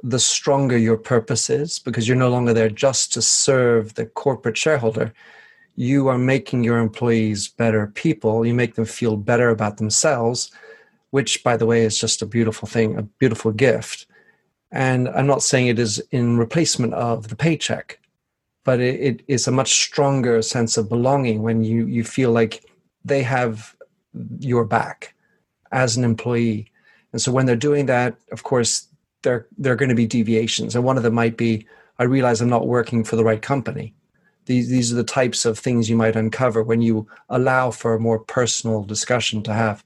the 0.03 0.19
stronger 0.19 0.77
your 0.77 0.97
purpose 0.97 1.49
is 1.49 1.79
because 1.79 2.07
you're 2.07 2.17
no 2.17 2.29
longer 2.29 2.53
there 2.53 2.69
just 2.69 3.13
to 3.13 3.21
serve 3.21 3.93
the 3.93 4.05
corporate 4.05 4.57
shareholder 4.57 5.13
you 5.75 6.07
are 6.07 6.17
making 6.17 6.63
your 6.63 6.79
employees 6.79 7.47
better 7.47 7.87
people. 7.87 8.45
You 8.45 8.53
make 8.53 8.75
them 8.75 8.85
feel 8.85 9.17
better 9.17 9.49
about 9.49 9.77
themselves, 9.77 10.51
which, 11.11 11.43
by 11.43 11.57
the 11.57 11.65
way, 11.65 11.83
is 11.83 11.97
just 11.97 12.21
a 12.21 12.25
beautiful 12.25 12.67
thing, 12.67 12.97
a 12.97 13.03
beautiful 13.03 13.51
gift. 13.51 14.05
And 14.71 15.09
I'm 15.09 15.27
not 15.27 15.43
saying 15.43 15.67
it 15.67 15.79
is 15.79 15.99
in 16.11 16.37
replacement 16.37 16.93
of 16.93 17.27
the 17.27 17.35
paycheck, 17.35 17.99
but 18.63 18.79
it, 18.79 18.99
it 18.99 19.23
is 19.27 19.47
a 19.47 19.51
much 19.51 19.71
stronger 19.73 20.41
sense 20.41 20.77
of 20.77 20.89
belonging 20.89 21.41
when 21.41 21.63
you, 21.63 21.87
you 21.87 22.03
feel 22.03 22.31
like 22.31 22.63
they 23.03 23.23
have 23.23 23.75
your 24.39 24.65
back 24.65 25.13
as 25.71 25.97
an 25.97 26.03
employee. 26.03 26.71
And 27.11 27.21
so 27.21 27.31
when 27.31 27.45
they're 27.45 27.55
doing 27.55 27.87
that, 27.87 28.15
of 28.31 28.43
course, 28.43 28.87
there, 29.23 29.47
there 29.57 29.73
are 29.73 29.77
going 29.77 29.89
to 29.89 29.95
be 29.95 30.07
deviations. 30.07 30.75
And 30.75 30.83
one 30.83 30.97
of 30.97 31.03
them 31.03 31.13
might 31.13 31.37
be 31.37 31.65
I 31.99 32.05
realize 32.05 32.41
I'm 32.41 32.49
not 32.49 32.67
working 32.67 33.03
for 33.03 33.15
the 33.15 33.23
right 33.23 33.41
company 33.41 33.93
these 34.45 34.69
these 34.69 34.91
are 34.91 34.95
the 34.95 35.03
types 35.03 35.45
of 35.45 35.57
things 35.57 35.89
you 35.89 35.95
might 35.95 36.15
uncover 36.15 36.63
when 36.63 36.81
you 36.81 37.07
allow 37.29 37.71
for 37.71 37.93
a 37.93 37.99
more 37.99 38.19
personal 38.19 38.83
discussion 38.83 39.43
to 39.43 39.53
have. 39.53 39.83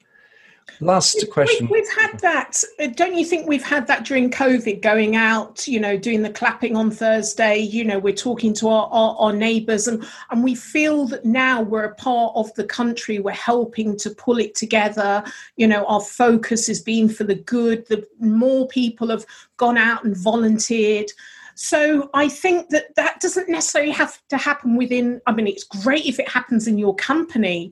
Last 0.82 1.30
question 1.32 1.70
we, 1.70 1.80
have 1.80 2.12
had 2.12 2.20
that. 2.20 2.64
Uh, 2.80 2.88
don't 2.88 3.16
you 3.16 3.24
think 3.24 3.48
we've 3.48 3.64
had 3.64 3.88
that 3.88 4.04
during 4.04 4.30
covid 4.30 4.82
going 4.82 5.16
out 5.16 5.66
you 5.68 5.80
know 5.80 5.96
doing 5.96 6.22
the 6.22 6.30
clapping 6.30 6.76
on 6.76 6.92
thursday 6.92 7.58
you 7.58 7.84
know 7.84 7.98
we're 7.98 8.14
talking 8.14 8.54
to 8.54 8.68
our, 8.68 8.90
our, 8.92 9.16
our 9.18 9.34
neighbors 9.34 9.88
and 9.88 10.06
and 10.32 10.44
we 10.44 10.54
feel 10.54 11.06
that 11.06 11.24
now 11.24 11.62
we're 11.62 11.84
a 11.84 11.96
part 11.96 12.34
of 12.36 12.54
the 12.56 12.64
country 12.64 13.20
we're 13.20 13.32
helping 13.32 13.96
to 13.96 14.10
pull 14.10 14.38
it 14.38 14.54
together 14.56 15.24
you 15.56 15.68
know 15.68 15.86
our 15.86 16.02
focus 16.02 16.68
has 16.68 16.82
been 16.82 17.08
for 17.08 17.24
the 17.24 17.36
good 17.36 17.88
the 17.88 18.06
more 18.20 18.68
people 18.68 19.08
have 19.08 19.26
gone 19.58 19.78
out 19.78 20.04
and 20.04 20.18
volunteered 20.18 21.10
so 21.56 22.10
I 22.14 22.28
think 22.28 22.70
that 22.70 22.96
that 22.96 23.22
doesn't 23.22 23.50
necessarily 23.50 23.92
have 23.92 24.22
to 24.30 24.38
happen 24.38 24.76
within, 24.76 25.22
I 25.26 25.32
mean, 25.32 25.48
it's 25.48 25.64
great 25.64 26.06
if 26.06 26.20
it 26.20 26.28
happens 26.28 26.68
in 26.68 26.78
your 26.78 26.94
company, 26.96 27.72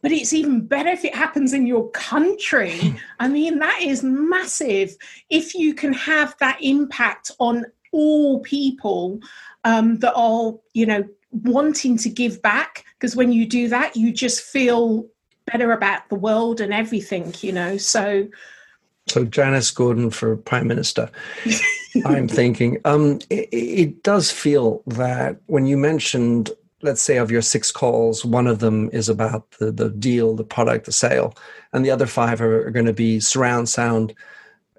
but 0.00 0.12
it's 0.12 0.32
even 0.32 0.64
better 0.64 0.90
if 0.90 1.04
it 1.04 1.14
happens 1.14 1.52
in 1.52 1.66
your 1.66 1.90
country. 1.90 2.96
I 3.20 3.26
mean, 3.26 3.58
that 3.58 3.80
is 3.82 4.04
massive. 4.04 4.96
If 5.28 5.54
you 5.54 5.74
can 5.74 5.92
have 5.92 6.36
that 6.38 6.58
impact 6.62 7.32
on 7.40 7.66
all 7.90 8.40
people 8.40 9.20
um, 9.64 9.98
that 9.98 10.14
are, 10.14 10.54
you 10.72 10.86
know, 10.86 11.04
wanting 11.32 11.98
to 11.98 12.08
give 12.08 12.40
back, 12.42 12.84
because 12.98 13.16
when 13.16 13.32
you 13.32 13.44
do 13.44 13.68
that, 13.68 13.96
you 13.96 14.12
just 14.12 14.40
feel 14.40 15.06
better 15.46 15.72
about 15.72 16.08
the 16.08 16.14
world 16.14 16.60
and 16.60 16.72
everything, 16.72 17.34
you 17.40 17.52
know. 17.52 17.76
So, 17.76 18.28
so 19.06 19.24
Janice 19.24 19.70
Gordon 19.70 20.10
for 20.10 20.36
Prime 20.36 20.66
Minister. 20.66 21.10
I'm 22.04 22.28
thinking. 22.28 22.78
Um, 22.84 23.20
it, 23.30 23.48
it, 23.52 24.02
does 24.02 24.30
feel 24.30 24.82
that 24.86 25.36
when 25.46 25.66
you 25.66 25.76
mentioned, 25.76 26.50
let's 26.82 27.00
say, 27.00 27.16
of 27.16 27.30
your 27.30 27.42
six 27.42 27.70
calls, 27.70 28.24
one 28.24 28.46
of 28.46 28.58
them 28.58 28.90
is 28.92 29.08
about 29.08 29.50
the, 29.52 29.70
the 29.70 29.90
deal, 29.90 30.34
the 30.34 30.44
product, 30.44 30.86
the 30.86 30.92
sale, 30.92 31.34
and 31.72 31.84
the 31.84 31.90
other 31.90 32.06
five 32.06 32.40
are, 32.40 32.66
are 32.66 32.70
going 32.70 32.86
to 32.86 32.92
be 32.92 33.20
surround 33.20 33.68
sound, 33.68 34.12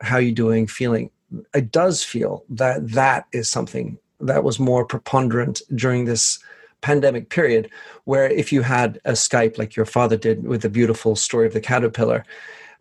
how 0.02 0.18
you 0.18 0.32
doing, 0.32 0.68
feeling. 0.68 1.10
It 1.54 1.72
does 1.72 2.04
feel 2.04 2.44
that 2.50 2.92
that 2.92 3.26
is 3.32 3.50
something 3.50 3.98
that 4.20 4.44
was 4.44 4.60
more 4.60 4.86
preponderant 4.86 5.62
during 5.74 6.06
this 6.06 6.40
pandemic 6.82 7.30
period, 7.30 7.70
where 8.04 8.30
if 8.30 8.52
you 8.52 8.62
had 8.62 9.00
a 9.06 9.14
Skype 9.14 9.58
like 9.58 9.76
your 9.76 9.86
father 9.86 10.18
did 10.18 10.46
with 10.46 10.62
the 10.62 10.70
beautiful 10.70 11.16
story 11.16 11.48
of 11.48 11.54
the 11.54 11.62
caterpillar, 11.62 12.24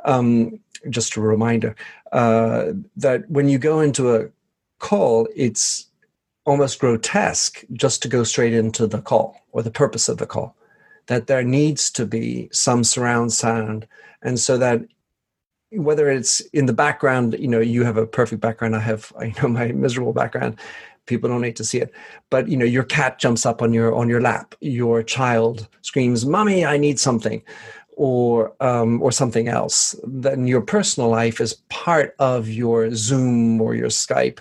um, 0.05 0.61
just 0.89 1.16
a 1.16 1.20
reminder 1.20 1.74
uh, 2.12 2.72
that 2.97 3.29
when 3.31 3.49
you 3.49 3.59
go 3.59 3.81
into 3.81 4.14
a 4.14 4.29
call, 4.79 5.29
it's 5.35 5.87
almost 6.45 6.79
grotesque 6.79 7.64
just 7.72 8.03
to 8.03 8.09
go 8.09 8.22
straight 8.24 8.55
into 8.55 8.87
the 8.87 9.01
call 9.01 9.37
or 9.53 9.62
the 9.62 9.70
purpose 9.70 10.09
of 10.09 10.18
the 10.18 10.27
call. 10.27 10.57
That 11.07 11.27
there 11.27 11.43
needs 11.43 11.91
to 11.93 12.07
be 12.07 12.49
some 12.53 12.83
surround 12.83 13.33
sound, 13.33 13.87
and 14.22 14.41
so 14.41 14.59
that 14.59 14.83
whether 15.70 16.09
it's 16.11 16.41
in 16.53 16.66
the 16.66 16.72
background, 16.72 17.37
you 17.39 17.49
know, 17.49 17.61
you 17.61 17.85
have 17.85 17.97
a 17.97 18.07
perfect 18.07 18.41
background. 18.41 18.74
I 18.77 18.81
have, 18.81 19.12
I 19.18 19.33
know 19.41 19.49
my 19.49 19.68
miserable 19.68 20.12
background. 20.12 20.59
People 21.07 21.29
don't 21.31 21.43
need 21.43 21.57
to 21.57 21.64
see 21.64 21.79
it, 21.79 21.93
but 22.31 22.49
you 22.49 22.57
know, 22.57 22.64
your 22.64 22.83
cat 22.83 23.20
jumps 23.20 23.47
up 23.47 23.62
on 23.62 23.72
your 23.72 23.95
on 23.95 24.09
your 24.09 24.20
lap. 24.20 24.57
Your 24.61 25.05
child 25.05 25.68
screams, 25.83 26.27
"Mommy, 26.27 26.66
I 26.66 26.77
need 26.77 26.99
something." 26.99 27.43
Or 27.97 28.53
um, 28.61 29.03
or 29.03 29.11
something 29.11 29.49
else, 29.49 29.97
then 30.05 30.47
your 30.47 30.61
personal 30.61 31.09
life 31.09 31.40
is 31.40 31.55
part 31.68 32.14
of 32.18 32.49
your 32.49 32.94
Zoom 32.94 33.61
or 33.61 33.74
your 33.74 33.88
Skype, 33.88 34.38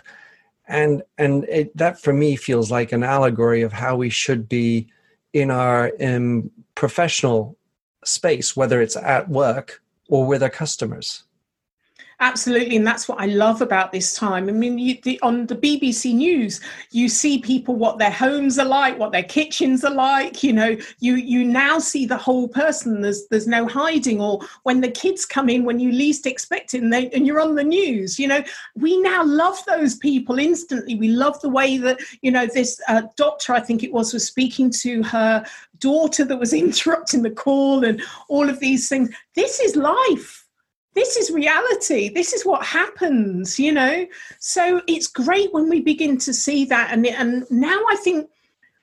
and 0.67 1.01
and 1.17 1.45
it, 1.45 1.75
that 1.75 1.99
for 1.99 2.13
me 2.13 2.35
feels 2.35 2.69
like 2.69 2.91
an 2.91 3.03
allegory 3.03 3.63
of 3.63 3.73
how 3.73 3.95
we 3.95 4.09
should 4.09 4.47
be 4.47 4.87
in 5.33 5.51
our 5.51 5.91
um, 6.01 6.51
professional 6.75 7.57
space, 8.03 8.55
whether 8.55 8.81
it's 8.81 8.95
at 8.95 9.27
work 9.29 9.81
or 10.07 10.25
with 10.25 10.43
our 10.43 10.49
customers. 10.49 11.24
Absolutely, 12.21 12.77
and 12.77 12.87
that's 12.87 13.09
what 13.09 13.19
I 13.19 13.25
love 13.25 13.61
about 13.61 13.91
this 13.91 14.15
time. 14.15 14.47
I 14.47 14.53
mean, 14.53 14.77
you, 14.77 14.97
the, 15.03 15.19
on 15.19 15.47
the 15.47 15.55
BBC 15.55 16.13
News, 16.13 16.61
you 16.91 17.09
see 17.09 17.39
people 17.39 17.75
what 17.75 17.97
their 17.97 18.11
homes 18.11 18.57
are 18.57 18.65
like, 18.65 18.97
what 18.97 19.11
their 19.11 19.23
kitchens 19.23 19.83
are 19.83 19.93
like. 19.93 20.41
You 20.41 20.53
know, 20.53 20.77
you 20.99 21.15
you 21.15 21.43
now 21.43 21.77
see 21.77 22.05
the 22.05 22.17
whole 22.17 22.47
person. 22.47 23.01
There's 23.01 23.27
there's 23.27 23.47
no 23.47 23.67
hiding. 23.67 24.21
Or 24.21 24.39
when 24.63 24.79
the 24.79 24.89
kids 24.89 25.25
come 25.25 25.49
in 25.49 25.65
when 25.65 25.77
you 25.77 25.91
least 25.91 26.25
expect 26.25 26.73
it, 26.73 26.83
and, 26.83 26.93
they, 26.93 27.09
and 27.09 27.27
you're 27.27 27.41
on 27.41 27.55
the 27.55 27.65
news. 27.65 28.17
You 28.17 28.29
know, 28.29 28.43
we 28.75 28.97
now 29.01 29.25
love 29.25 29.61
those 29.65 29.97
people 29.97 30.39
instantly. 30.39 30.95
We 30.95 31.09
love 31.09 31.41
the 31.41 31.49
way 31.49 31.77
that 31.79 31.99
you 32.21 32.31
know 32.31 32.47
this 32.47 32.79
uh, 32.87 33.01
doctor, 33.17 33.51
I 33.51 33.59
think 33.59 33.83
it 33.83 33.91
was, 33.91 34.13
was 34.13 34.25
speaking 34.25 34.69
to 34.81 35.03
her 35.03 35.45
daughter 35.79 36.23
that 36.23 36.39
was 36.39 36.53
interrupting 36.65 37.23
the 37.23 37.31
call, 37.31 37.83
and 37.83 38.01
all 38.29 38.49
of 38.49 38.61
these 38.61 38.87
things. 38.87 39.13
This 39.33 39.59
is 39.59 39.75
life 39.75 40.44
this 40.95 41.17
is 41.17 41.29
reality. 41.29 42.09
This 42.09 42.33
is 42.33 42.45
what 42.45 42.65
happens 42.65 43.59
you 43.59 43.71
know? 43.71 44.07
So 44.39 44.81
it's 44.87 45.07
great 45.07 45.53
when 45.53 45.69
we 45.69 45.81
begin 45.81 46.17
to 46.19 46.33
see 46.33 46.65
that. 46.65 46.91
And 46.91 47.05
and 47.05 47.45
now 47.51 47.79
i 47.89 47.95
think 47.97 48.29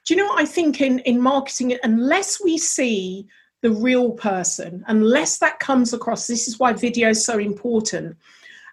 do 0.04 0.14
you 0.14 0.20
know 0.20 0.28
what 0.28 0.42
i 0.42 0.46
think 0.46 0.80
in 0.80 1.00
in 1.00 1.20
marketing? 1.20 1.76
Unless 1.82 2.42
we 2.42 2.58
see 2.58 3.26
the 3.62 3.70
real 3.70 4.10
person 4.12 4.84
unless 4.88 5.38
that 5.38 5.60
comes 5.60 5.92
across 5.92 6.26
this 6.26 6.48
is 6.48 6.58
why 6.58 6.72
video 6.72 7.10
is 7.10 7.24
so 7.24 7.38
important. 7.38 8.16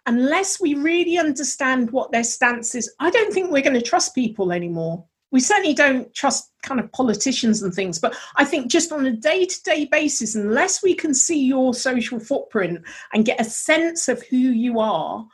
Unless 0.06 0.60
we 0.60 0.74
really 0.74 1.20
understand 1.20 1.92
what 1.92 2.12
their 2.12 2.24
stance 2.24 2.74
is 2.76 2.92
i 3.00 3.10
don't 3.10 3.34
think 3.34 3.52
we're 3.52 3.62
going 3.62 3.82
to 3.82 3.92
trust 3.92 4.16
people 4.16 4.52
anymore 4.52 5.06
we 5.32 5.40
certainly 5.40 5.74
don't 5.74 6.14
trust 6.14 6.52
kind 6.64 6.80
of 6.80 6.92
politicians 6.92 7.62
and 7.62 7.74
things 7.74 8.00
but 8.00 8.16
i 8.36 8.44
think 8.44 8.70
just 8.70 8.92
on 8.92 9.06
a 9.06 9.12
day-to-day 9.12 9.86
basis 9.86 10.36
unless 10.36 10.84
we 10.84 10.94
can 10.94 11.14
see 11.14 11.46
your 11.46 11.74
social 11.74 12.20
footprint 12.20 12.82
and 13.14 13.26
get 13.26 13.40
a 13.40 13.46
sense 13.46 14.08
of 14.08 14.22
who 14.28 14.38
you 14.38 14.80
are 14.80 15.26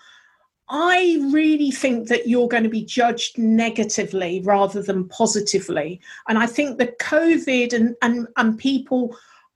i 0.69 1.19
really 1.31 1.71
think 1.71 2.07
that 2.07 2.27
you're 2.27 2.47
going 2.47 2.63
to 2.63 2.69
be 2.69 2.83
judged 2.83 3.37
negatively 3.37 4.41
rather 4.41 4.81
than 4.81 5.07
positively. 5.09 6.01
And 6.27 6.37
i 6.37 6.45
think 6.45 6.77
the 6.77 6.87
covid 6.87 7.73
and 7.73 7.95
and, 8.01 8.27
and 8.37 8.57
people 8.57 9.15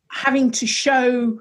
having 0.10 0.52
to 0.52 0.66
show 0.66 1.40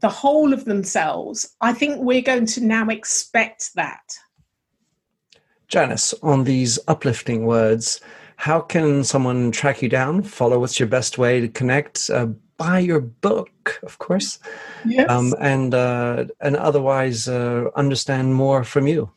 the 0.00 0.08
whole 0.08 0.52
of 0.52 0.64
themselves 0.64 1.56
i 1.60 1.72
think 1.72 2.00
we're 2.00 2.22
going 2.22 2.46
to 2.46 2.64
now 2.64 2.88
expect 2.88 3.74
that. 3.74 4.18
Janice, 5.68 6.14
on 6.22 6.44
these 6.44 6.78
uplifting 6.88 7.44
words, 7.44 8.00
how 8.38 8.60
can 8.60 9.02
someone 9.02 9.50
track 9.50 9.82
you 9.82 9.88
down, 9.88 10.22
follow? 10.22 10.60
What's 10.60 10.78
your 10.78 10.88
best 10.88 11.18
way 11.18 11.40
to 11.40 11.48
connect? 11.48 12.08
Uh, 12.08 12.26
buy 12.56 12.78
your 12.78 13.00
book, 13.00 13.80
of 13.82 13.98
course, 13.98 14.38
yes. 14.86 15.10
um, 15.10 15.34
and 15.40 15.74
uh, 15.74 16.26
and 16.40 16.56
otherwise 16.56 17.28
uh, 17.28 17.64
understand 17.74 18.36
more 18.36 18.62
from 18.62 18.86
you. 18.86 19.10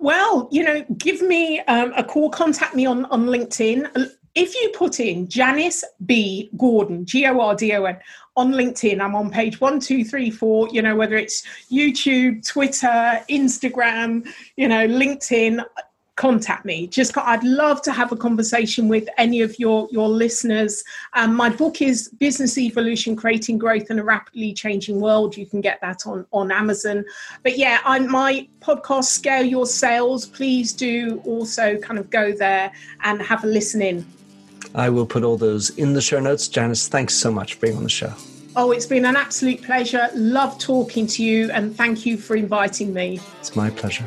Well, 0.00 0.48
you 0.52 0.62
know, 0.64 0.84
give 0.98 1.22
me 1.22 1.60
um, 1.60 1.94
a 1.96 2.04
call, 2.04 2.28
contact 2.28 2.74
me 2.74 2.84
on, 2.84 3.06
on 3.06 3.24
LinkedIn. 3.24 4.10
If 4.34 4.54
you 4.54 4.70
put 4.76 5.00
in 5.00 5.28
Janice 5.28 5.82
B. 6.04 6.50
Gordon, 6.58 7.06
G 7.06 7.26
O 7.26 7.40
R 7.40 7.54
D 7.54 7.72
O 7.72 7.84
N, 7.84 7.98
on 8.36 8.52
LinkedIn, 8.52 9.00
I'm 9.00 9.14
on 9.14 9.30
page 9.30 9.62
one, 9.62 9.80
two, 9.80 10.04
three, 10.04 10.30
four, 10.30 10.68
you 10.70 10.82
know, 10.82 10.94
whether 10.94 11.16
it's 11.16 11.42
YouTube, 11.72 12.46
Twitter, 12.46 13.24
Instagram, 13.30 14.28
you 14.56 14.68
know, 14.68 14.86
LinkedIn, 14.86 15.64
contact 16.16 16.64
me. 16.64 16.86
Just 16.86 17.16
i'd 17.16 17.44
love 17.44 17.80
to 17.82 17.92
have 17.92 18.10
a 18.10 18.16
conversation 18.16 18.88
with 18.88 19.08
any 19.18 19.42
of 19.42 19.58
your 19.58 19.86
your 19.90 20.08
listeners. 20.08 20.82
Um, 21.12 21.34
my 21.34 21.48
book 21.48 21.80
is 21.80 22.08
business 22.08 22.58
evolution 22.58 23.14
creating 23.14 23.58
growth 23.58 23.90
in 23.90 23.98
a 23.98 24.04
rapidly 24.04 24.52
changing 24.52 25.00
world. 25.00 25.36
You 25.36 25.46
can 25.46 25.60
get 25.60 25.80
that 25.82 26.06
on 26.06 26.26
on 26.32 26.50
amazon. 26.50 27.04
But 27.42 27.58
yeah 27.58 27.80
i 27.84 27.98
my 27.98 28.48
podcast 28.60 29.04
scale 29.04 29.44
your 29.44 29.66
sales 29.66 30.26
please 30.26 30.72
do 30.72 31.22
also 31.24 31.78
kind 31.78 31.98
of 31.98 32.10
go 32.10 32.32
there 32.32 32.72
and 33.02 33.22
have 33.22 33.44
a 33.44 33.46
listen 33.46 33.82
in. 33.82 34.06
I 34.74 34.88
will 34.88 35.06
put 35.06 35.22
all 35.22 35.36
those 35.36 35.70
in 35.70 35.92
the 35.92 36.00
show 36.00 36.20
notes. 36.20 36.48
Janice 36.48 36.88
thanks 36.88 37.14
so 37.14 37.30
much 37.30 37.54
for 37.54 37.60
being 37.66 37.76
on 37.76 37.82
the 37.82 37.88
show. 37.88 38.12
Oh, 38.58 38.70
it's 38.70 38.86
been 38.86 39.04
an 39.04 39.16
absolute 39.16 39.62
pleasure. 39.62 40.08
Love 40.14 40.58
talking 40.58 41.06
to 41.08 41.22
you, 41.22 41.50
and 41.50 41.76
thank 41.76 42.06
you 42.06 42.16
for 42.16 42.36
inviting 42.36 42.94
me. 42.94 43.20
It's 43.38 43.54
my 43.54 43.68
pleasure. 43.68 44.06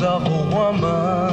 Challenge, 0.00 1.27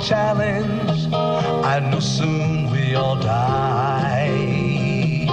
challenge? 0.00 1.08
I 1.12 1.80
know 1.80 2.00
soon 2.00 2.70
we 2.70 2.94
all 2.94 3.16
die. 3.16 5.26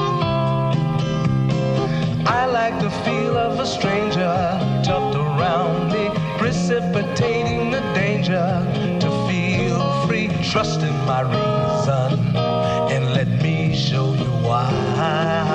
I 2.25 2.45
like 2.45 2.79
the 2.81 2.89
feel 3.03 3.37
of 3.37 3.59
a 3.59 3.65
stranger 3.65 4.35
tucked 4.83 5.15
around 5.15 5.91
me, 5.91 6.09
precipitating 6.37 7.71
the 7.71 7.81
danger 7.93 8.45
to 9.01 9.09
feel 9.27 10.07
free. 10.07 10.29
Trust 10.51 10.81
in 10.81 10.95
my 11.05 11.21
reason 11.21 12.35
and 12.93 13.13
let 13.13 13.27
me 13.41 13.75
show 13.75 14.13
you 14.13 14.31
why. 14.45 15.54